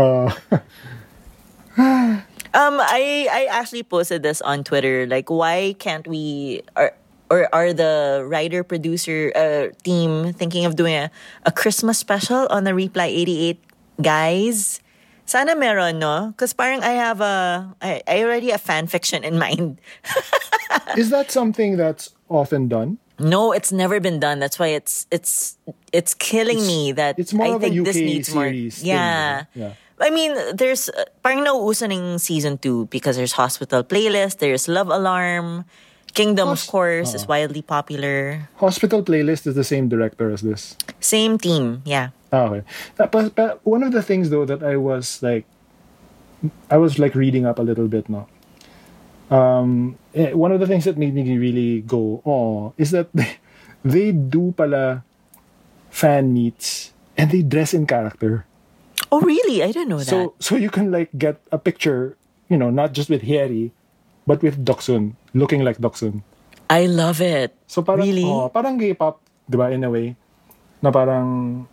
[0.00, 0.32] uh,
[2.56, 5.04] um, I I actually posted this on Twitter.
[5.04, 6.96] Like, why can't we or
[7.28, 11.12] or are the writer producer uh, team thinking of doing a,
[11.44, 13.60] a Christmas special on the Reply 88
[14.00, 14.80] guys?
[15.26, 16.30] Sana meron, no?
[16.30, 19.80] Because parang I have a I, I already have fan fiction in mind.
[20.96, 22.98] is that something that's often done?
[23.18, 24.38] No, it's never been done.
[24.38, 25.58] That's why it's it's
[25.92, 28.44] it's killing me that it's more I of a think this UK needs more.
[28.44, 29.44] series thing, Yeah.
[29.54, 29.72] yeah.
[29.98, 34.92] I mean, there's uh, parang nauuso ng season 2 because there's Hospital Playlist, there's Love
[34.92, 35.64] Alarm,
[36.12, 38.48] Kingdom of course is wildly popular.
[38.56, 40.76] Hospital Playlist is the same director as this.
[41.00, 42.15] Same team, yeah.
[42.32, 42.62] Ah, okay.
[42.98, 45.46] Uh, But, but one of the things though that I was like,
[46.70, 48.28] I was like reading up a little bit, now.
[49.30, 53.38] Um, eh, one of the things that made me really go, oh, is that they,
[53.84, 55.02] they do pala
[55.90, 58.46] fan meets and they dress in character.
[59.10, 59.62] Oh, really?
[59.62, 60.10] I didn't know that.
[60.10, 62.16] So so you can like get a picture,
[62.50, 63.70] you know, not just with Hyeri,
[64.26, 66.22] but with Doksun looking like Doksun.
[66.68, 67.54] I love it.
[67.70, 68.26] So parang Really?
[68.26, 70.18] oh, parang K-pop, 'di ba in a way
[70.82, 71.64] na parang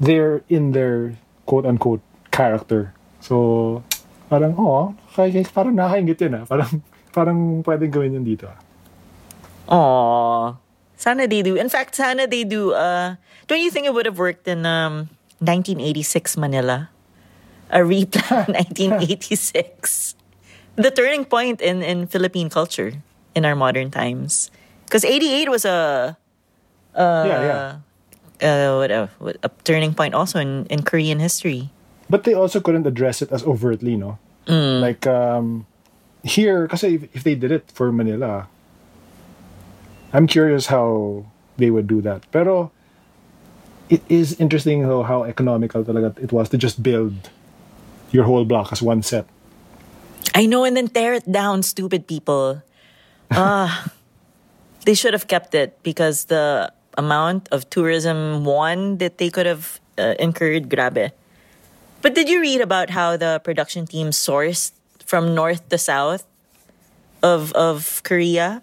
[0.00, 2.94] they're in their quote unquote character.
[3.20, 3.82] So
[4.30, 6.44] parang oh, kaya parang nakakaingit yun ah.
[6.46, 6.70] Parang
[7.16, 8.46] parang pwedeng gawin yun dito.
[8.48, 8.58] ah.
[9.68, 10.56] Aw.
[10.98, 11.54] Sana they do.
[11.54, 12.74] In fact, sana they do.
[12.74, 13.14] Uh,
[13.46, 15.06] don't you think it would have worked in um,
[15.38, 16.90] 1986 Manila?
[17.70, 20.16] A replan 1986.
[20.78, 22.96] the turning point in in Philippine culture
[23.34, 24.50] in our modern times.
[24.86, 26.16] Because '88 was a
[26.96, 27.68] yeah, yeah.
[28.42, 31.70] Uh, what, a, what a turning point also in, in Korean history.
[32.10, 34.18] But they also couldn't address it as overtly, no?
[34.48, 35.66] Like um,
[36.24, 38.48] here, because if, if they did it for Manila,
[40.12, 41.26] I'm curious how
[41.58, 42.24] they would do that.
[42.32, 42.72] Pero
[43.90, 47.30] it is interesting though how economical talaga it was to just build
[48.10, 49.26] your whole block as one set.
[50.34, 52.62] I know, and then tear it down, stupid people.
[53.30, 53.92] Ah,
[54.86, 59.80] they should have kept it because the amount of tourism one that they could have
[59.96, 61.12] uh, incurred, grabe.
[62.02, 64.72] But did you read about how the production team sourced
[65.06, 66.26] from north to south
[67.22, 68.62] of of Korea?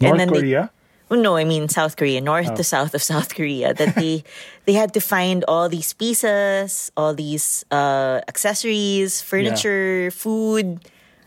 [0.00, 0.70] North they- Korea?
[1.10, 3.74] Oh, no, I mean South Korea, north to south of South Korea.
[3.74, 4.24] That they
[4.64, 10.80] they had to find all these pieces, all these uh, accessories, furniture, food,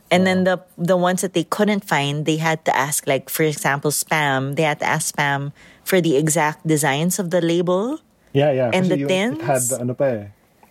[0.09, 3.43] and then the the ones that they couldn't find, they had to ask, like for
[3.43, 4.55] example, spam.
[4.55, 5.53] They had to ask spam
[5.87, 8.03] for the exact designs of the label.
[8.35, 8.75] Yeah, yeah.
[8.75, 10.23] And the yung- It had the, ano pa eh,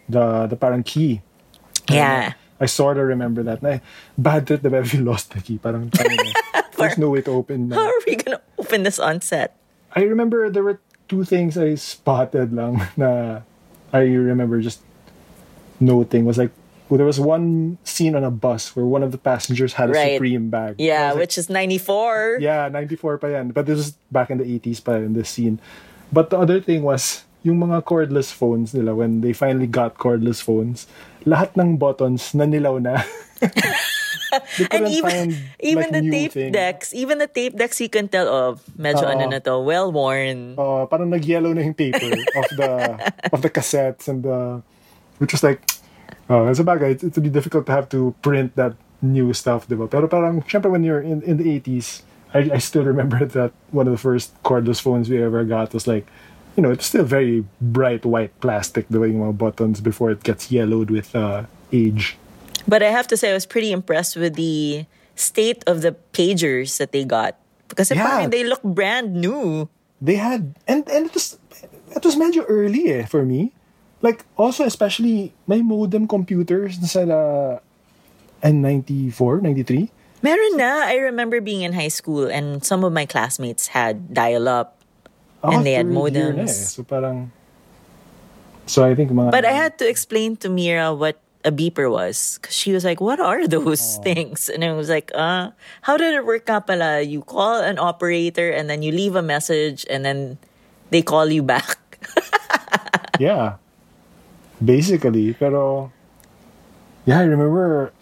[0.04, 1.24] the, the parang key.
[1.88, 2.36] Yeah.
[2.60, 3.64] I sort of remember that.
[3.64, 3.80] Na,
[4.20, 5.56] bad trip diba if you lost the key.
[5.56, 6.20] Parang, parang
[6.76, 7.72] there's no way to open.
[7.72, 9.56] How are we gonna open this on set?
[9.96, 13.40] I remember there were two things I spotted lang na
[13.96, 14.84] I remember just
[15.80, 16.52] noting was like
[16.88, 19.92] well, there was one scene on a bus where one of the passengers had a
[19.92, 20.14] Right.
[20.14, 20.76] Supreme bag.
[20.78, 22.38] Yeah, was like, which is ninety four.
[22.40, 23.50] yeah, 94 pa yan.
[23.50, 25.58] But this was back in the 80s pa in this scene.
[26.12, 30.42] But the other thing was yung mga cordless phones nila when they finally got cordless
[30.42, 30.86] phones,
[31.26, 33.02] lahat ng buttons nanilaw na.
[34.70, 35.30] And even find,
[35.62, 36.52] even like, the tape thing.
[36.52, 39.12] decks, even the tape decks, you can tell, oh, medyo Oo.
[39.14, 40.58] ano na to, well worn.
[40.58, 42.10] uh, parang nag-yellow na yung paper
[42.40, 42.70] of the
[43.32, 44.60] of the cassettes and the
[45.22, 45.62] which was like
[46.30, 46.90] oh, it's a bagay.
[46.92, 49.90] It, it'd be difficult to have to print that new stuff, diba?
[49.90, 52.02] Pero parang, syempre when you're in, in the 80s,
[52.34, 55.86] I, I still remember that one of the first cordless phones we ever got was
[55.86, 56.06] like,
[56.56, 60.50] you know, it's still very bright white plastic, the way mga buttons before it gets
[60.50, 62.16] yellowed with uh, age.
[62.66, 66.78] But I have to say, I was pretty impressed with the state of the pagers
[66.78, 67.36] that they got.
[67.68, 68.26] Because Yeah.
[68.26, 69.68] they look brand new.
[70.00, 71.40] they had and and it was
[71.96, 73.48] it was medyo early eh for me
[74.02, 77.58] like also especially my modem computers sa uh,
[78.44, 79.90] N94 93
[80.24, 80.88] Meron na.
[80.88, 84.80] I remember being in high school and some of my classmates had dial-up.
[85.44, 85.94] Ako And they had na eh.
[85.94, 86.50] modems.
[86.72, 87.30] so parang
[88.66, 92.40] so I think mga But I had to explain to Mira what a beeper was.
[92.40, 94.48] Because she was like, what are those things?
[94.48, 95.52] And I was like, uh,
[95.82, 97.04] how did it work nga pala?
[97.04, 100.40] You call an operator and then you leave a message and then
[100.90, 101.78] they call you back.
[103.22, 103.62] yeah
[104.64, 105.92] basically pero
[107.04, 107.92] yeah I remember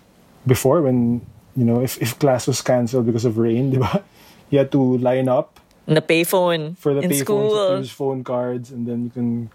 [0.46, 1.24] before when
[1.56, 4.02] you know if, if class was cancelled because of rain di ba?
[4.50, 9.04] You had to line up The payphone for the payphone, use phone cards and then
[9.04, 9.50] you can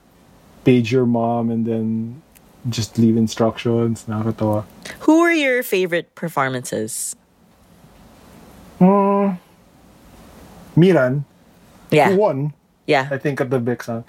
[0.63, 2.21] page your mom and then
[2.69, 4.05] just leave instructions.
[4.05, 4.65] Nakakatawa.
[5.07, 7.15] Who were your favorite performances?
[8.79, 9.39] Um
[10.75, 11.25] Miran.
[11.89, 12.11] Yeah.
[12.11, 12.53] who won?
[12.85, 13.07] Yeah.
[13.09, 14.03] I think at the Baeksang.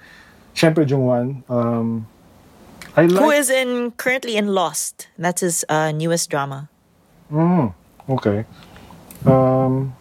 [0.53, 2.05] Syempre Jungwan um
[2.95, 5.07] I like Who is in currently in Lost?
[5.17, 6.69] That's his uh, newest drama.
[8.09, 8.43] okay
[9.25, 9.93] um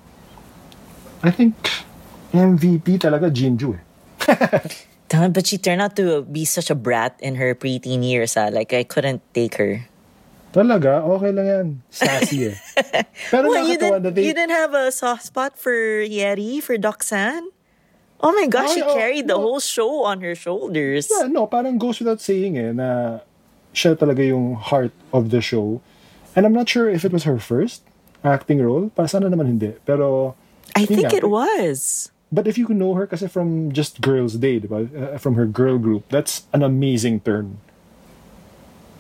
[1.23, 1.55] I think
[2.33, 3.83] MVP talaga Jinju eh
[5.35, 8.39] But she turned out to be such a brat in her preteen years.
[8.39, 8.47] Ah.
[8.47, 9.91] Like I couldn't take her.
[10.55, 11.03] Talaga?
[11.03, 11.67] Okay lang yan.
[11.91, 12.57] Sassy eh.
[13.31, 14.27] Pero What, you didn't, they...
[14.27, 15.75] you didn't have a soft spot for
[16.07, 17.51] Hyeri, for Doksun?
[18.23, 21.09] Oh my gosh, she oh, carried the whole show on her shoulders.
[21.09, 23.21] Yeah, no, parang goes without saying eh, na
[23.73, 25.81] siya talaga yung heart of the show.
[26.37, 27.83] And I'm not sure if it was her first
[28.23, 28.93] acting role.
[28.93, 29.73] Para sana naman hindi.
[29.89, 30.37] Pero,
[30.77, 31.17] I think nga.
[31.17, 32.11] it was.
[32.31, 34.87] But if you know her kasi from just Girls' Day, diba?
[34.87, 37.59] Uh, from her girl group, that's an amazing turn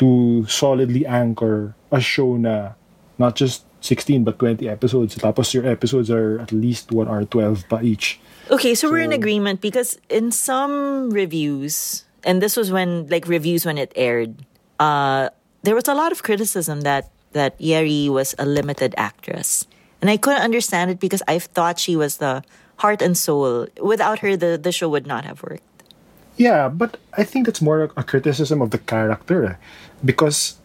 [0.02, 2.72] to solidly anchor a show na
[3.20, 5.16] not just 16 but 20 episodes.
[5.16, 8.20] Tapos your episodes are at least 1 hour 12 pa each.
[8.50, 13.64] Okay, so, we're in agreement because in some reviews, and this was when like reviews
[13.64, 14.42] when it aired,
[14.80, 15.30] uh,
[15.62, 19.70] there was a lot of criticism that that Hyeri was a limited actress,
[20.02, 22.42] and I couldn't understand it because I thought she was the
[22.82, 23.70] heart and soul.
[23.78, 25.62] Without her, the the show would not have worked.
[26.40, 29.60] Yeah, but I think that's more a criticism of the character.
[30.02, 30.56] Because,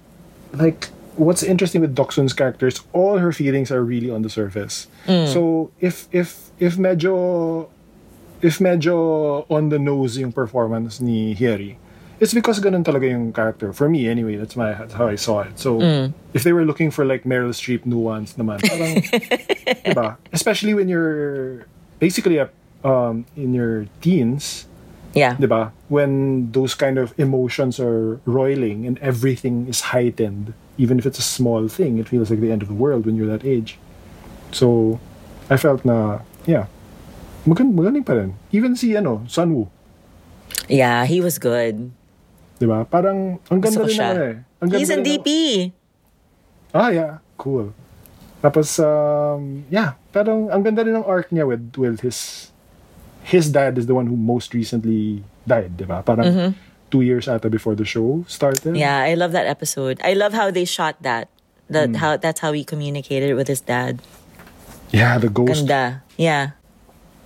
[0.53, 0.87] like,
[1.17, 4.87] what's interesting with Doksun's character is all her feelings are really on the surface.
[5.05, 7.67] So, if, if, if medyo,
[8.41, 11.77] if medyo on the nose yung performance ni Hyeri,
[12.19, 13.73] it's because ganun talaga yung character.
[13.73, 15.59] For me, anyway, that's my that's how I saw it.
[15.59, 15.79] So,
[16.33, 19.03] if they were looking for like Meryl Streep nuance naman, parang,
[19.85, 20.17] diba?
[20.31, 21.65] Especially when you're
[21.99, 22.49] basically a,
[22.83, 24.65] um, in your teens,
[25.15, 25.35] Yeah.
[25.39, 25.71] diba?
[25.87, 31.25] When those kind of emotions are roiling and everything is heightened, even if it's a
[31.25, 33.77] small thing, it feels like the end of the world when you're that age.
[34.51, 34.99] So,
[35.49, 36.67] I felt na, yeah,
[37.45, 38.35] magaling pa rin.
[38.51, 39.69] Even si, ano, Sunwoo,
[40.67, 41.91] Yeah, he was good.
[42.57, 42.87] diba?
[42.89, 44.09] Parang, ang ganda Gusto rin siya.
[44.15, 44.35] eh.
[44.63, 45.29] Ang ganda He's in DP.
[46.73, 47.19] Ah, yeah.
[47.37, 47.75] Cool.
[48.41, 49.93] Tapos, um, yeah.
[50.11, 52.49] Parang, ang ganda rin ng arc niya with, with his,
[53.27, 56.01] his dad is the one who most recently died, di ba?
[56.01, 56.55] Parang
[56.91, 58.75] two years ata before the show started.
[58.75, 59.99] Yeah, I love that episode.
[60.03, 61.29] I love how they shot that.
[61.69, 61.95] That Hmm.
[61.97, 63.97] how that's how he communicated with his dad.
[64.93, 65.65] Yeah, the ghost.
[65.65, 66.03] Ganda.
[66.15, 66.53] Yeah.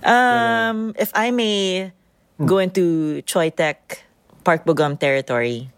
[0.00, 1.92] Um, if I may
[2.40, 4.00] go into Choi Taek
[4.44, 5.68] Park Bogum territory,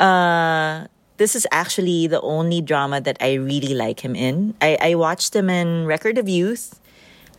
[0.00, 4.54] uh, this is actually the only drama that I really like him in.
[4.60, 6.80] I, I watched him in Record of Youth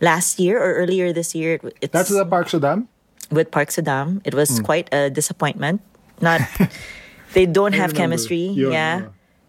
[0.00, 1.58] last year or earlier this year.
[1.80, 2.86] It's That's the Park Sodam?
[3.30, 4.20] With Park Sodam.
[4.24, 5.82] It was quite a disappointment.
[6.20, 6.40] Not
[7.34, 8.48] they don't have chemistry.
[8.56, 9.08] Yeah, yeah.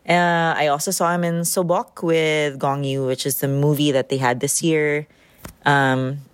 [0.10, 4.10] Uh, I also saw him in Sobok with Gong Yu, which is the movie that
[4.10, 5.08] they had this year.
[5.66, 6.26] Um,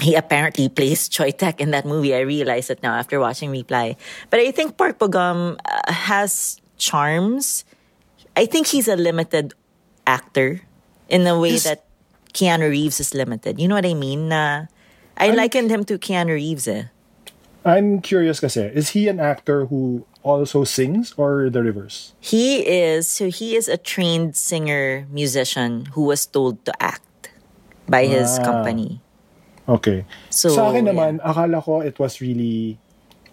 [0.00, 2.14] he apparently plays Choi Taek in that movie.
[2.14, 3.96] I realize it now after watching Reply.
[4.30, 7.64] But I think Park Bogum uh, has charms.
[8.36, 9.54] I think he's a limited
[10.06, 10.60] actor
[11.08, 11.86] in a way that
[12.34, 13.60] Keanu Reeves is limited.
[13.60, 14.28] You know what I mean?
[14.28, 14.66] Na
[15.16, 16.66] I likened him to Keanu Reeves.
[16.68, 16.84] Eh.
[17.64, 22.12] I'm curious kasi, is he an actor who also sings or the reverse?
[22.20, 27.32] He is so he is a trained singer musician who was told to act
[27.88, 28.44] by his Ah.
[28.44, 29.00] company.
[29.64, 30.04] Okay.
[30.28, 30.92] So, Sa akin yeah.
[30.92, 32.76] naman, akala ko it was really,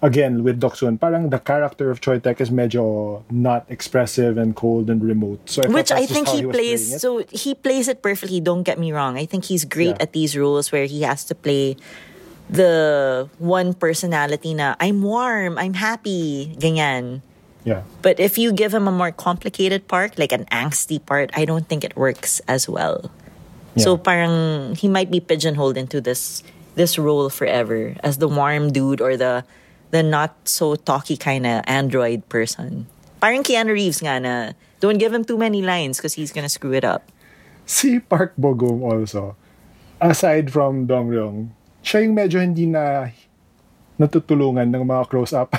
[0.01, 4.89] again, with Doksun, parang the character of Choi Taek is medyo not expressive and cold
[4.89, 5.49] and remote.
[5.49, 8.79] So I Which I think how he plays so he plays it perfectly, don't get
[8.79, 9.17] me wrong.
[9.17, 10.03] I think he's great Yeah.
[10.09, 11.77] at these roles where he has to play
[12.49, 17.21] the one personality na I'm warm, I'm happy, ganyan.
[17.63, 17.85] Yeah.
[18.01, 21.69] But if you give him a more complicated part, like an angsty part, I don't
[21.69, 23.11] think it works as well.
[23.77, 26.43] So parang he might be pigeonholed into this
[26.75, 29.47] this role forever as the warm dude or the
[29.91, 32.87] the not so talky kind of android person.
[33.21, 34.33] Parang Keanu Reeves nga na
[34.81, 37.05] don't give him too many lines because he's gonna screw it up.
[37.69, 39.37] Si Park Bogum also,
[40.01, 41.53] aside from Dong Ryong,
[41.85, 43.13] siya yung medyo hindi na
[44.01, 45.53] natutulungan ng mga close-up.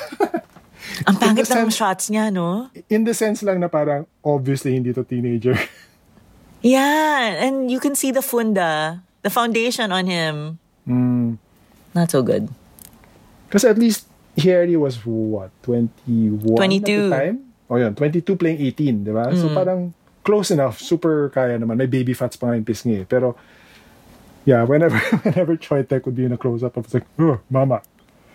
[1.06, 2.66] Ang pangit ng shots niya, no?
[2.90, 5.54] In the sense lang na parang, obviously, hindi to teenager.
[6.62, 10.62] Yeah, and you can see the funda, the foundation on him.
[10.86, 11.42] Hmm.
[11.90, 12.54] Not so good.
[13.50, 14.06] Kasi at least,
[14.36, 15.50] Hyeri was what?
[15.62, 17.10] 21 at 22.
[17.10, 17.36] the time?
[17.68, 19.32] O yun, 22 playing 18, di ba?
[19.36, 19.54] So Mm.
[19.54, 19.80] parang
[20.24, 20.80] close enough.
[20.80, 21.76] Super kaya naman.
[21.76, 23.02] May baby fats pa nga yung pisngi.
[23.02, 23.06] eh.
[23.08, 23.36] Pero,
[24.44, 27.80] yeah, whenever whenever Choi Taek would be in a close-up, I was like, oh, mama.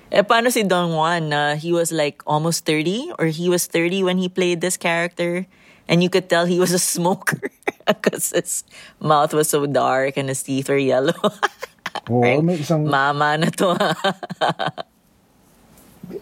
[0.08, 1.28] Eh, paano si Junghwan?
[1.34, 5.44] na he was like almost 30 or he was 30 when he played this character
[5.92, 7.52] and you could tell he was a smoker
[7.88, 8.64] because his
[9.04, 11.18] mouth was so dark and his teeth were yellow.
[12.10, 13.76] Oo, Oh, may isang, Mama na to.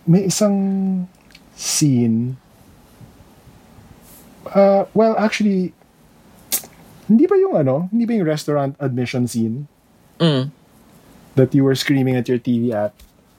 [0.06, 0.56] May isang
[1.56, 2.38] scene.
[4.46, 5.74] Uh, well, actually,
[7.08, 9.68] hindi ba yung ano, hindi ba yung restaurant admission scene
[10.16, 10.48] Mm.
[11.36, 12.94] that you were screaming at your TV at?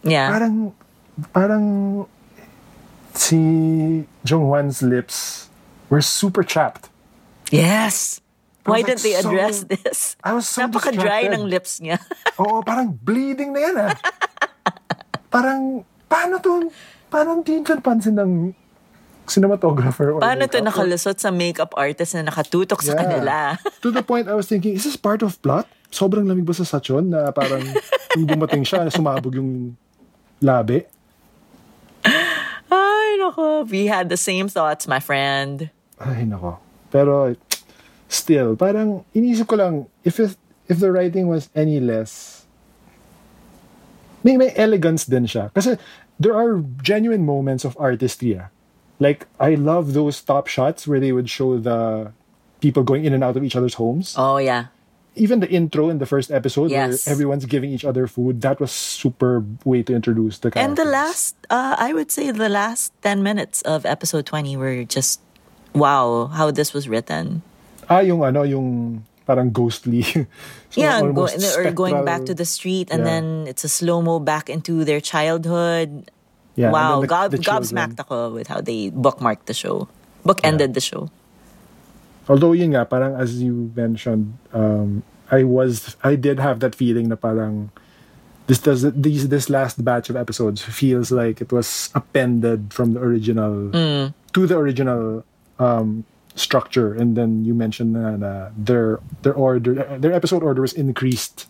[0.05, 0.29] yeah.
[0.29, 0.75] Parang,
[1.33, 1.65] parang
[3.15, 3.39] si
[4.23, 5.49] Jong Hwan's lips
[5.89, 6.91] were super chapped.
[7.51, 8.21] Yes.
[8.67, 9.99] Why was didn't they like so- address this?
[10.23, 11.33] I was so Napaka-dry distracted.
[11.39, 11.97] ng lips niya.
[12.43, 13.95] Oo, parang bleeding na yan ah.
[15.31, 16.71] parang, paano to,
[17.07, 18.33] paano hindi dyan pansin ng
[19.27, 23.01] cinematographer or Paano to nakalusot sa makeup artist na nakatutok sa Yeah.
[23.03, 23.35] kanila?
[23.83, 25.67] to the point I was thinking, is this part of plot?
[25.91, 27.63] Sobrang lamig ba sa sachon na parang
[28.19, 29.75] yung dumating siya, sumabog yung
[30.39, 30.87] labi?
[32.71, 33.67] Ay, nako.
[33.67, 35.71] We had the same thoughts, my friend.
[35.99, 36.59] Ay, nako.
[36.91, 37.35] Pero,
[38.09, 40.35] still, parang, inisip ko lang, if it,
[40.67, 42.36] if the writing was any less,
[44.27, 45.55] may, may elegance din siya.
[45.55, 45.79] Kasi,
[46.19, 48.35] there are genuine moments of artistry.
[48.35, 48.51] ah.
[48.99, 52.11] Like, I love those top shots where they would show the
[52.59, 54.17] people going in and out of each other's homes.
[54.19, 54.75] Oh, yeah.
[55.15, 57.07] Even the intro in the first episode Yes.
[57.07, 60.65] where everyone's giving each other food, that was super way to introduce the characters.
[60.69, 64.85] And the last, uh, I would say the last 10 minutes of episode 20 were
[64.85, 65.21] just,
[65.73, 67.41] wow, how this was written.
[67.89, 70.03] Ah, yung ano, yung parang ghostly.
[70.77, 73.11] So, yeah, go, or going back to the street and Yeah.
[73.17, 76.11] then it's a slow mo back into their childhood.
[76.55, 79.89] Yeah, wow, the- gob, the gobsmacked ako with how they bookmarked the show.
[80.25, 81.09] Bookended the show.
[82.29, 87.09] Although yun nga, parang as you mentioned, um, I was, I did have that feeling
[87.09, 87.71] na parang
[88.47, 93.01] this does these this last batch of episodes feels like it was appended from the
[93.03, 93.71] original
[94.33, 95.25] to the original
[95.59, 96.05] um,
[96.37, 101.49] structure, and then you mentioned na their their order their episode order was increased.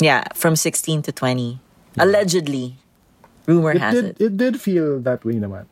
[0.00, 1.60] Yeah, from 16 to 20.
[1.98, 2.78] Allegedly.
[3.46, 4.16] Rumor It has did it.
[4.20, 5.66] it did feel that way naman.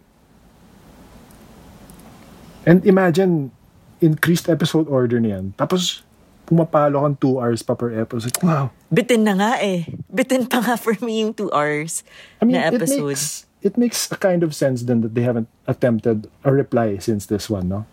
[2.66, 3.54] And imagine
[4.02, 5.54] increased episode order niyan.
[5.54, 6.02] Tapos
[6.50, 8.34] pumapalo kang 2 hours pa per episode.
[8.42, 8.74] Wow.
[8.90, 9.86] Bitin na nga eh.
[10.10, 12.02] Bitin pa nga for me yung two hours
[12.42, 13.14] I mean, na it episode.
[13.14, 17.26] makes it makes a kind of sense then that they haven't attempted a reply since
[17.26, 17.86] this one, no?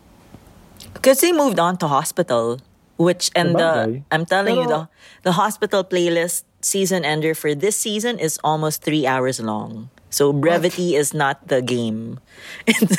[0.93, 2.59] Because they moved on to hospital,
[2.97, 4.03] which and Sabagay.
[4.07, 4.89] the I'm telling you the
[5.23, 9.89] the hospital playlist season ender for this season is almost three hours long.
[10.13, 12.21] So brevity is not the game.
[12.69, 12.97] It's,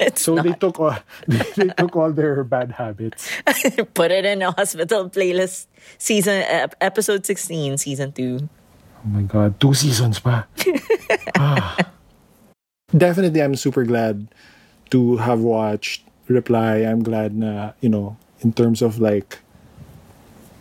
[0.00, 0.96] it's So they took all
[1.28, 3.28] they, they took all their bad habits.
[3.94, 5.68] put it in a hospital playlist
[5.98, 6.42] season
[6.80, 8.40] episode 16 season 2.
[8.40, 10.48] Oh my god, two seasons pa.
[11.36, 11.76] Ah.
[12.96, 14.32] Definitely I'm super glad
[14.90, 16.84] to have watched Reply.
[16.84, 19.38] I'm glad na, you know, in terms of like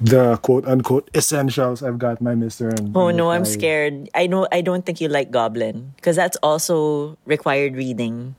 [0.01, 2.67] the quote unquote essentials, I've got my Mr.
[2.77, 4.09] and Oh no, I'm scared.
[4.13, 8.35] I know I don't think you like Goblin because that's also required reading.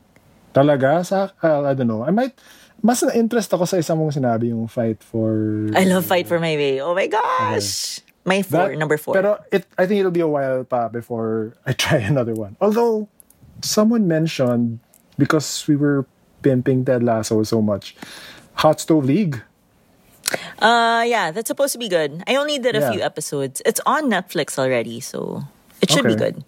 [0.53, 1.05] Talaga?
[1.05, 2.05] Sa, uh, I don't know.
[2.05, 2.37] I might,
[2.81, 5.67] mas na-interest ako sa isang mong sinabi yung fight for...
[5.75, 6.79] I love Fight for My Way.
[6.79, 7.99] Oh my gosh.
[8.23, 9.13] My four, That- number four.
[9.13, 12.55] Pero it, I think it'll be a while pa before I try another one.
[12.61, 13.09] Although,
[13.61, 14.79] someone mentioned,
[15.17, 16.05] because we were
[16.45, 17.97] pimping Ted Lasso so much,
[18.61, 19.41] Hot Stove League.
[20.61, 22.21] Uh, yeah, that's supposed to be good.
[22.29, 22.91] I only did a Yeah.
[22.93, 23.61] few episodes.
[23.65, 25.45] It's on Netflix already, so
[25.81, 26.45] it should be good.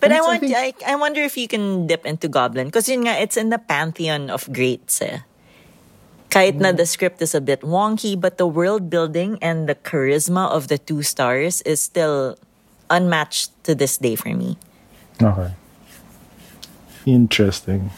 [0.00, 2.28] But And I it's- I want, think- I, I wonder if you can dip into
[2.28, 5.00] Goblin because yun nga, it's in the pantheon of greats.
[5.00, 5.24] Eh.
[6.28, 10.50] Kahit na the script is a bit wonky, but the world building and the charisma
[10.50, 12.34] of the two stars is still
[12.90, 14.58] unmatched to this day for me.
[15.22, 15.54] Okay.
[17.06, 17.88] Interesting.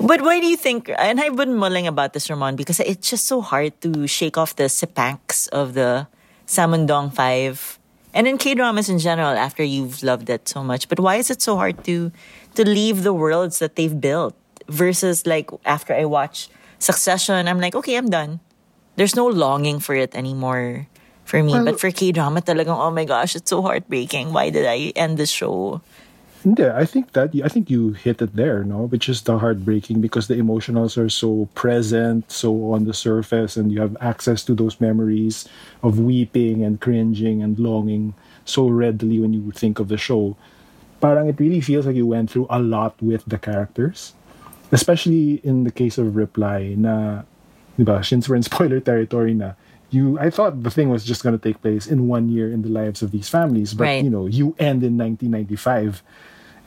[0.00, 0.90] But why do you think?
[0.98, 4.56] And I've been mulling about this, Ramon, because it's just so hard to shake off
[4.56, 6.06] the sepanx of the
[6.46, 7.78] Ssangmundong Five,
[8.12, 9.30] and in K dramas in general.
[9.36, 12.10] After you've loved it so much, but why is it so hard to
[12.56, 14.34] to leave the worlds that they've built?
[14.68, 16.48] Versus like after I watch
[16.78, 18.40] Succession, I'm like, okay, I'm done.
[18.96, 20.86] There's no longing for it anymore
[21.24, 21.52] for me.
[21.54, 24.32] Well- but for K drama, talagang oh my gosh, it's so heartbreaking.
[24.34, 25.80] Why did I end the show?
[26.44, 28.86] Yeah, I think that I think you hit it there, no?
[28.90, 33.70] Which is the heartbreaking because the emotionals are so present, so on the surface, and
[33.70, 35.46] you have access to those memories
[35.84, 38.14] of weeping and cringing and longing
[38.44, 40.36] so readily when you think of the show.
[41.00, 44.14] Parang it really feels like you went through a lot with the characters,
[44.72, 46.74] especially in the case of Reply.
[46.76, 47.22] Na,
[47.78, 49.52] diba, since we're in spoiler territory na,
[49.90, 52.68] you I thought the thing was just gonna take place in one year in the
[52.68, 54.02] lives of these families, but Right.
[54.02, 56.02] you know you end in 1995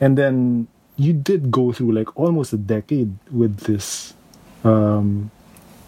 [0.00, 4.14] and then you did go through like almost a decade with this
[4.64, 5.30] um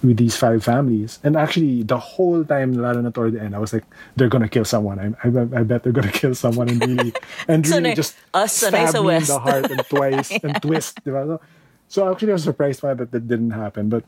[0.02, 1.18] with these five families.
[1.24, 3.84] And actually the whole time lalo na toward the end i was like
[4.16, 4.98] they're gonna kill someone.
[4.98, 7.12] I, I, I bet they're gonna kill someone and really
[7.48, 11.40] and really just us, stab me in the heart and twice and twist diba?
[11.88, 13.88] So actually i was surprised by that that didn't happen.
[13.88, 14.04] But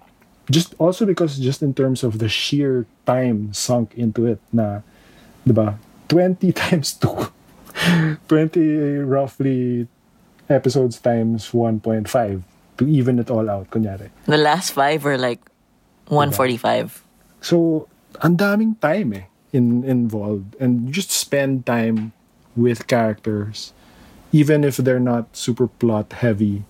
[0.50, 4.82] just also because just in terms of the sheer time sunk into it na
[5.46, 5.78] diba
[6.08, 7.39] 20 times 2
[8.28, 9.86] 20 roughly
[10.48, 12.42] episodes times 1.5
[12.78, 14.10] to even it all out kunyari.
[14.26, 15.40] The last five were like
[16.08, 17.04] 145.
[17.40, 17.88] so
[18.20, 20.54] ang daming time eh in involved.
[20.60, 22.12] And you just spend time
[22.54, 23.72] with characters.
[24.30, 26.62] Even if they're not super plot heavy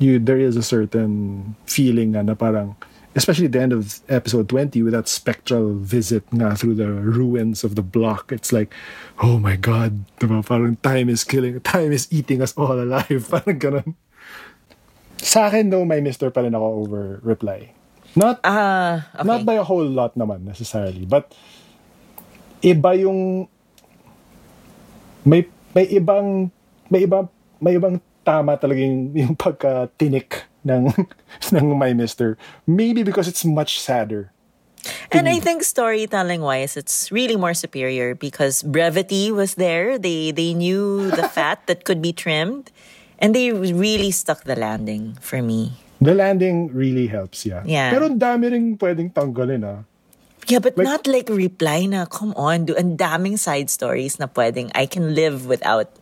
[0.00, 2.74] you there is a certain feeling nga na parang
[3.14, 7.66] especially at the end of episode 20 with that spectral visit nga through the ruins
[7.66, 8.70] of the block it's like
[9.18, 10.38] oh my god diba?
[10.46, 13.88] parang time is killing time is eating us all alive parang ganun
[15.18, 17.74] sa akin though may mister pa rin ako over reply
[18.14, 19.26] not Ah, okay.
[19.26, 21.30] not by a whole lot naman necessarily but
[22.62, 23.50] iba yung
[25.26, 26.48] may may ibang
[26.88, 27.26] may ibang
[27.60, 30.92] may ibang tama talaga yung, yung pagka-tinik ng
[31.52, 32.36] ng My Mister.
[32.66, 34.32] Maybe because it's much sadder.
[35.12, 39.98] And I think storytelling wise, it's really more superior because brevity was there.
[40.00, 42.72] They they knew the fat that could be trimmed,
[43.20, 45.76] and they really stuck the landing for me.
[46.00, 47.60] The landing really helps, yeah.
[47.68, 47.92] Yeah.
[47.92, 49.84] Pero dami ring pwedeng tanggalin, ah.
[50.48, 54.24] Yeah, but Like- not like reply na, come on, do and daming side stories na
[54.32, 55.92] pwedeng I can live without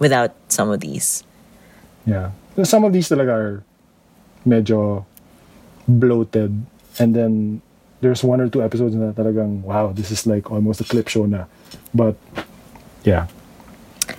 [0.00, 1.20] without some of these.
[2.08, 2.32] Yeah.
[2.64, 3.56] Some of these talaga are
[4.50, 5.06] medyo
[5.86, 6.66] bloated.
[6.98, 7.62] And then
[8.02, 11.26] there's one or two episodes na talagang, wow, this is like almost a clip show
[11.26, 11.46] na.
[11.94, 12.18] But,
[13.06, 13.30] yeah.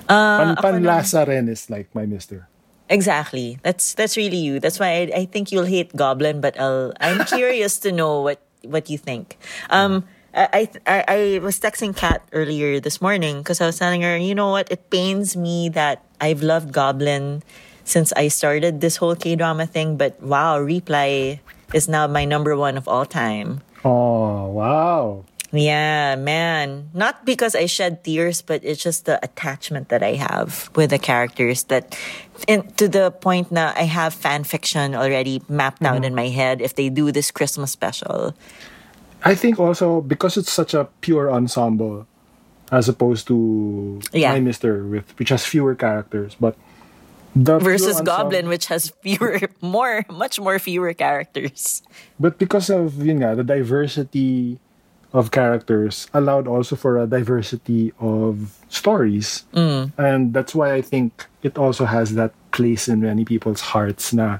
[0.07, 2.47] Uh, Pan, panlasa rin is like my mister.
[2.91, 3.59] Exactly.
[3.63, 4.59] That's that's really you.
[4.59, 8.43] That's why I, I think you'll hate Goblin, but I'll I'm curious to know what
[8.67, 9.39] what you think.
[9.71, 10.03] Um,
[10.35, 14.35] I I, I was texting Kat earlier this morning because I was telling her, you
[14.35, 14.71] know what?
[14.71, 17.43] It pains me that I've loved Goblin
[17.83, 21.41] since I started this whole K drama thing, but wow, Reply
[21.73, 23.61] is now my number one of all time.
[23.83, 25.25] Oh, wow.
[25.51, 26.89] Yeah, man.
[26.93, 30.99] Not because I shed tears, but it's just the attachment that I have with the
[30.99, 31.97] characters that
[32.47, 36.03] in, to the point now I have fan fiction already mapped out mm-hmm.
[36.05, 38.33] in my head if they do this Christmas special.
[39.23, 42.07] I think also because it's such a pure ensemble
[42.71, 44.31] as opposed to Yeah.
[44.31, 46.55] my mister with which has fewer characters, but
[47.35, 51.81] the Versus Goblin, which has fewer, more, much more fewer characters.
[52.19, 54.59] But because of yun nga, the diversity
[55.13, 59.43] of characters allowed also for a diversity of stories.
[59.53, 59.91] Mm.
[59.97, 64.39] And that's why I think it also has that place in many people's hearts na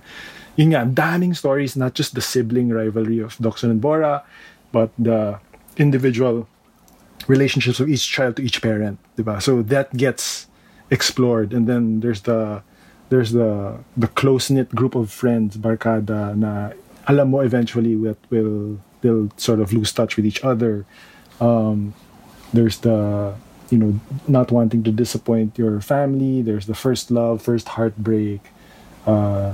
[0.56, 4.24] yun nga, damning stories, not just the sibling rivalry of Doksun and Bora,
[4.72, 5.40] but the
[5.78, 6.48] individual
[7.28, 9.42] relationships of each child to each parent, diba?
[9.42, 10.48] So that gets
[10.90, 12.64] explored, and then there's the
[13.12, 16.72] there's the the close knit group of friends, barkada, na
[17.12, 20.88] alam mo eventually will will they'll sort of lose touch with each other.
[21.44, 21.92] Um,
[22.56, 23.36] there's the
[23.68, 24.00] you know
[24.32, 26.40] not wanting to disappoint your family.
[26.42, 28.40] There's the first love, first heartbreak.
[29.04, 29.54] Uh,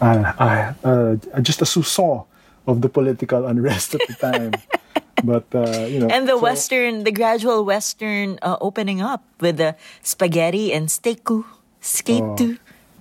[0.00, 2.24] uh, just a soupçon
[2.66, 4.52] of the political unrest at the time.
[5.24, 9.56] but uh, you know, And the so- Western, the gradual Western uh, opening up with
[9.56, 11.44] the spaghetti and steaku,
[11.80, 12.22] skate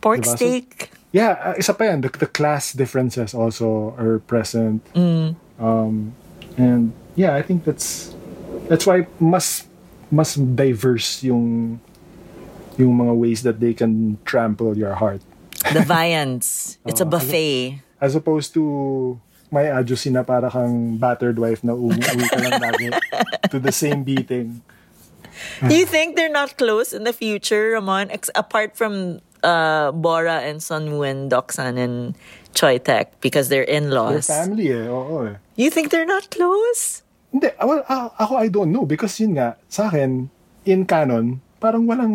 [0.04, 0.36] pork Diba?
[0.36, 0.92] So- steak.
[1.14, 2.02] Yeah, uh, isa pa yan.
[2.02, 4.82] The, the class differences also are present.
[4.98, 6.18] Um,
[6.58, 8.18] and yeah, I think that's
[8.66, 9.70] that's why mas
[10.10, 11.78] mas diverse yung
[12.82, 15.22] yung mga ways that they can trample your heart.
[15.70, 16.78] The viands.
[16.90, 17.86] It's a buffet.
[18.02, 19.22] As opposed to
[19.54, 22.90] may adjusi na para kang battered wife na uuwi ka lang lagi
[23.54, 24.66] to the same beating.
[25.62, 28.10] Do you think they're not close in the future, Ramon?
[28.10, 32.16] Ex- apart from uh, Bora and Sunwoo and Doksan and
[32.56, 34.28] Choi Tech because they're in-laws.
[34.28, 35.36] family eh, oo eh.
[35.60, 37.04] You think they're not close?
[37.30, 40.30] Hindi, well, a- ako I don't know because yun nga, sa akin,
[40.66, 42.14] in canon, parang walang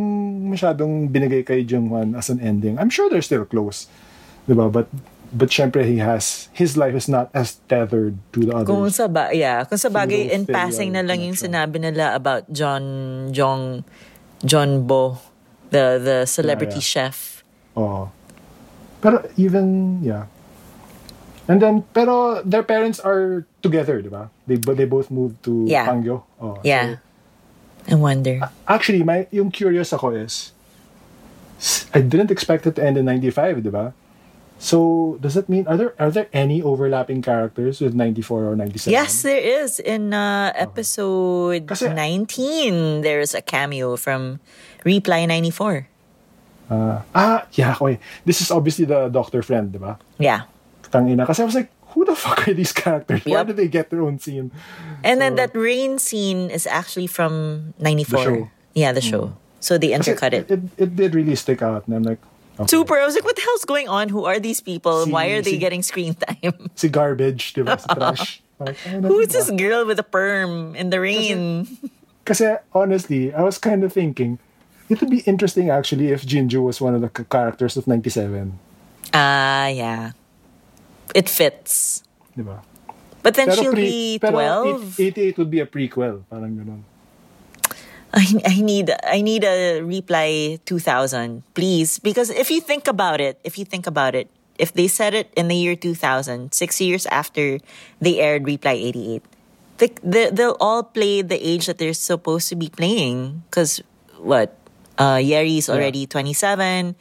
[0.49, 2.79] masyadong binigay kay Jungwon as an ending.
[2.79, 3.89] I'm sure they're still close.
[4.49, 4.69] Diba?
[4.73, 4.89] But
[5.33, 8.69] but syempre he has his life is not as tethered to the others.
[8.69, 12.49] Kung sa ba, yeah, kung sa bagay in passing na lang yung sinabi nila about
[12.49, 13.85] John Jong
[14.45, 15.19] John Bo,
[15.71, 17.45] the the celebrity Yeah, chef.
[17.77, 18.11] Oh,
[19.01, 20.27] but even, yeah.
[21.49, 24.29] And then, pero their parents are together, di ba?
[24.47, 25.87] They, but they both moved to Yeah.
[25.89, 26.23] Pangyo.
[26.43, 27.01] Oh, Yeah.
[27.89, 28.37] so- I wonder.
[28.69, 30.53] actually, my, yung curious ako is,
[31.95, 33.95] I didn't expect it to end in 95, di ba?
[34.59, 38.91] So, does that mean, are there, are there any overlapping characters with 94 or 97?
[38.93, 39.79] Yes, there is.
[39.79, 44.41] In uh, episode Kasi- 19, there's a cameo from
[44.85, 45.89] Reply 94.
[46.71, 47.99] Ah, yeah, okay.
[48.25, 49.99] This is obviously the doctor friend, di ba?
[50.19, 50.43] Yeah.
[50.89, 51.27] Tangina.
[51.27, 53.25] Kasi I was like, who the fuck are these characters?
[53.25, 54.51] Why do they get their own scene?
[55.05, 58.19] And then that rain scene is actually from 94.
[58.19, 58.51] The show.
[58.75, 59.33] Yeah, the show.
[59.61, 60.51] So they intercut it.
[60.51, 60.61] it.
[60.77, 61.87] It did really stick out.
[61.89, 62.21] And I'm like,
[62.61, 62.69] okay.
[62.69, 62.99] Super.
[63.01, 64.09] I was like, what the hell's going on?
[64.09, 65.05] Who are these people?
[65.07, 66.71] Si- Why are they si- getting screen time?
[66.77, 67.79] Si garbage, di ba?
[67.79, 68.43] Si trash.
[68.59, 68.75] Like,
[69.07, 71.79] Who's this girl with a perm in the rain?
[72.27, 74.43] Kasi honestly, I was kind of thinking,
[74.89, 78.59] it would be interesting actually if Jinju was one of the characters of 97.
[79.15, 80.13] Ah, yeah.
[81.15, 82.03] It fits.
[82.37, 82.63] Di ba?
[83.23, 85.01] But then she'll be 12.
[85.01, 86.25] 88 would be a prequel.
[86.31, 86.83] Parang ganun.
[88.15, 91.99] I, I need I need a reply 2000, please.
[91.99, 95.33] Because if you think about it, if you think about it, if they said it
[95.37, 97.59] in the year 2000, six years after
[98.01, 99.23] they aired Reply 88,
[99.79, 103.43] they, they, they'll all play the age that they're supposed to be playing.
[103.49, 103.81] Because
[104.19, 104.58] what?
[104.99, 106.97] Uh, Hyeri's already 27.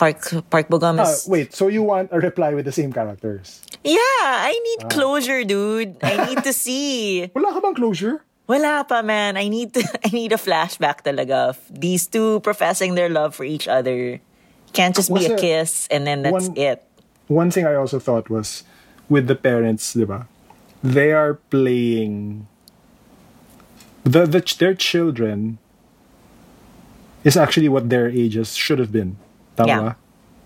[0.00, 3.60] Park Park Bogum Ah, is wait, so you want a reply with the same characters?
[3.84, 4.00] yeah.
[4.24, 4.64] I Ah.
[4.64, 6.00] need closure, dude.
[6.00, 7.28] I need to see.
[7.36, 8.24] Wala ka bang closure?
[8.48, 9.36] Wala pa, man.
[9.36, 13.44] I need to, I need a flashback talaga of these two professing their love for
[13.44, 14.18] each other.
[14.72, 16.80] Can't just be Was a there kiss and then that's one- it.
[17.28, 18.64] One thing I also thought was
[19.12, 20.26] with the parents, di ba?
[20.82, 22.48] They are playing
[24.02, 25.59] the, the their children
[27.24, 29.16] is actually what their ages should have been.
[29.56, 29.94] Tama Yeah.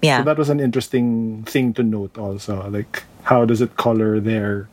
[0.03, 0.19] Yeah.
[0.19, 2.69] So that was an interesting thing to note also.
[2.69, 4.69] Like, how does it color their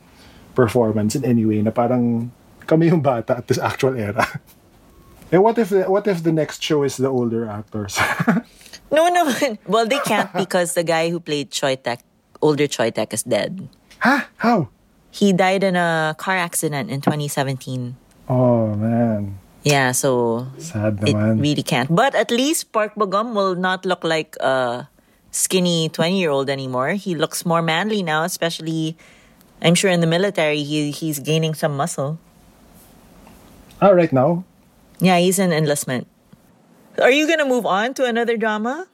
[0.54, 2.30] performance in any way na parang
[2.66, 4.24] kami yung bata at this actual era.
[5.32, 7.98] And eh, what if the, what if the next show is the older actors?
[8.92, 9.24] no, no.
[9.66, 12.00] Well, they can't because the guy who played Choi Taek,
[12.40, 13.68] older Choi Taek, is dead.
[13.98, 14.28] huh?
[14.36, 14.68] How?
[15.12, 17.96] He died in a car accident in 2017.
[18.28, 21.38] Oh man, Yeah, so sad it naman.
[21.40, 21.86] really can't.
[21.86, 24.88] But at least Park Bogum will not look like a
[25.30, 26.98] skinny 20 year old anymore.
[26.98, 28.96] He looks more manly now, especially,
[29.62, 32.18] I'm sure in the military, he, he's gaining some muscle.
[33.80, 34.44] ah, right now?
[34.98, 36.06] Yeah, he's in enlistment.
[37.00, 38.86] Are you gonna move on to another drama?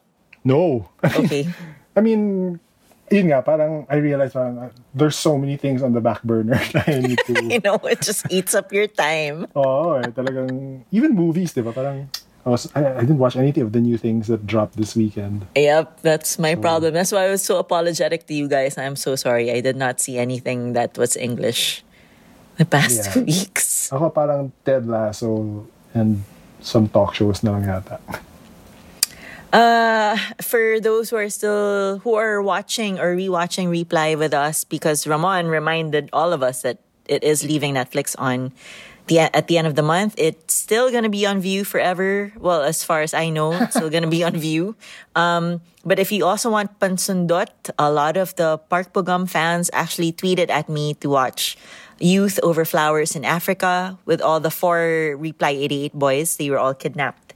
[0.45, 0.89] No.
[1.05, 1.49] Okay.
[1.97, 2.61] I mean,
[3.11, 6.61] yun nga, parang I realized parang uh, there's so many things on the back burner
[6.75, 9.47] na I need you know, it just eats up your time.
[9.57, 11.73] Oo, eh, talagang, even movies, di ba?
[11.73, 12.09] Parang,
[12.45, 15.45] I, was, I, I didn't watch anything of the new things that dropped this weekend.
[15.55, 16.95] Yep, that's my problem.
[16.95, 18.79] That's why I was so apologetic to you guys.
[18.79, 19.53] I'm so sorry.
[19.53, 21.85] I did not see anything that was English
[22.57, 23.13] the past Yeah.
[23.13, 23.93] two weeks.
[23.93, 25.65] Ako parang Ted Lasso
[25.95, 26.25] and
[26.61, 28.01] some talk shows na lang yata.
[29.53, 35.07] Uh, for those who are still who are watching or rewatching Reply with us, because
[35.07, 38.53] Ramon reminded all of us that it is leaving Netflix on
[39.09, 40.15] the at the end of the month.
[40.19, 42.33] It's still gonna be on Viu forever.
[42.37, 44.77] Well, as far as I know, it's still gonna be on Viu.
[45.17, 50.13] Um, but if you also want Pansundot, a lot of the Park Bogum fans actually
[50.13, 51.57] tweeted at me to watch
[51.99, 56.37] Youth Over Flowers in Africa with all the four Reply 88 boys.
[56.37, 57.28] They were all kidnapped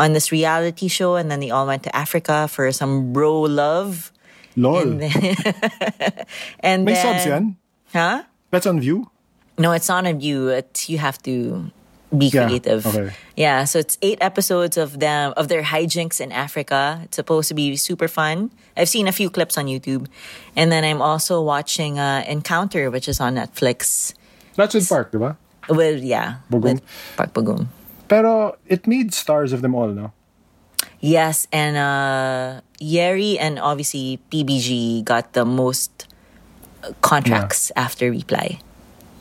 [0.00, 4.10] on this reality show and then they all went to Africa for some bro love.
[4.56, 4.80] LOL.
[4.82, 5.12] And then,
[6.60, 7.44] and May then, subs yan?
[7.92, 8.24] Huh?
[8.50, 9.06] That's on Viu?
[9.60, 10.48] No, it's not on you.
[10.48, 11.70] It's, you have to
[12.16, 12.82] be Yeah, creative.
[12.86, 13.12] okay.
[13.36, 17.00] Yeah, so it's eight episodes of them of their hijinks in Africa.
[17.04, 18.50] It's supposed to be super fun.
[18.76, 20.08] I've seen a few clips on YouTube,
[20.56, 24.14] and then I'm also watching uh, Encounter, which is on Netflix.
[24.56, 25.36] That's with Park, ba?
[25.68, 26.80] With yeah, Bogum?
[27.16, 27.68] Park Bogum.
[28.10, 30.10] Pero it made stars of them all, no?
[30.98, 36.10] Yes, and uh, Hyeri and obviously PBG got the most
[36.82, 38.58] uh, contracts after Reply.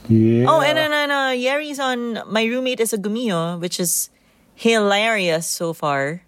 [0.09, 0.49] Yeah.
[0.49, 4.09] Oh, and then and, uh, Hyeri's on My Roommate is a Gumiho, which is
[4.55, 6.23] hilarious so far.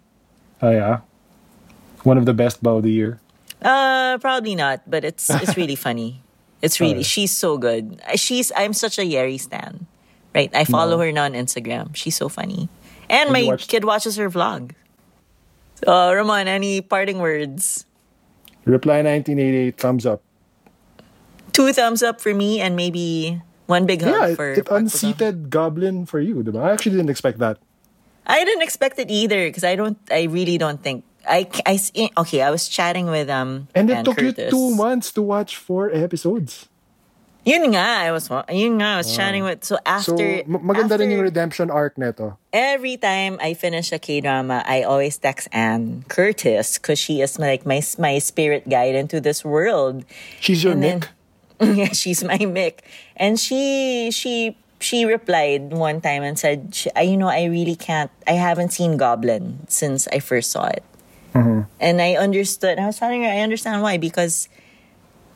[0.62, 1.00] Oh, yeah.
[2.06, 3.18] One of the best bow of the year.
[3.60, 6.22] Uh, probably not, but it's it's really funny.
[6.62, 7.26] It's really Okay.
[7.26, 7.98] she's so good.
[8.14, 9.86] She's I'm such a Hyeri stan,
[10.34, 10.50] right?
[10.54, 11.94] I follow her now on Instagram.
[11.94, 12.68] She's so funny,
[13.08, 14.72] and my kid watches her vlog.
[15.86, 17.86] Uh, Ramon, any parting words?
[18.64, 20.22] Reply 1988, thumbs up.
[21.52, 24.76] Two thumbs up for me, and maybe one big hug Yeah, for it Bogum.
[24.86, 26.62] unseated Goblin for you, diba?
[26.62, 27.58] I actually didn't expect that.
[28.26, 29.98] I didn't expect it either because I don't.
[30.10, 31.04] I really don't think.
[31.28, 31.78] I, I
[32.18, 32.42] okay.
[32.42, 36.68] I was chatting with um And it took you two months to watch four episodes.
[37.44, 40.94] Yun nga, I was yun nga, I was chatting with so So, after ma- maganda
[40.94, 42.38] rin after- yung redemption arc neto.
[42.54, 47.42] every time I finish a K drama, I always text Anne Curtis because she is
[47.42, 50.06] like my my spirit guide into this world.
[50.38, 51.02] She's your And then-
[51.78, 52.86] yeah, she's my Mihk,
[53.18, 58.10] and she she she replied one time and said, I- "You know, I really can't.
[58.26, 60.82] I haven't seen Goblin since I first saw it."
[61.34, 61.66] Mm-hmm.
[61.82, 62.78] And I understood.
[62.78, 64.46] I was telling her, I understand why because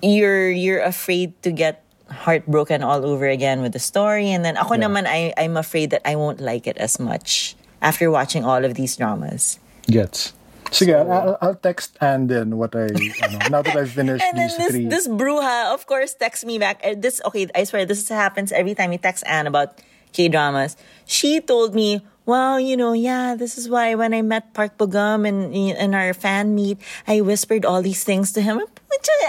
[0.03, 4.75] you're you're afraid to get heartbroken all over again with the story, and then ako
[4.75, 4.87] Yeah.
[4.87, 8.75] naman, I I'm afraid that I won't like it as much after watching all of
[8.75, 9.59] these dramas.
[9.91, 10.33] Gets.
[10.75, 12.91] Sige, I'll- I'll, I'll text Anne then what I,
[13.23, 14.87] ano, now that I've finished And then these this three.
[14.91, 16.83] this bruja, of course, texts me back.
[16.83, 19.79] Uh, This okay, I swear this happens every time he texts Anne about
[20.11, 20.75] K dramas.
[21.07, 25.23] She told me, "Well, you know, yeah, this is why when I met Park Bogum
[25.23, 28.59] and in our fan meet, I whispered all these things to him."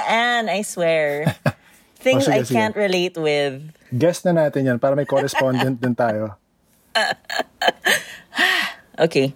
[0.09, 1.35] Anne, I swear,
[2.07, 2.55] things Oh, sige, I sige.
[2.55, 3.67] can't relate with.
[3.91, 6.39] Guess na natin yan para may correspondent din tayo.
[8.97, 9.35] Okay,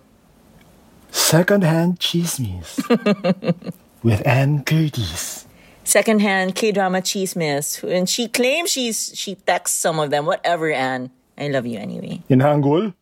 [1.11, 2.81] Secondhand Chismes
[4.03, 5.45] with Anne Curtis.
[5.83, 10.25] secondhand K drama chismis, and she claims she's she texts some of them.
[10.25, 12.23] Whatever, Anne, I love you anyway.
[12.29, 12.93] In Hangul?